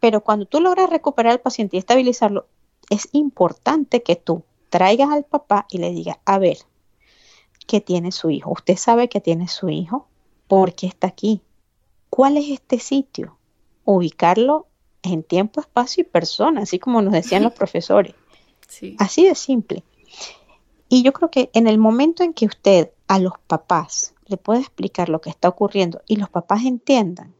Pero 0.00 0.22
cuando 0.22 0.46
tú 0.46 0.60
logras 0.60 0.90
recuperar 0.90 1.32
al 1.32 1.40
paciente 1.40 1.76
y 1.76 1.78
estabilizarlo, 1.78 2.46
es 2.88 3.08
importante 3.12 4.02
que 4.02 4.16
tú 4.16 4.42
traigas 4.70 5.10
al 5.10 5.24
papá 5.24 5.66
y 5.70 5.78
le 5.78 5.90
digas, 5.90 6.18
a 6.24 6.38
ver, 6.38 6.58
que 7.66 7.80
tiene 7.80 8.10
su 8.10 8.30
hijo. 8.30 8.50
Usted 8.50 8.76
sabe 8.76 9.08
que 9.08 9.20
tiene 9.20 9.46
su 9.46 9.68
hijo 9.68 10.08
porque 10.48 10.86
está 10.86 11.06
aquí. 11.06 11.42
¿Cuál 12.08 12.36
es 12.36 12.48
este 12.48 12.78
sitio? 12.78 13.36
Ubicarlo 13.84 14.66
en 15.02 15.22
tiempo, 15.22 15.60
espacio 15.60 16.02
y 16.02 16.04
persona, 16.04 16.62
así 16.62 16.78
como 16.78 17.02
nos 17.02 17.12
decían 17.12 17.42
los 17.42 17.52
profesores. 17.60 18.14
Así 18.98 19.26
de 19.26 19.34
simple. 19.34 19.84
Y 20.88 21.02
yo 21.02 21.12
creo 21.12 21.30
que 21.30 21.50
en 21.52 21.68
el 21.68 21.78
momento 21.78 22.22
en 22.22 22.32
que 22.32 22.46
usted 22.46 22.90
a 23.06 23.18
los 23.18 23.34
papás 23.46 24.14
le 24.30 24.36
puede 24.36 24.60
explicar 24.60 25.08
lo 25.08 25.20
que 25.20 25.30
está 25.30 25.48
ocurriendo 25.48 26.00
y 26.06 26.16
los 26.16 26.30
papás 26.30 26.64
entiendan 26.64 27.34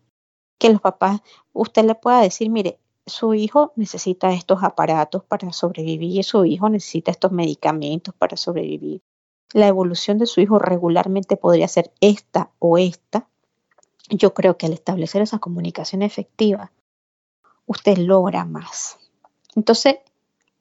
que 0.59 0.71
los 0.71 0.81
papás, 0.81 1.23
usted 1.53 1.85
le 1.85 1.95
pueda 1.95 2.21
decir, 2.21 2.51
mire, 2.51 2.79
su 3.07 3.35
hijo 3.35 3.73
necesita 3.77 4.31
estos 4.33 4.63
aparatos 4.63 5.25
para 5.25 5.53
sobrevivir, 5.53 6.23
su 6.23 6.45
hijo 6.45 6.69
necesita 6.69 7.11
estos 7.11 7.33
medicamentos 7.33 8.15
para 8.15 8.37
sobrevivir, 8.37 9.03
la 9.53 9.67
evolución 9.67 10.19
de 10.19 10.27
su 10.27 10.41
hijo 10.41 10.59
regularmente 10.59 11.37
podría 11.37 11.67
ser 11.67 11.93
esta 12.01 12.51
o 12.59 12.79
esta, 12.79 13.29
yo 14.09 14.35
creo 14.35 14.57
que 14.57 14.67
al 14.67 14.73
establecer 14.73 15.23
esa 15.23 15.39
comunicación 15.39 16.03
efectiva, 16.03 16.73
usted 17.67 17.97
logra 17.99 18.45
más. 18.45 18.99
Entonces, 19.55 19.97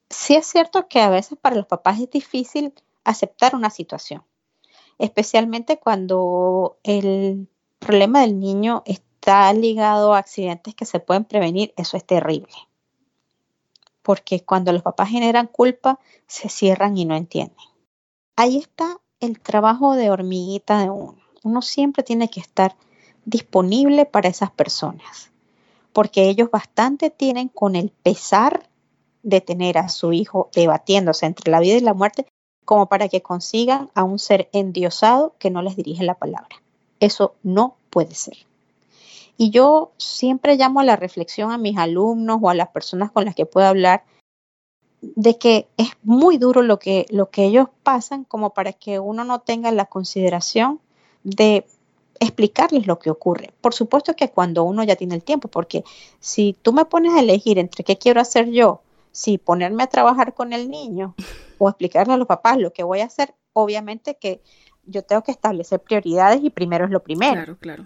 sí 0.09 0.35
es 0.35 0.45
cierto 0.45 0.87
que 0.87 1.01
a 1.01 1.09
veces 1.09 1.37
para 1.39 1.55
los 1.55 1.65
papás 1.65 1.99
es 1.99 2.09
difícil 2.09 2.73
aceptar 3.03 3.55
una 3.55 3.69
situación, 3.69 4.23
especialmente 4.99 5.79
cuando 5.79 6.77
el 6.83 7.47
problema 7.79 8.21
del 8.21 8.39
niño 8.39 8.83
está 8.85 9.51
ligado 9.53 10.13
a 10.13 10.19
accidentes 10.19 10.75
que 10.75 10.85
se 10.85 10.99
pueden 10.99 11.25
prevenir, 11.25 11.73
eso 11.77 11.97
es 11.97 12.05
terrible. 12.05 12.53
Porque 14.03 14.45
cuando 14.45 14.71
los 14.71 14.83
papás 14.83 15.09
generan 15.09 15.47
culpa, 15.47 15.99
se 16.27 16.49
cierran 16.49 16.97
y 16.97 17.05
no 17.05 17.15
entienden 17.15 17.69
ahí 18.39 18.55
está 18.55 19.01
el 19.19 19.41
trabajo 19.41 19.95
de 19.95 20.11
hormiguita 20.11 20.79
de 20.79 20.89
uno. 20.89 21.17
Uno 21.43 21.61
siempre 21.61 22.03
tiene 22.03 22.29
que 22.29 22.39
estar 22.39 22.77
disponible 23.25 24.05
para 24.05 24.29
esas 24.29 24.49
personas, 24.49 25.31
porque 25.91 26.29
ellos 26.29 26.49
bastante 26.49 27.09
tienen 27.09 27.49
con 27.49 27.75
el 27.75 27.89
pesar 27.89 28.69
de 29.23 29.41
tener 29.41 29.77
a 29.77 29.89
su 29.89 30.13
hijo 30.13 30.49
debatiéndose 30.55 31.25
entre 31.25 31.51
la 31.51 31.59
vida 31.59 31.75
y 31.75 31.81
la 31.81 31.93
muerte 31.93 32.27
como 32.69 32.85
para 32.85 33.09
que 33.09 33.23
consigan 33.23 33.89
a 33.95 34.03
un 34.03 34.19
ser 34.19 34.47
endiosado 34.53 35.33
que 35.39 35.49
no 35.49 35.63
les 35.63 35.75
dirige 35.75 36.03
la 36.03 36.13
palabra. 36.13 36.61
Eso 36.99 37.33
no 37.41 37.77
puede 37.89 38.13
ser. 38.13 38.37
Y 39.37 39.49
yo 39.49 39.89
siempre 39.97 40.55
llamo 40.55 40.79
a 40.79 40.83
la 40.83 40.95
reflexión 40.95 41.49
a 41.49 41.57
mis 41.57 41.79
alumnos 41.79 42.37
o 42.43 42.47
a 42.47 42.53
las 42.53 42.67
personas 42.67 43.09
con 43.09 43.25
las 43.25 43.33
que 43.33 43.47
puedo 43.47 43.65
hablar 43.65 44.03
de 45.01 45.39
que 45.39 45.67
es 45.77 45.93
muy 46.03 46.37
duro 46.37 46.61
lo 46.61 46.77
que, 46.77 47.07
lo 47.09 47.31
que 47.31 47.45
ellos 47.45 47.69
pasan 47.81 48.23
como 48.23 48.51
para 48.51 48.71
que 48.71 48.99
uno 48.99 49.23
no 49.23 49.39
tenga 49.39 49.71
la 49.71 49.85
consideración 49.85 50.79
de 51.23 51.65
explicarles 52.19 52.85
lo 52.85 52.99
que 52.99 53.09
ocurre. 53.09 53.51
Por 53.61 53.73
supuesto 53.73 54.15
que 54.15 54.29
cuando 54.29 54.63
uno 54.63 54.83
ya 54.83 54.95
tiene 54.95 55.15
el 55.15 55.23
tiempo, 55.23 55.47
porque 55.47 55.83
si 56.19 56.55
tú 56.61 56.71
me 56.71 56.85
pones 56.85 57.15
a 57.15 57.21
elegir 57.21 57.57
entre 57.57 57.83
qué 57.83 57.97
quiero 57.97 58.21
hacer 58.21 58.51
yo, 58.51 58.81
si 59.11 59.39
ponerme 59.39 59.81
a 59.81 59.87
trabajar 59.87 60.35
con 60.35 60.53
el 60.53 60.69
niño 60.69 61.15
o 61.59 61.69
explicarle 61.69 62.13
a 62.13 62.17
los 62.17 62.27
papás 62.27 62.57
lo 62.57 62.73
que 62.73 62.83
voy 62.83 63.01
a 63.01 63.05
hacer, 63.05 63.35
obviamente 63.53 64.17
que 64.17 64.41
yo 64.85 65.03
tengo 65.03 65.21
que 65.21 65.31
establecer 65.31 65.79
prioridades 65.81 66.43
y 66.43 66.49
primero 66.49 66.85
es 66.85 66.91
lo 66.91 67.03
primero. 67.03 67.33
Claro, 67.33 67.57
claro. 67.59 67.85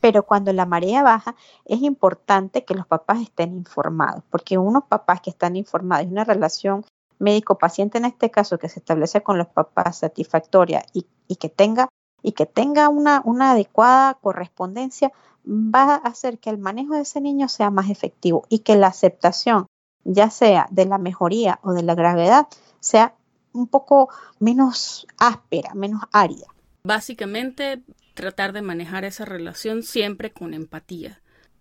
Pero 0.00 0.24
cuando 0.24 0.52
la 0.52 0.66
marea 0.66 1.02
baja, 1.02 1.36
es 1.66 1.82
importante 1.82 2.64
que 2.64 2.74
los 2.74 2.86
papás 2.86 3.20
estén 3.20 3.54
informados, 3.54 4.24
porque 4.30 4.58
unos 4.58 4.84
papás 4.84 5.20
que 5.20 5.30
están 5.30 5.56
informados 5.56 6.06
y 6.06 6.10
una 6.10 6.24
relación 6.24 6.84
médico-paciente 7.18 7.98
en 7.98 8.06
este 8.06 8.30
caso 8.30 8.58
que 8.58 8.68
se 8.68 8.80
establece 8.80 9.22
con 9.22 9.36
los 9.38 9.46
papás 9.46 9.98
satisfactoria 9.98 10.82
y, 10.94 11.04
que 11.36 11.50
tenga 11.50 11.88
y 12.22 12.32
que 12.32 12.46
tenga 12.46 12.88
una, 12.88 13.20
una 13.24 13.52
adecuada 13.52 14.14
correspondencia, 14.14 15.12
va 15.46 15.94
a 15.94 15.96
hacer 15.96 16.38
que 16.38 16.50
el 16.50 16.58
manejo 16.58 16.94
de 16.94 17.02
ese 17.02 17.20
niño 17.20 17.48
sea 17.48 17.70
más 17.70 17.90
efectivo 17.90 18.44
y 18.48 18.60
que 18.60 18.76
la 18.76 18.88
aceptación, 18.88 19.66
ya 20.04 20.30
sea 20.30 20.66
de 20.70 20.86
la 20.86 20.98
mejoría 20.98 21.58
o 21.62 21.72
de 21.72 21.82
la 21.82 21.94
gravedad, 21.94 22.48
sea 22.80 23.14
un 23.52 23.66
poco 23.66 24.08
menos 24.38 25.06
áspera, 25.18 25.74
menos 25.74 26.02
árida. 26.12 26.46
Básicamente, 26.84 27.82
tratar 28.14 28.52
de 28.52 28.62
manejar 28.62 29.04
esa 29.04 29.24
relación 29.24 29.82
siempre 29.82 30.32
con 30.32 30.54
empatía. 30.54 31.20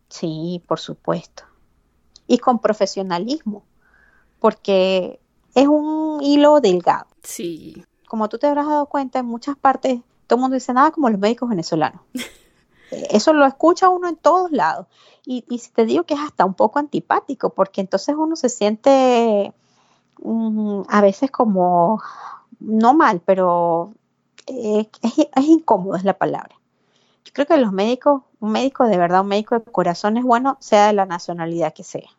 Sí, 0.10 0.64
por 0.68 0.80
supuesto. 0.80 1.44
Y 2.28 2.38
con 2.38 2.60
profesionalismo, 2.60 3.64
porque 4.40 5.20
es 5.56 5.68
un 5.68 6.22
hilo 6.22 6.62
delgado. 6.62 7.08
Sí. 7.24 7.84
Como 8.08 8.30
tú 8.30 8.38
te 8.38 8.48
habrás 8.48 8.68
dado 8.68 8.86
cuenta, 8.86 9.20
en 9.20 9.26
muchas 9.26 9.58
partes 9.58 10.02
todo 10.30 10.38
el 10.38 10.42
mundo 10.42 10.56
dice 10.56 10.74
nada 10.74 10.92
como 10.92 11.10
los 11.10 11.20
médicos 11.20 11.50
venezolanos. 11.50 12.02
Eso 12.92 13.34
lo 13.34 13.46
escucha 13.46 13.90
uno 13.90 14.08
en 14.08 14.16
todos 14.16 14.52
lados. 14.52 14.88
Y, 15.26 15.46
y 15.50 15.60
si 15.60 15.72
te 15.72 15.86
digo 15.86 16.04
que 16.04 16.16
es 16.16 16.20
hasta 16.20 16.46
un 16.46 16.54
poco 16.54 16.80
antipático, 16.80 17.52
porque 17.52 17.82
entonces 17.82 18.16
uno 18.18 18.36
se 18.36 18.50
siente 18.50 19.54
mm, 20.22 20.82
a 20.88 21.02
veces 21.02 21.30
como, 21.32 22.02
no 22.60 22.94
mal, 22.94 23.22
pero 23.24 23.94
es, 24.48 24.88
es, 25.02 25.46
incómodo 25.46 25.96
es 25.96 26.04
la 26.04 26.18
palabra. 26.18 26.56
Yo 27.26 27.34
creo 27.34 27.46
que 27.46 27.58
los 27.58 27.72
médicos, 27.72 28.24
un 28.40 28.52
médico 28.52 28.86
de 28.86 28.98
verdad, 28.98 29.22
un 29.22 29.28
médico 29.28 29.60
de 29.60 29.72
corazón 29.72 30.18
es 30.18 30.24
bueno, 30.24 30.58
sea 30.60 30.88
de 30.88 30.94
la 30.94 31.06
nacionalidad 31.06 31.74
que 31.74 31.84
sea. 31.84 32.10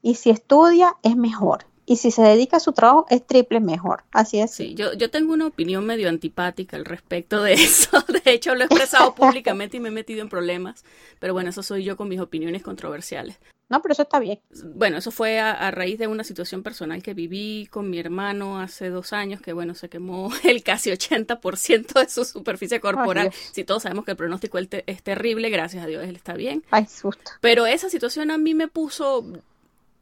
Y 0.00 0.14
si 0.14 0.30
estudia, 0.30 0.96
es 1.02 1.16
mejor 1.16 1.66
y 1.84 1.96
si 1.96 2.10
se 2.10 2.22
dedica 2.22 2.58
a 2.58 2.60
su 2.60 2.72
trabajo 2.72 3.06
es 3.10 3.26
triple 3.26 3.60
mejor. 3.60 4.04
Así 4.12 4.38
es. 4.40 4.52
Sí, 4.52 4.74
yo, 4.74 4.92
yo 4.94 5.10
tengo 5.10 5.32
una 5.32 5.46
opinión 5.46 5.84
medio 5.84 6.08
antipática 6.08 6.76
al 6.76 6.84
respecto 6.84 7.42
de 7.42 7.52
eso. 7.54 8.04
De 8.24 8.30
hecho, 8.32 8.54
lo 8.54 8.62
he 8.62 8.66
expresado 8.66 9.14
públicamente 9.16 9.76
y 9.76 9.80
me 9.80 9.88
he 9.88 9.92
metido 9.92 10.22
en 10.22 10.28
problemas. 10.28 10.84
Pero 11.18 11.32
bueno, 11.32 11.50
eso 11.50 11.62
soy 11.62 11.84
yo 11.84 11.96
con 11.96 12.08
mis 12.08 12.20
opiniones 12.20 12.62
controversiales. 12.62 13.38
No, 13.68 13.80
pero 13.80 13.92
eso 13.92 14.02
está 14.02 14.20
bien. 14.20 14.38
Bueno, 14.74 14.98
eso 14.98 15.10
fue 15.10 15.40
a, 15.40 15.70
raíz 15.70 15.98
de 15.98 16.06
una 16.06 16.24
situación 16.24 16.62
personal 16.62 17.02
que 17.02 17.14
viví 17.14 17.68
con 17.70 17.88
mi 17.88 17.98
hermano 17.98 18.60
hace 18.60 18.90
dos 18.90 19.14
años, 19.14 19.40
que 19.40 19.54
bueno, 19.54 19.74
se 19.74 19.88
quemó 19.88 20.30
el 20.44 20.62
casi 20.62 20.90
80% 20.90 22.00
de 22.00 22.08
su 22.08 22.26
superficie 22.26 22.80
corporal. 22.80 23.32
si 23.52 23.64
todos 23.64 23.84
sabemos 23.84 24.04
que 24.04 24.10
el 24.10 24.18
pronóstico 24.18 24.58
es 24.58 25.02
terrible, 25.02 25.48
gracias 25.48 25.84
a 25.84 25.86
Dios 25.86 26.04
él 26.04 26.16
está 26.16 26.34
bien. 26.34 26.62
Ay, 26.70 26.84
susto. 26.84 27.32
Pero 27.40 27.64
esa 27.64 27.88
situación 27.88 28.30
a 28.30 28.36
mí 28.36 28.52
me 28.52 28.68
puso 28.68 29.24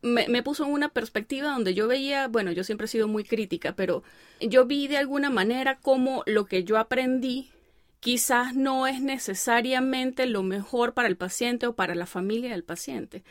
me, 0.03 0.43
puso 0.43 0.65
en 0.65 0.73
una 0.73 0.89
perspectiva 0.89 1.51
donde 1.51 1.75
yo 1.75 1.87
veía, 1.87 2.29
bueno, 2.29 2.53
yo 2.53 2.65
siempre 2.65 2.87
he 2.87 2.89
sido 2.89 3.09
muy 3.09 3.25
crítica, 3.25 3.75
pero 3.75 4.03
yo 4.41 4.67
vi 4.67 4.89
de 4.89 4.97
alguna 4.97 5.31
manera 5.31 5.79
como 5.79 6.23
lo 6.27 6.47
que 6.47 6.65
yo 6.65 6.79
aprendí 6.79 7.51
quizás 8.01 8.55
no 8.55 8.87
es 8.87 9.01
necesariamente 9.01 10.27
lo 10.27 10.43
mejor 10.43 10.95
para 10.95 11.09
el 11.09 11.17
paciente 11.17 11.67
o 11.67 11.75
para 11.75 11.95
la 11.95 12.07
familia 12.07 12.51
del 12.51 12.65
paciente. 12.65 13.23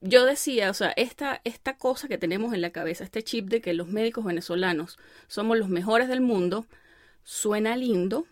Yo 0.00 0.24
decía, 0.24 0.70
o 0.70 0.74
sea, 0.74 0.92
esta, 0.96 1.40
esta 1.44 1.76
cosa 1.76 2.08
que 2.08 2.18
tenemos 2.18 2.54
en 2.54 2.62
la 2.62 2.70
cabeza, 2.70 3.04
este 3.04 3.22
chip 3.22 3.48
de 3.48 3.60
que 3.60 3.74
los 3.74 3.88
médicos 3.88 4.24
venezolanos 4.24 4.98
somos 5.26 5.58
los 5.58 5.68
mejores 5.68 6.08
del 6.08 6.20
mundo, 6.20 6.66
suena 7.24 7.76
lindo, 7.76 8.26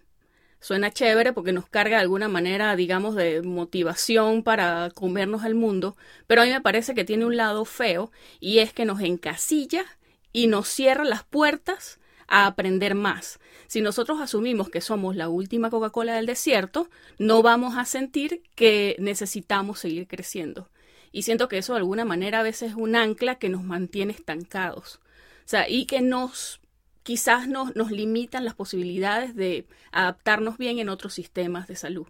Suena 0.65 0.91
chévere 0.91 1.35
porque 1.35 1.53
nos 1.53 1.69
carga 1.69 1.99
de 1.99 2.05
alguna 2.05 2.27
manera, 2.27 2.75
digamos, 2.75 3.17
de 3.17 3.43
motivación 3.43 4.43
para 4.43 4.89
comernos 4.95 5.45
el 5.45 5.55
mundo, 5.55 5.95
pero 6.27 6.41
a 6.41 6.47
mí 6.47 6.53
me 6.53 6.62
parece 6.62 6.95
que 6.95 7.05
tiene 7.05 7.27
un 7.27 7.37
lado 7.37 7.67
feo 7.67 8.11
y 8.41 8.61
es 8.61 8.73
que 8.73 8.87
nos 8.87 9.03
encasilla 9.03 9.85
y 10.33 10.47
nos 10.47 10.67
cierra 10.67 11.05
las 11.05 11.23
puertas 11.23 11.99
a 12.29 12.47
aprender 12.47 12.95
más. 12.95 13.41
Si 13.67 13.83
nosotros 13.83 14.23
asumimos 14.23 14.71
que 14.71 14.81
somos 14.81 15.17
la 15.17 15.29
última 15.29 15.69
Coca-Cola 15.69 16.15
del 16.15 16.25
desierto, 16.25 16.89
no 17.19 17.43
vamos 17.43 17.77
a 17.77 17.85
sentir 17.85 18.43
que 18.55 18.97
necesitamos 18.99 19.81
seguir 19.81 20.09
creciendo. 20.09 20.71
Y 21.12 21.25
siento 21.25 21.47
que 21.47 21.59
eso 21.59 21.75
de 21.75 21.81
alguna 21.81 22.07
manera 22.07 22.41
a 22.41 22.43
veces 22.43 22.71
es 22.71 22.75
un 22.75 22.97
ancla 22.97 23.35
que 23.35 23.51
nos 23.51 23.65
mantiene 23.65 24.15
estancados. 24.15 24.99
O 25.45 25.49
sea, 25.49 25.69
y 25.69 25.85
que 25.85 26.01
nos 26.01 26.59
quizás 27.05 27.48
nos, 27.48 27.76
nos 27.76 27.92
limitan 27.92 28.44
las 28.44 28.55
posibilidades 28.57 29.36
de 29.36 29.68
adaptarnos 29.92 30.59
bien 30.59 30.80
en 30.80 30.90
otros 30.90 31.14
sistemas 31.14 31.68
de 31.68 31.76
salud. 31.76 32.09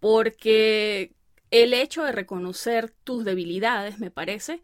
Porque 0.00 1.14
el 1.50 1.74
hecho 1.74 2.04
de 2.04 2.12
reconocer 2.12 2.90
tus 3.04 3.24
debilidades, 3.24 3.98
me 4.00 4.10
parece, 4.10 4.62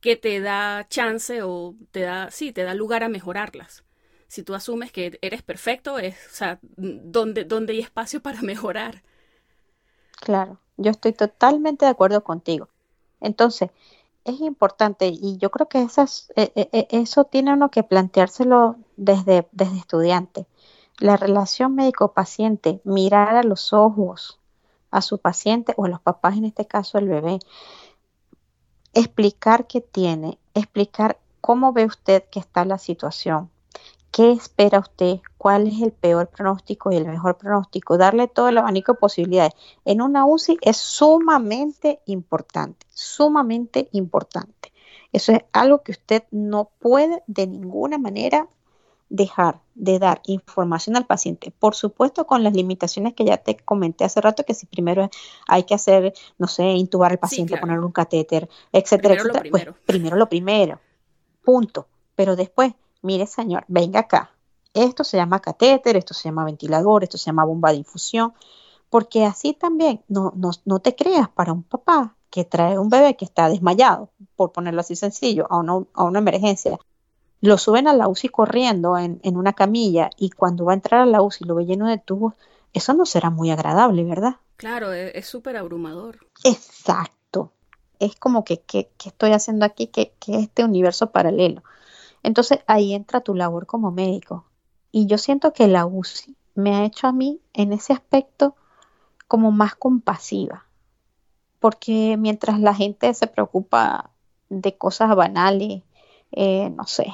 que 0.00 0.16
te 0.16 0.40
da 0.40 0.86
chance 0.88 1.42
o 1.42 1.74
te 1.90 2.00
da, 2.02 2.30
sí, 2.30 2.52
te 2.52 2.64
da 2.64 2.74
lugar 2.74 3.04
a 3.04 3.08
mejorarlas. 3.08 3.84
Si 4.28 4.42
tú 4.42 4.54
asumes 4.54 4.92
que 4.92 5.18
eres 5.22 5.42
perfecto, 5.42 5.98
es, 5.98 6.16
o 6.26 6.34
sea, 6.34 6.60
¿dónde, 6.62 7.44
dónde 7.44 7.74
hay 7.74 7.80
espacio 7.80 8.20
para 8.22 8.42
mejorar? 8.42 9.02
Claro, 10.20 10.60
yo 10.76 10.90
estoy 10.90 11.12
totalmente 11.12 11.84
de 11.86 11.90
acuerdo 11.90 12.22
contigo. 12.22 12.68
Entonces, 13.20 13.70
es 14.32 14.40
importante 14.40 15.08
y 15.08 15.38
yo 15.38 15.50
creo 15.50 15.68
que 15.68 15.82
esas, 15.82 16.32
e, 16.36 16.52
e, 16.54 16.68
e, 16.72 16.88
eso 16.90 17.24
tiene 17.24 17.52
uno 17.52 17.70
que 17.70 17.82
planteárselo 17.82 18.76
desde, 18.96 19.48
desde 19.52 19.78
estudiante. 19.78 20.46
La 20.98 21.16
relación 21.16 21.74
médico-paciente, 21.74 22.80
mirar 22.84 23.36
a 23.36 23.42
los 23.42 23.72
ojos 23.72 24.38
a 24.90 25.02
su 25.02 25.18
paciente 25.18 25.74
o 25.76 25.84
a 25.84 25.88
los 25.88 26.00
papás, 26.00 26.36
en 26.36 26.44
este 26.44 26.66
caso 26.66 26.98
el 26.98 27.08
bebé, 27.08 27.38
explicar 28.94 29.66
qué 29.66 29.80
tiene, 29.80 30.38
explicar 30.54 31.18
cómo 31.40 31.72
ve 31.72 31.84
usted 31.84 32.24
que 32.30 32.40
está 32.40 32.64
la 32.64 32.78
situación, 32.78 33.50
¿Qué 34.18 34.32
espera 34.32 34.80
usted? 34.80 35.20
¿Cuál 35.36 35.68
es 35.68 35.80
el 35.80 35.92
peor 35.92 36.26
pronóstico 36.26 36.90
y 36.90 36.96
el 36.96 37.06
mejor 37.06 37.38
pronóstico? 37.38 37.96
Darle 37.96 38.26
todo 38.26 38.48
el 38.48 38.58
abanico 38.58 38.94
de 38.94 38.98
posibilidades. 38.98 39.52
En 39.84 40.02
una 40.02 40.26
UCI 40.26 40.58
es 40.60 40.76
sumamente 40.76 42.00
importante, 42.06 42.84
sumamente 42.90 43.88
importante. 43.92 44.72
Eso 45.12 45.30
es 45.30 45.42
algo 45.52 45.84
que 45.84 45.92
usted 45.92 46.24
no 46.32 46.68
puede 46.80 47.22
de 47.28 47.46
ninguna 47.46 47.96
manera 47.96 48.48
dejar 49.08 49.60
de 49.76 50.00
dar 50.00 50.20
información 50.26 50.96
al 50.96 51.06
paciente. 51.06 51.52
Por 51.56 51.76
supuesto, 51.76 52.26
con 52.26 52.42
las 52.42 52.54
limitaciones 52.54 53.14
que 53.14 53.24
ya 53.24 53.36
te 53.36 53.56
comenté 53.56 54.02
hace 54.02 54.20
rato, 54.20 54.44
que 54.44 54.54
si 54.54 54.66
primero 54.66 55.08
hay 55.46 55.62
que 55.62 55.76
hacer, 55.76 56.12
no 56.38 56.48
sé, 56.48 56.64
intubar 56.64 57.12
al 57.12 57.18
paciente, 57.18 57.56
poner 57.56 57.78
un 57.78 57.92
catéter, 57.92 58.48
etcétera, 58.72 59.14
etcétera. 59.14 59.44
Pues 59.48 59.68
primero 59.86 60.16
lo 60.16 60.28
primero. 60.28 60.80
Punto. 61.44 61.86
Pero 62.16 62.34
después 62.34 62.74
mire 63.02 63.26
señor, 63.26 63.64
venga 63.68 64.00
acá, 64.00 64.32
esto 64.74 65.04
se 65.04 65.16
llama 65.16 65.40
catéter, 65.40 65.96
esto 65.96 66.14
se 66.14 66.28
llama 66.28 66.44
ventilador, 66.44 67.02
esto 67.02 67.18
se 67.18 67.26
llama 67.26 67.44
bomba 67.44 67.70
de 67.70 67.78
infusión, 67.78 68.34
porque 68.90 69.24
así 69.24 69.52
también 69.52 70.02
no, 70.08 70.32
no, 70.64 70.78
te 70.78 70.94
creas 70.94 71.28
para 71.28 71.52
un 71.52 71.62
papá 71.62 72.14
que 72.30 72.44
trae 72.44 72.78
un 72.78 72.88
bebé 72.88 73.16
que 73.16 73.24
está 73.24 73.48
desmayado, 73.48 74.10
por 74.36 74.52
ponerlo 74.52 74.80
así 74.80 74.96
sencillo, 74.96 75.46
a 75.50 75.58
una, 75.58 75.84
a 75.94 76.04
una 76.04 76.18
emergencia. 76.18 76.78
Lo 77.40 77.56
suben 77.56 77.86
a 77.86 77.94
la 77.94 78.08
UCI 78.08 78.28
corriendo 78.28 78.98
en, 78.98 79.20
en 79.22 79.36
una 79.36 79.52
camilla 79.52 80.10
y 80.16 80.30
cuando 80.30 80.64
va 80.64 80.72
a 80.72 80.74
entrar 80.74 81.00
a 81.00 81.06
la 81.06 81.22
UCI 81.22 81.44
lo 81.44 81.54
ve 81.54 81.66
lleno 81.66 81.86
de 81.86 81.98
tubos, 81.98 82.34
eso 82.72 82.94
no 82.94 83.06
será 83.06 83.30
muy 83.30 83.50
agradable, 83.50 84.04
¿verdad? 84.04 84.36
Claro, 84.56 84.92
e, 84.92 85.16
es 85.16 85.26
súper 85.26 85.56
abrumador. 85.56 86.18
Exacto. 86.44 87.52
Es 88.00 88.16
como 88.16 88.44
que, 88.44 88.60
¿qué 88.60 88.90
estoy 89.04 89.32
haciendo 89.32 89.64
aquí? 89.64 89.86
Que, 89.86 90.12
que 90.18 90.38
este 90.38 90.64
universo 90.64 91.10
paralelo. 91.10 91.62
Entonces 92.22 92.60
ahí 92.66 92.94
entra 92.94 93.20
tu 93.20 93.34
labor 93.34 93.66
como 93.66 93.90
médico. 93.90 94.44
Y 94.90 95.06
yo 95.06 95.18
siento 95.18 95.52
que 95.52 95.68
la 95.68 95.86
UCI 95.86 96.36
me 96.54 96.74
ha 96.74 96.84
hecho 96.84 97.06
a 97.06 97.12
mí 97.12 97.40
en 97.52 97.72
ese 97.72 97.92
aspecto 97.92 98.56
como 99.28 99.52
más 99.52 99.74
compasiva. 99.74 100.66
Porque 101.60 102.16
mientras 102.18 102.60
la 102.60 102.74
gente 102.74 103.12
se 103.14 103.26
preocupa 103.26 104.10
de 104.48 104.76
cosas 104.76 105.14
banales, 105.14 105.82
eh, 106.32 106.70
no 106.70 106.84
sé, 106.86 107.12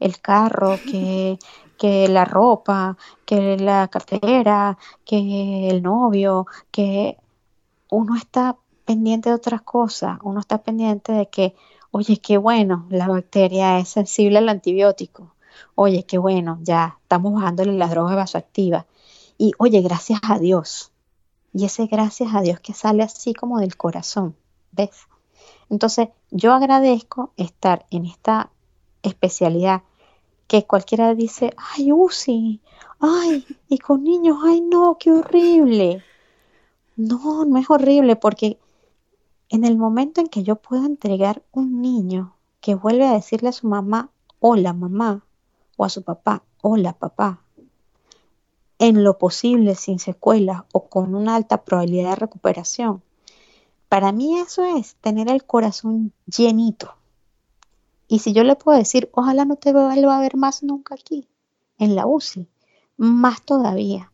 el 0.00 0.20
carro, 0.20 0.76
que, 0.90 1.38
que 1.78 2.08
la 2.08 2.24
ropa, 2.24 2.96
que 3.24 3.56
la 3.56 3.88
cartera, 3.88 4.78
que 5.04 5.68
el 5.68 5.82
novio, 5.82 6.46
que 6.70 7.18
uno 7.90 8.16
está 8.16 8.56
pendiente 8.84 9.28
de 9.28 9.34
otras 9.36 9.62
cosas, 9.62 10.18
uno 10.22 10.40
está 10.40 10.62
pendiente 10.62 11.12
de 11.12 11.28
que 11.28 11.54
Oye, 11.94 12.16
qué 12.16 12.38
bueno, 12.38 12.86
la 12.88 13.06
bacteria 13.06 13.78
es 13.78 13.90
sensible 13.90 14.38
al 14.38 14.48
antibiótico. 14.48 15.34
Oye, 15.74 16.06
qué 16.06 16.16
bueno, 16.16 16.58
ya 16.62 16.96
estamos 17.02 17.34
bajándole 17.34 17.74
las 17.74 17.90
drogas 17.90 18.16
vasoactivas. 18.16 18.86
Y 19.36 19.52
oye, 19.58 19.82
gracias 19.82 20.18
a 20.26 20.38
Dios. 20.38 20.90
Y 21.52 21.66
ese 21.66 21.86
gracias 21.88 22.34
a 22.34 22.40
Dios 22.40 22.60
que 22.60 22.72
sale 22.72 23.02
así 23.02 23.34
como 23.34 23.60
del 23.60 23.76
corazón, 23.76 24.34
¿ves? 24.70 25.06
Entonces, 25.68 26.08
yo 26.30 26.54
agradezco 26.54 27.34
estar 27.36 27.84
en 27.90 28.06
esta 28.06 28.50
especialidad 29.02 29.82
que 30.46 30.64
cualquiera 30.64 31.14
dice, 31.14 31.52
ay, 31.58 31.92
UCI, 31.92 32.62
ay, 33.00 33.44
y 33.68 33.76
con 33.76 34.02
niños, 34.02 34.38
ay, 34.42 34.62
no, 34.62 34.96
qué 34.98 35.12
horrible. 35.12 36.02
No, 36.96 37.44
no 37.44 37.58
es 37.58 37.68
horrible 37.68 38.16
porque 38.16 38.58
en 39.52 39.64
el 39.64 39.76
momento 39.76 40.22
en 40.22 40.28
que 40.28 40.44
yo 40.44 40.56
pueda 40.56 40.86
entregar 40.86 41.42
un 41.52 41.82
niño 41.82 42.34
que 42.62 42.74
vuelve 42.74 43.06
a 43.06 43.12
decirle 43.12 43.50
a 43.50 43.52
su 43.52 43.68
mamá, 43.68 44.08
hola 44.40 44.72
mamá, 44.72 45.26
o 45.76 45.84
a 45.84 45.90
su 45.90 46.02
papá, 46.02 46.42
hola 46.62 46.94
papá, 46.94 47.42
en 48.78 49.04
lo 49.04 49.18
posible 49.18 49.74
sin 49.74 49.98
secuelas 49.98 50.62
o 50.72 50.88
con 50.88 51.14
una 51.14 51.36
alta 51.36 51.64
probabilidad 51.64 52.10
de 52.10 52.16
recuperación. 52.16 53.02
Para 53.90 54.10
mí 54.10 54.38
eso 54.38 54.64
es 54.64 54.94
tener 55.02 55.28
el 55.28 55.44
corazón 55.44 56.14
llenito. 56.24 56.94
Y 58.08 58.20
si 58.20 58.32
yo 58.32 58.44
le 58.44 58.56
puedo 58.56 58.78
decir, 58.78 59.10
ojalá 59.12 59.44
no 59.44 59.56
te 59.56 59.74
vuelva 59.74 60.16
a 60.16 60.20
ver 60.20 60.34
más 60.34 60.62
nunca 60.62 60.94
aquí, 60.94 61.28
en 61.76 61.94
la 61.94 62.06
UCI, 62.06 62.48
más 62.96 63.42
todavía. 63.42 64.12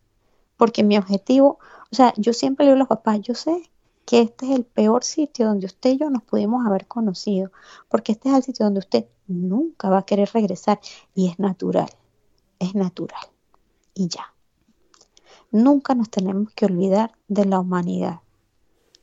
Porque 0.56 0.82
mi 0.82 0.98
objetivo, 0.98 1.60
o 1.92 1.94
sea, 1.94 2.12
yo 2.16 2.32
siempre 2.32 2.64
le 2.64 2.72
digo 2.72 2.76
a 2.76 2.78
los 2.80 2.88
papás, 2.88 3.20
yo 3.20 3.36
sé 3.36 3.70
que 4.08 4.22
este 4.22 4.46
es 4.46 4.56
el 4.56 4.64
peor 4.64 5.04
sitio 5.04 5.48
donde 5.48 5.66
usted 5.66 5.90
y 5.90 5.98
yo 5.98 6.08
nos 6.08 6.22
pudimos 6.22 6.66
haber 6.66 6.86
conocido, 6.86 7.52
porque 7.90 8.12
este 8.12 8.30
es 8.30 8.36
el 8.36 8.42
sitio 8.42 8.64
donde 8.64 8.78
usted 8.78 9.04
nunca 9.26 9.90
va 9.90 9.98
a 9.98 10.06
querer 10.06 10.30
regresar 10.32 10.80
y 11.14 11.28
es 11.28 11.38
natural, 11.38 11.90
es 12.58 12.74
natural. 12.74 13.20
Y 13.92 14.08
ya. 14.08 14.32
Nunca 15.50 15.94
nos 15.94 16.08
tenemos 16.08 16.50
que 16.54 16.64
olvidar 16.64 17.12
de 17.28 17.44
la 17.44 17.60
humanidad, 17.60 18.20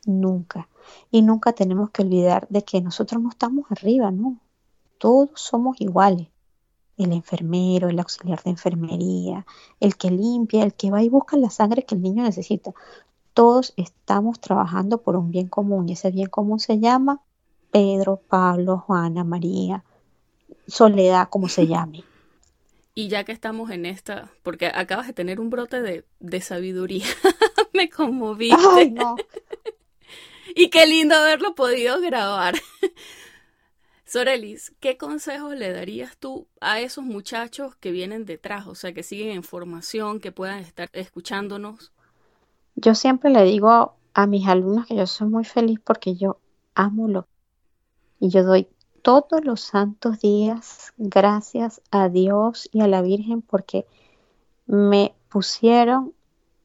nunca. 0.07 0.69
Y 1.11 1.21
nunca 1.21 1.53
tenemos 1.53 1.91
que 1.91 2.01
olvidar 2.01 2.47
de 2.49 2.63
que 2.63 2.81
nosotros 2.81 3.21
no 3.21 3.29
estamos 3.29 3.65
arriba, 3.69 4.09
no. 4.09 4.39
Todos 4.97 5.29
somos 5.35 5.79
iguales. 5.81 6.29
El 6.97 7.11
enfermero, 7.11 7.89
el 7.89 7.99
auxiliar 7.99 8.41
de 8.41 8.49
enfermería, 8.49 9.45
el 9.79 9.97
que 9.97 10.09
limpia, 10.09 10.63
el 10.63 10.73
que 10.73 10.89
va 10.89 11.03
y 11.03 11.09
busca 11.09 11.37
la 11.37 11.51
sangre 11.51 11.83
que 11.83 11.93
el 11.93 12.01
niño 12.01 12.23
necesita 12.23 12.73
todos 13.35 13.73
estamos 13.75 14.39
trabajando 14.39 14.99
por 14.99 15.17
un 15.17 15.29
bien 15.29 15.47
común 15.47 15.89
y 15.89 15.91
ese 15.91 16.09
bien 16.09 16.29
común 16.29 16.59
se 16.59 16.79
llama 16.79 17.21
Pedro, 17.69 18.21
Pablo, 18.27 18.77
Juana, 18.77 19.25
María, 19.25 19.83
Soledad, 20.67 21.27
como 21.29 21.47
se 21.49 21.67
llame. 21.67 22.03
Y 22.97 23.09
ya 23.09 23.25
que 23.25 23.33
estamos 23.33 23.71
en 23.71 23.85
esta, 23.85 24.31
porque 24.41 24.67
acabas 24.67 25.05
de 25.07 25.11
tener 25.11 25.41
un 25.41 25.49
brote 25.49 25.81
de, 25.81 26.41
sabiduría, 26.41 27.03
me 27.73 27.89
conmoviste. 27.89 28.55
Ay, 28.71 28.89
no. 28.89 29.17
y 30.55 30.69
qué 30.69 30.87
lindo 30.87 31.13
haberlo 31.13 31.55
podido 31.55 31.99
grabar. 31.99 32.55
Sorelis, 34.05 34.71
¿qué 34.79 34.95
consejos 34.95 35.55
le 35.55 35.73
darías 35.73 36.15
tú 36.15 36.47
a 36.61 36.79
esos 36.79 37.03
muchachos 37.03 37.75
que 37.75 37.91
vienen 37.91 38.23
detrás, 38.23 38.65
o 38.65 38.75
sea, 38.75 38.93
que 38.93 39.03
siguen 39.03 39.31
en 39.31 39.43
formación, 39.43 40.21
que 40.21 40.31
puedan 40.31 40.59
estar 40.59 40.89
escuchándonos? 40.93 41.91
Yo 42.75 42.95
siempre 42.95 43.29
le 43.29 43.43
digo 43.43 43.95
a 44.13 44.27
mis 44.27 44.47
alumnos 44.47 44.85
que 44.85 44.95
yo 44.95 45.07
soy 45.07 45.27
muy 45.27 45.45
feliz 45.45 45.79
porque 45.83 46.15
yo 46.15 46.37
amo 46.73 47.07
lo 47.07 47.27
y 48.19 48.29
yo 48.29 48.43
doy 48.43 48.67
todos 49.01 49.43
los 49.43 49.61
santos 49.61 50.19
días 50.19 50.93
gracias 50.97 51.81
a 51.91 52.09
Dios 52.09 52.69
y 52.71 52.81
a 52.81 52.87
la 52.87 53.01
Virgen 53.01 53.41
porque 53.41 53.85
me 54.65 55.13
pusieron 55.29 56.13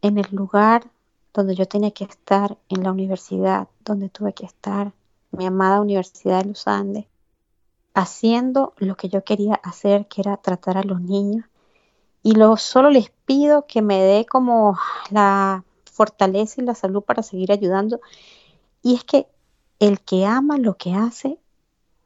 en 0.00 0.18
el 0.18 0.26
lugar 0.30 0.90
donde 1.34 1.54
yo 1.54 1.66
tenía 1.66 1.90
que 1.90 2.04
estar, 2.04 2.56
en 2.68 2.82
la 2.82 2.92
universidad 2.92 3.68
donde 3.84 4.08
tuve 4.08 4.32
que 4.32 4.46
estar, 4.46 4.92
mi 5.32 5.46
amada 5.46 5.80
Universidad 5.80 6.42
de 6.42 6.48
los 6.48 6.66
Andes, 6.66 7.06
haciendo 7.94 8.72
lo 8.78 8.96
que 8.96 9.08
yo 9.08 9.22
quería 9.22 9.54
hacer, 9.54 10.06
que 10.06 10.22
era 10.22 10.36
tratar 10.38 10.78
a 10.78 10.82
los 10.82 11.00
niños. 11.00 11.44
Y 12.22 12.34
lo, 12.34 12.56
solo 12.56 12.90
les 12.90 13.10
pido 13.26 13.66
que 13.66 13.82
me 13.82 14.00
dé 14.00 14.26
como 14.26 14.78
la 15.10 15.64
fortaleza 16.00 16.62
y 16.62 16.64
la 16.64 16.74
salud 16.74 17.02
para 17.02 17.22
seguir 17.22 17.52
ayudando. 17.52 18.00
Y 18.80 18.94
es 18.94 19.04
que 19.04 19.26
el 19.80 20.00
que 20.00 20.24
ama 20.24 20.56
lo 20.56 20.78
que 20.78 20.94
hace 20.94 21.38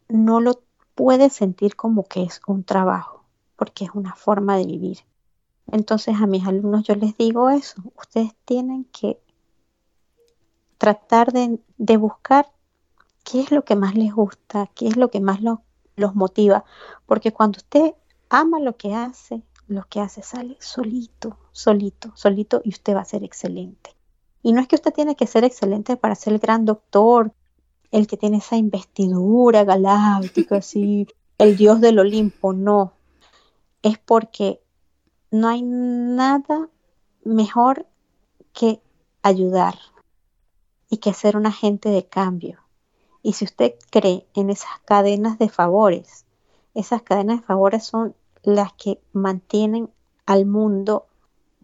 no 0.09 0.41
lo 0.41 0.65
puede 0.97 1.31
sentir 1.31 1.77
como 1.77 2.03
que 2.03 2.25
es 2.25 2.41
un 2.49 2.65
trabajo, 2.65 3.23
porque 3.55 3.85
es 3.85 3.93
una 3.95 4.17
forma 4.17 4.57
de 4.57 4.67
vivir. 4.67 4.99
Entonces 5.71 6.17
a 6.21 6.27
mis 6.27 6.45
alumnos 6.45 6.83
yo 6.83 6.97
les 6.97 7.17
digo 7.17 7.51
eso, 7.51 7.83
ustedes 7.97 8.35
tienen 8.45 8.85
que 8.87 9.21
tratar 10.77 11.33
de, 11.33 11.97
buscar 11.97 12.51
qué 13.23 13.43
es 13.43 13.53
lo 13.53 13.65
que 13.65 13.77
más 13.77 13.95
les 13.95 14.13
gusta, 14.13 14.69
qué 14.75 14.89
es 14.89 14.97
lo 14.97 15.09
que 15.09 15.21
más 15.21 15.39
los 15.41 16.15
motiva, 16.17 16.65
porque 17.07 17.33
cuando 17.33 17.59
usted 17.59 17.95
ama 18.29 18.59
lo 18.59 18.77
que 18.77 18.93
hace, 18.93 19.45
lo 19.69 19.85
que 19.85 20.01
hace 20.01 20.21
sale 20.23 20.57
solito, 20.59 21.39
solito, 21.55 22.11
solito 22.17 22.61
y 22.65 22.71
usted 22.71 22.95
va 22.95 23.01
a 23.01 23.07
ser 23.07 23.23
excelente. 23.23 23.97
Y 24.43 24.53
no 24.53 24.61
es 24.61 24.67
que 24.67 24.75
usted 24.75 24.93
tiene 24.93 25.15
que 25.15 25.29
ser 25.29 25.45
excelente 25.45 25.97
para 25.97 26.17
ser 26.17 26.35
el 26.35 26.41
gran 26.41 26.65
doctor, 26.65 27.33
el 27.93 28.09
que 28.09 28.17
tiene 28.17 28.39
esa 28.39 28.57
investidura 28.57 29.65
galáctica, 29.65 30.57
así, 30.57 31.07
el 31.39 31.57
dios 31.57 31.81
del 31.81 32.01
Olimpo, 32.01 32.53
no. 32.53 32.93
Es 33.83 33.99
porque 33.99 34.61
no 35.31 35.49
hay 35.49 35.63
nada 35.63 36.69
mejor 37.25 37.87
que 38.53 38.83
ayudar 39.23 39.79
y 40.91 40.99
que 40.99 41.15
ser 41.15 41.37
un 41.37 41.47
agente 41.47 41.89
de 41.89 42.05
cambio. 42.05 42.59
Y 43.23 43.35
si 43.35 43.45
usted 43.45 43.75
cree 43.91 44.27
en 44.35 44.51
esas 44.51 44.81
cadenas 44.85 45.39
de 45.39 45.49
favores, 45.49 46.27
esas 46.75 47.03
cadenas 47.03 47.41
de 47.41 47.47
favores 47.47 47.85
son 47.85 48.17
las 48.43 48.73
que 48.73 49.01
mantienen 49.13 49.89
al 50.27 50.47
mundo 50.47 51.07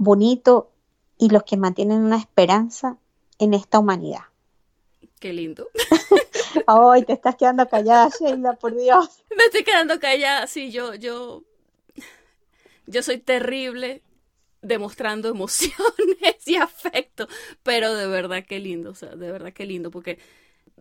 bonito 0.01 0.73
y 1.19 1.29
los 1.29 1.43
que 1.43 1.59
mantienen 1.59 2.01
una 2.01 2.17
esperanza 2.17 2.97
en 3.39 3.53
esta 3.53 3.79
humanidad. 3.79 4.23
Qué 5.21 5.35
lindo. 5.35 5.69
Ay, 6.67 7.05
te 7.05 7.13
estás 7.13 7.37
quedando 7.37 7.69
callada, 7.69 8.09
Sheila, 8.09 8.55
por 8.55 8.75
Dios. 8.75 9.23
Me 9.37 9.45
estoy 9.45 9.63
quedando 9.63 10.01
callada, 10.01 10.47
sí, 10.47 10.71
yo, 10.71 10.95
yo, 10.95 11.43
yo 12.87 13.03
soy 13.03 13.19
terrible 13.19 14.03
demostrando 14.63 15.29
emociones 15.29 16.47
y 16.47 16.57
afecto, 16.57 17.29
pero 17.63 17.95
de 17.95 18.07
verdad 18.07 18.43
qué 18.49 18.59
lindo, 18.59 18.93
o 18.93 18.95
sea, 18.95 19.11
de 19.11 19.31
verdad 19.31 19.53
qué 19.53 19.67
lindo, 19.67 19.91
porque 19.91 20.19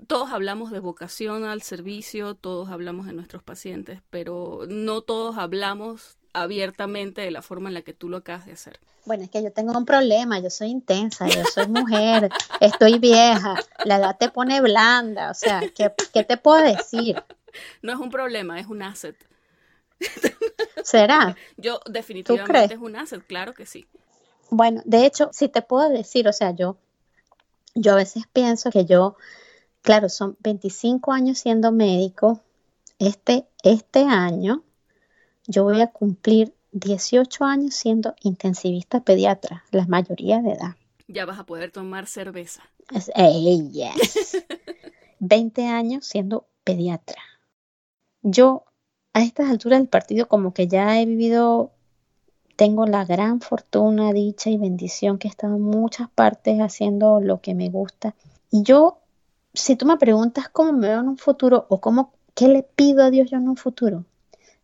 todos 0.08 0.32
hablamos 0.32 0.72
de 0.72 0.80
vocación 0.80 1.44
al 1.44 1.62
servicio, 1.62 2.36
todos 2.36 2.70
hablamos 2.70 3.06
de 3.06 3.14
nuestros 3.14 3.44
pacientes, 3.44 4.02
pero 4.10 4.62
no 4.70 5.02
todos 5.02 5.38
hablamos 5.38 6.19
abiertamente 6.34 7.22
de 7.22 7.32
la 7.32 7.42
forma 7.42 7.70
en 7.70 7.74
la 7.74 7.82
que 7.82 7.94
tú 7.94 8.10
lo 8.10 8.18
acabas 8.18 8.46
de 8.46 8.54
hacer. 8.54 8.80
Bueno, 9.06 9.24
es 9.24 9.30
que 9.30 9.42
yo 9.42 9.52
tengo 9.52 9.78
un 9.78 9.86
problema, 9.86 10.40
yo 10.40 10.50
soy 10.50 10.70
intensa, 10.70 11.28
yo 11.28 11.44
soy 11.46 11.68
mujer, 11.68 12.30
estoy 12.60 13.00
vieja, 13.00 13.56
la 13.86 13.98
edad 13.98 14.18
te 14.20 14.30
pone 14.30 14.62
blanda, 14.62 15.32
o 15.32 15.34
sea, 15.34 15.62
¿qué, 15.76 15.92
qué 16.14 16.24
te 16.24 16.38
puedo 16.38 16.62
decir? 16.62 17.22
No 17.82 17.92
es 17.92 18.00
un 18.00 18.10
problema, 18.10 18.60
es 18.60 18.68
un 18.68 18.84
asset. 18.84 19.16
¿Será? 20.84 21.36
Yo 21.58 21.82
definitivamente 21.86 22.76
es 22.76 22.80
un 22.80 22.96
asset, 22.96 23.26
claro 23.26 23.54
que 23.54 23.66
sí. 23.66 23.86
Bueno, 24.50 24.82
de 24.86 25.06
hecho, 25.06 25.30
si 25.34 25.50
te 25.50 25.62
puedo 25.62 25.90
decir, 25.90 26.28
o 26.28 26.34
sea, 26.34 26.52
yo, 26.52 26.78
yo 27.76 27.94
a 27.94 27.96
veces 27.96 28.24
pienso 28.32 28.70
que 28.72 28.86
yo 28.86 29.16
claro, 29.82 30.10
son 30.10 30.38
25 30.42 31.12
años 31.12 31.40
siendo 31.40 31.72
médico. 31.72 32.42
Este, 33.00 33.48
este 33.64 34.04
año 34.04 34.64
yo 35.50 35.64
voy 35.64 35.82
a 35.82 35.88
cumplir 35.88 36.54
18 36.72 37.44
años 37.44 37.74
siendo 37.74 38.16
intensivista 38.22 39.02
pediatra, 39.02 39.64
la 39.72 39.88
mayoría 39.88 40.42
de 40.42 40.52
edad. 40.52 40.76
Ya 41.08 41.26
vas 41.26 41.40
a 41.40 41.46
poder 41.46 41.72
tomar 41.72 42.06
cerveza. 42.06 42.62
Es, 42.94 43.12
20 45.20 45.68
años 45.68 46.06
siendo 46.06 46.48
pediatra. 46.64 47.22
Yo 48.22 48.66
a 49.14 49.24
estas 49.24 49.50
alturas 49.50 49.80
del 49.80 49.90
partido 49.90 50.28
como 50.28 50.54
que 50.54 50.68
ya 50.68 51.02
he 51.02 51.06
vivido, 51.06 51.72
tengo 52.56 52.86
la 52.86 53.06
gran 53.06 53.42
fortuna, 53.42 54.14
dicha 54.14 54.52
y 54.52 54.58
bendición 54.58 55.18
que 55.18 55.28
he 55.28 55.32
estado 55.32 55.56
en 55.56 55.64
muchas 55.64 56.10
partes 56.12 56.60
haciendo 56.60 57.20
lo 57.20 57.42
que 57.42 57.56
me 57.56 57.70
gusta. 57.70 58.14
Y 58.52 58.62
yo 58.62 59.00
si 59.54 59.76
tú 59.76 59.86
me 59.86 59.98
preguntas 59.98 60.50
cómo 60.50 60.74
me 60.74 60.90
veo 60.90 61.00
en 61.00 61.08
un 61.08 61.18
futuro 61.18 61.66
o 61.70 61.82
cómo, 61.82 62.14
qué 62.36 62.48
le 62.48 62.64
pido 62.64 63.04
a 63.04 63.10
Dios 63.10 63.32
yo 63.32 63.38
en 63.38 63.50
un 63.50 63.58
futuro, 63.58 64.06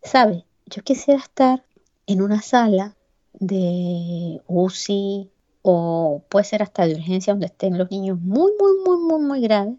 ¿sabes? 0.03 0.43
Yo 0.67 0.81
quisiera 0.81 1.19
estar 1.19 1.63
en 2.07 2.23
una 2.23 2.41
sala 2.41 2.95
de 3.33 4.41
UCI 4.47 5.29
o 5.61 6.23
puede 6.27 6.45
ser 6.45 6.63
hasta 6.63 6.87
de 6.87 6.95
urgencia 6.95 7.33
donde 7.33 7.45
estén 7.47 7.77
los 7.77 7.91
niños 7.91 8.19
muy, 8.19 8.51
muy, 8.59 8.71
muy, 8.83 8.97
muy, 8.97 9.21
muy 9.21 9.41
graves, 9.41 9.77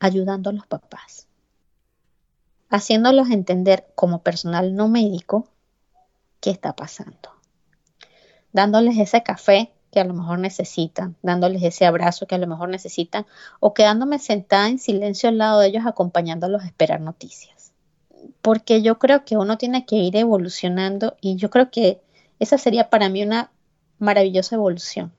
ayudando 0.00 0.50
a 0.50 0.52
los 0.54 0.66
papás, 0.66 1.26
haciéndolos 2.70 3.30
entender 3.30 3.86
como 3.94 4.22
personal 4.22 4.74
no 4.74 4.88
médico 4.88 5.48
qué 6.40 6.50
está 6.50 6.74
pasando, 6.74 7.30
dándoles 8.52 8.98
ese 8.98 9.22
café 9.22 9.70
que 9.90 10.00
a 10.00 10.04
lo 10.04 10.14
mejor 10.14 10.38
necesitan, 10.38 11.14
dándoles 11.22 11.62
ese 11.62 11.84
abrazo 11.84 12.26
que 12.26 12.34
a 12.34 12.38
lo 12.38 12.46
mejor 12.46 12.70
necesitan, 12.70 13.26
o 13.60 13.74
quedándome 13.74 14.18
sentada 14.18 14.68
en 14.68 14.78
silencio 14.78 15.28
al 15.28 15.38
lado 15.38 15.60
de 15.60 15.68
ellos 15.68 15.86
acompañándolos 15.86 16.62
a 16.62 16.66
esperar 16.66 17.00
noticias. 17.00 17.73
Porque 18.42 18.82
yo 18.82 18.98
creo 18.98 19.24
que 19.24 19.36
uno 19.36 19.58
tiene 19.58 19.86
que 19.86 19.96
ir 19.96 20.16
evolucionando 20.16 21.16
y 21.20 21.36
yo 21.36 21.50
creo 21.50 21.70
que 21.70 22.00
esa 22.38 22.58
sería 22.58 22.90
para 22.90 23.08
mí 23.08 23.22
una 23.22 23.50
maravillosa 23.98 24.56
evolución. 24.56 25.12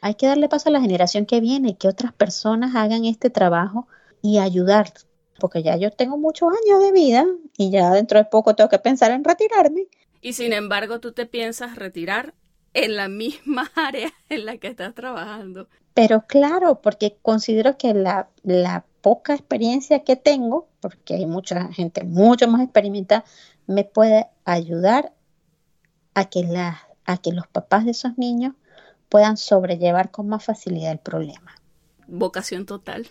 Hay 0.00 0.14
que 0.14 0.26
darle 0.26 0.48
paso 0.48 0.68
a 0.68 0.72
la 0.72 0.80
generación 0.80 1.26
que 1.26 1.40
viene, 1.40 1.76
que 1.76 1.88
otras 1.88 2.12
personas 2.12 2.74
hagan 2.74 3.04
este 3.04 3.30
trabajo 3.30 3.86
y 4.22 4.38
ayudar, 4.38 4.92
porque 5.38 5.62
ya 5.62 5.76
yo 5.76 5.90
tengo 5.90 6.16
muchos 6.16 6.48
años 6.50 6.82
de 6.82 6.92
vida 6.92 7.26
y 7.56 7.70
ya 7.70 7.90
dentro 7.90 8.18
de 8.18 8.24
poco 8.24 8.54
tengo 8.54 8.70
que 8.70 8.78
pensar 8.78 9.10
en 9.10 9.24
retirarme. 9.24 9.86
Y 10.22 10.32
sin 10.32 10.52
embargo, 10.52 11.00
tú 11.00 11.12
te 11.12 11.26
piensas 11.26 11.76
retirar 11.76 12.34
en 12.74 12.96
la 12.96 13.08
misma 13.08 13.70
área 13.74 14.12
en 14.28 14.46
la 14.46 14.56
que 14.58 14.68
estás 14.68 14.94
trabajando. 14.94 15.68
Pero 15.94 16.24
claro, 16.26 16.80
porque 16.80 17.18
considero 17.20 17.76
que 17.76 17.94
la, 17.94 18.28
la 18.42 18.84
poca 19.00 19.34
experiencia 19.34 20.04
que 20.04 20.16
tengo, 20.16 20.68
porque 20.80 21.14
hay 21.14 21.26
mucha 21.26 21.72
gente 21.72 22.04
mucho 22.04 22.48
más 22.48 22.62
experimentada, 22.62 23.24
me 23.66 23.84
puede 23.84 24.26
ayudar 24.44 25.12
a 26.14 26.24
que, 26.26 26.44
a 27.04 27.16
que 27.18 27.32
los 27.32 27.46
papás 27.46 27.84
de 27.84 27.92
esos 27.92 28.18
niños 28.18 28.54
puedan 29.08 29.36
sobrellevar 29.36 30.10
con 30.10 30.28
más 30.28 30.44
facilidad 30.44 30.92
el 30.92 30.98
problema. 30.98 31.54
Vocación 32.06 32.66
total. 32.66 33.08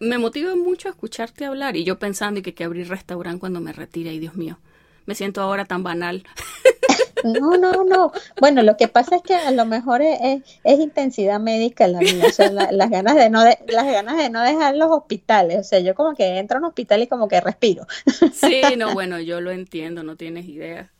Me 0.00 0.18
motiva 0.18 0.56
mucho 0.56 0.88
escucharte 0.88 1.44
hablar 1.44 1.76
y 1.76 1.84
yo 1.84 1.98
pensando 1.98 2.42
que, 2.42 2.54
que 2.54 2.64
abrir 2.64 2.88
restaurante 2.88 3.40
cuando 3.40 3.60
me 3.60 3.72
retire, 3.72 4.12
y 4.12 4.18
Dios 4.18 4.34
mío, 4.34 4.58
me 5.06 5.14
siento 5.14 5.40
ahora 5.40 5.64
tan 5.64 5.82
banal. 5.82 6.24
No, 7.24 7.56
no, 7.56 7.84
no. 7.84 8.12
Bueno, 8.40 8.62
lo 8.62 8.76
que 8.76 8.88
pasa 8.88 9.16
es 9.16 9.22
que 9.22 9.34
a 9.34 9.50
lo 9.50 9.64
mejor 9.66 10.02
es, 10.02 10.42
intensidad 10.64 11.40
médica 11.40 11.86
la 11.88 12.00
mía, 12.00 12.24
o 12.26 12.30
sea, 12.32 12.50
las 12.50 12.90
ganas 12.90 13.14
de 13.16 13.30
no 13.30 13.44
las 13.44 13.86
ganas 13.86 14.16
de 14.16 14.30
no 14.30 14.42
dejar 14.42 14.76
los 14.76 14.90
hospitales, 14.90 15.58
o 15.58 15.64
sea, 15.64 15.80
yo 15.80 15.94
como 15.94 16.14
que 16.14 16.38
entro 16.38 16.58
a 16.58 16.60
un 16.60 16.66
hospital 16.66 17.02
y 17.02 17.06
como 17.06 17.28
que 17.28 17.40
respiro. 17.40 17.86
Sí, 18.32 18.62
no, 18.76 18.92
bueno, 18.94 19.20
yo 19.20 19.40
lo 19.40 19.50
entiendo, 19.50 20.02
no 20.02 20.16
tienes 20.16 20.46
idea. 20.46 20.92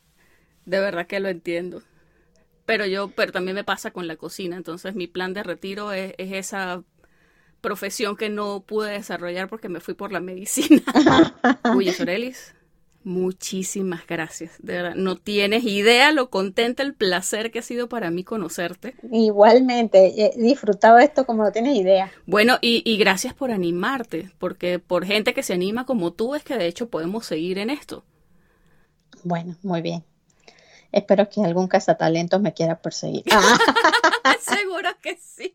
De 0.65 0.79
verdad 0.79 1.07
que 1.07 1.19
lo 1.19 1.29
entiendo. 1.29 1.81
Pero 2.65 2.85
yo, 2.85 3.09
pero 3.09 3.31
también 3.31 3.55
me 3.55 3.65
pasa 3.65 3.91
con 3.91 4.07
la 4.07 4.15
cocina, 4.15 4.55
entonces 4.55 4.95
mi 4.95 5.07
plan 5.07 5.33
de 5.33 5.43
retiro 5.43 5.91
es, 5.91 6.13
es 6.17 6.31
esa 6.31 6.83
profesión 7.63 8.17
que 8.17 8.29
no 8.29 8.61
pude 8.61 8.91
desarrollar 8.91 9.47
porque 9.47 9.69
me 9.69 9.79
fui 9.79 9.93
por 9.93 10.11
la 10.11 10.19
medicina. 10.19 10.81
Uy, 11.75 11.91
Sorelis, 11.91 12.53
muchísimas 13.03 14.05
gracias. 14.07 14.51
De 14.59 14.73
verdad, 14.73 14.95
no 14.95 15.17
tienes 15.17 15.63
idea 15.63 16.11
lo 16.11 16.29
contenta, 16.29 16.83
el 16.83 16.93
placer 16.93 17.51
que 17.51 17.59
ha 17.59 17.63
sido 17.63 17.89
para 17.89 18.11
mí 18.11 18.23
conocerte. 18.23 18.95
Igualmente, 19.11 20.13
he 20.17 20.39
disfrutado 20.39 20.99
esto 20.99 21.25
como 21.25 21.43
no 21.43 21.51
tienes 21.51 21.75
idea. 21.75 22.11
Bueno, 22.25 22.57
y, 22.61 22.81
y 22.85 22.97
gracias 22.97 23.33
por 23.33 23.51
animarte, 23.51 24.31
porque 24.39 24.79
por 24.79 25.05
gente 25.05 25.33
que 25.33 25.43
se 25.43 25.53
anima 25.53 25.85
como 25.85 26.13
tú 26.13 26.35
es 26.35 26.43
que 26.43 26.57
de 26.57 26.67
hecho 26.67 26.89
podemos 26.89 27.25
seguir 27.25 27.57
en 27.57 27.69
esto. 27.69 28.03
Bueno, 29.23 29.55
muy 29.63 29.81
bien. 29.81 30.03
Espero 30.91 31.27
que 31.27 31.41
algún 31.41 31.67
cazatalentos 31.67 32.39
me 32.39 32.53
quiera 32.53 32.79
perseguir. 32.79 33.23
Seguro 34.39 34.89
que 35.01 35.17
sí. 35.17 35.53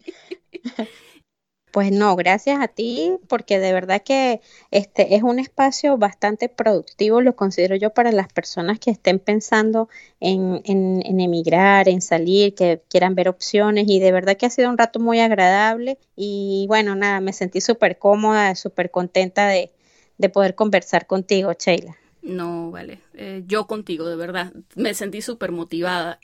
Pues 1.70 1.93
no, 1.93 2.16
gracias 2.16 2.61
a 2.61 2.69
ti, 2.69 3.12
porque 3.28 3.59
de 3.59 3.73
verdad 3.73 4.03
que 4.03 4.40
este 4.70 5.15
es 5.16 5.23
un 5.23 5.39
espacio 5.39 5.99
bastante 5.99 6.49
productivo, 6.49 7.20
lo 7.20 7.36
considero 7.36 7.77
yo 7.77 7.90
para 7.90 8.11
las 8.11 8.32
personas 8.32 8.78
que 8.78 8.90
estén 8.90 9.19
pensando 9.19 9.89
en, 10.19 10.62
en, 10.65 11.20
emigrar, 11.20 11.89
en 11.89 12.01
salir, 12.01 12.55
que 12.55 12.81
quieran 12.89 13.15
ver 13.15 13.28
opciones, 13.28 13.85
y 13.89 14.01
de 14.01 14.12
verdad 14.12 14.36
que 14.36 14.47
ha 14.47 14.51
sido 14.51 14.70
un 14.70 14.78
rato 14.78 14.99
muy 14.99 15.20
agradable. 15.20 15.99
Y 16.16 16.65
bueno, 16.69 16.95
nada, 16.95 17.20
me 17.20 17.35
sentí 17.35 17.61
súper 17.61 17.99
cómoda, 17.99 18.55
súper 18.55 18.90
contenta 18.90 19.47
de, 19.47 19.70
de 20.16 20.28
poder 20.31 20.55
conversar 20.55 21.07
contigo, 21.07 21.53
Sheila. 21.53 21.97
No, 22.23 22.70
vale, 22.70 23.01
eh, 23.15 23.43
yo 23.47 23.66
contigo, 23.66 24.09
de 24.09 24.16
verdad, 24.16 24.53
me 24.74 24.95
sentí 24.95 25.23
súper 25.23 25.53
motivada. 25.53 26.19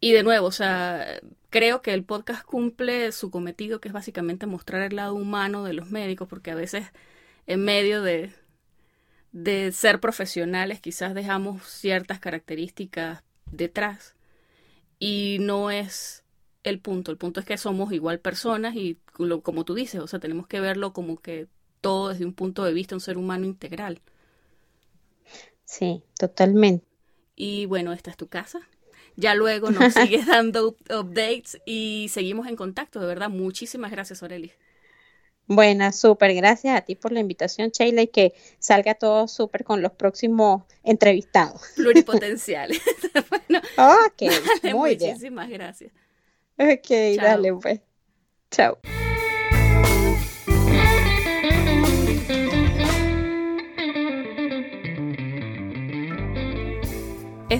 Y 0.00 0.12
de 0.12 0.22
nuevo, 0.22 0.46
o 0.46 0.52
sea, 0.52 1.20
creo 1.50 1.82
que 1.82 1.92
el 1.92 2.04
podcast 2.04 2.44
cumple 2.44 3.12
su 3.12 3.30
cometido, 3.30 3.80
que 3.80 3.88
es 3.88 3.94
básicamente 3.94 4.46
mostrar 4.46 4.82
el 4.82 4.96
lado 4.96 5.14
humano 5.14 5.64
de 5.64 5.74
los 5.74 5.90
médicos, 5.90 6.28
porque 6.28 6.50
a 6.50 6.54
veces 6.54 6.86
en 7.46 7.64
medio 7.64 8.02
de, 8.02 8.32
de 9.32 9.72
ser 9.72 10.00
profesionales 10.00 10.80
quizás 10.80 11.14
dejamos 11.14 11.64
ciertas 11.66 12.18
características 12.20 13.22
detrás 13.50 14.14
y 14.98 15.38
no 15.40 15.70
es 15.70 16.24
el 16.62 16.80
punto. 16.80 17.10
El 17.10 17.18
punto 17.18 17.40
es 17.40 17.46
que 17.46 17.58
somos 17.58 17.92
igual 17.92 18.20
personas 18.20 18.74
y 18.76 18.98
como 19.42 19.64
tú 19.64 19.74
dices, 19.74 20.00
o 20.00 20.06
sea, 20.06 20.20
tenemos 20.20 20.46
que 20.46 20.60
verlo 20.60 20.92
como 20.92 21.18
que 21.18 21.48
todo 21.80 22.10
desde 22.10 22.24
un 22.24 22.34
punto 22.34 22.64
de 22.64 22.72
vista, 22.72 22.94
un 22.94 23.00
ser 23.00 23.18
humano 23.18 23.46
integral. 23.46 24.00
Sí, 25.64 26.02
totalmente. 26.18 26.86
Y 27.36 27.66
bueno, 27.66 27.92
esta 27.92 28.10
es 28.10 28.16
tu 28.16 28.28
casa. 28.28 28.60
Ya 29.16 29.34
luego 29.34 29.70
nos 29.70 29.94
sigues 29.94 30.26
dando 30.26 30.76
updates 30.88 31.60
y 31.64 32.08
seguimos 32.10 32.46
en 32.46 32.56
contacto, 32.56 33.00
de 33.00 33.06
verdad. 33.06 33.28
Muchísimas 33.28 33.90
gracias, 33.90 34.22
Aurelia. 34.22 34.52
Buena, 35.46 35.90
súper. 35.90 36.32
Gracias 36.34 36.76
a 36.76 36.82
ti 36.82 36.94
por 36.94 37.10
la 37.10 37.18
invitación, 37.18 37.70
Sheila, 37.70 38.02
y 38.02 38.06
que 38.06 38.34
salga 38.60 38.94
todo 38.94 39.26
súper 39.26 39.64
con 39.64 39.82
los 39.82 39.90
próximos 39.90 40.62
entrevistados. 40.84 41.60
Pluripotenciales. 41.74 42.80
bueno, 43.30 43.60
ok, 43.76 44.72
muy 44.72 44.96
muchísimas 44.96 45.48
gracias. 45.48 45.90
Ok, 46.56 47.16
dale 47.16 47.52
pues. 47.54 47.80
Chao. 48.50 48.78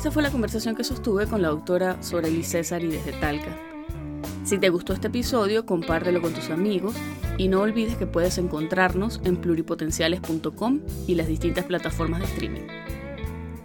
Esta 0.01 0.11
fue 0.11 0.23
la 0.23 0.31
conversación 0.31 0.77
que 0.77 0.83
sostuve 0.83 1.27
con 1.27 1.43
la 1.43 1.49
doctora 1.49 2.03
Soreli 2.03 2.43
César 2.43 2.83
y 2.83 2.87
desde 2.87 3.13
Talca. 3.13 3.55
Si 4.45 4.57
te 4.57 4.71
gustó 4.71 4.95
este 4.95 5.09
episodio, 5.09 5.67
compártelo 5.67 6.23
con 6.23 6.33
tus 6.33 6.49
amigos 6.49 6.95
y 7.37 7.49
no 7.49 7.61
olvides 7.61 7.97
que 7.97 8.07
puedes 8.07 8.39
encontrarnos 8.39 9.21
en 9.25 9.37
pluripotenciales.com 9.37 10.81
y 11.07 11.17
las 11.17 11.29
distintas 11.29 11.67
plataformas 11.67 12.21
de 12.21 12.27
streaming. 12.29 12.67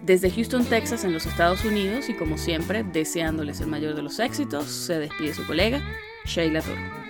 Desde 0.04 0.30
Houston, 0.30 0.66
Texas, 0.66 1.04
en 1.04 1.14
los 1.14 1.24
Estados 1.24 1.64
Unidos, 1.64 2.10
y 2.10 2.12
como 2.12 2.36
siempre, 2.36 2.84
deseándoles 2.84 3.62
el 3.62 3.68
mayor 3.68 3.94
de 3.94 4.02
los 4.02 4.18
éxitos, 4.18 4.66
se 4.66 4.98
despide 4.98 5.32
su 5.32 5.46
colega, 5.46 5.82
Sheila 6.26 6.60
Toro. 6.60 7.06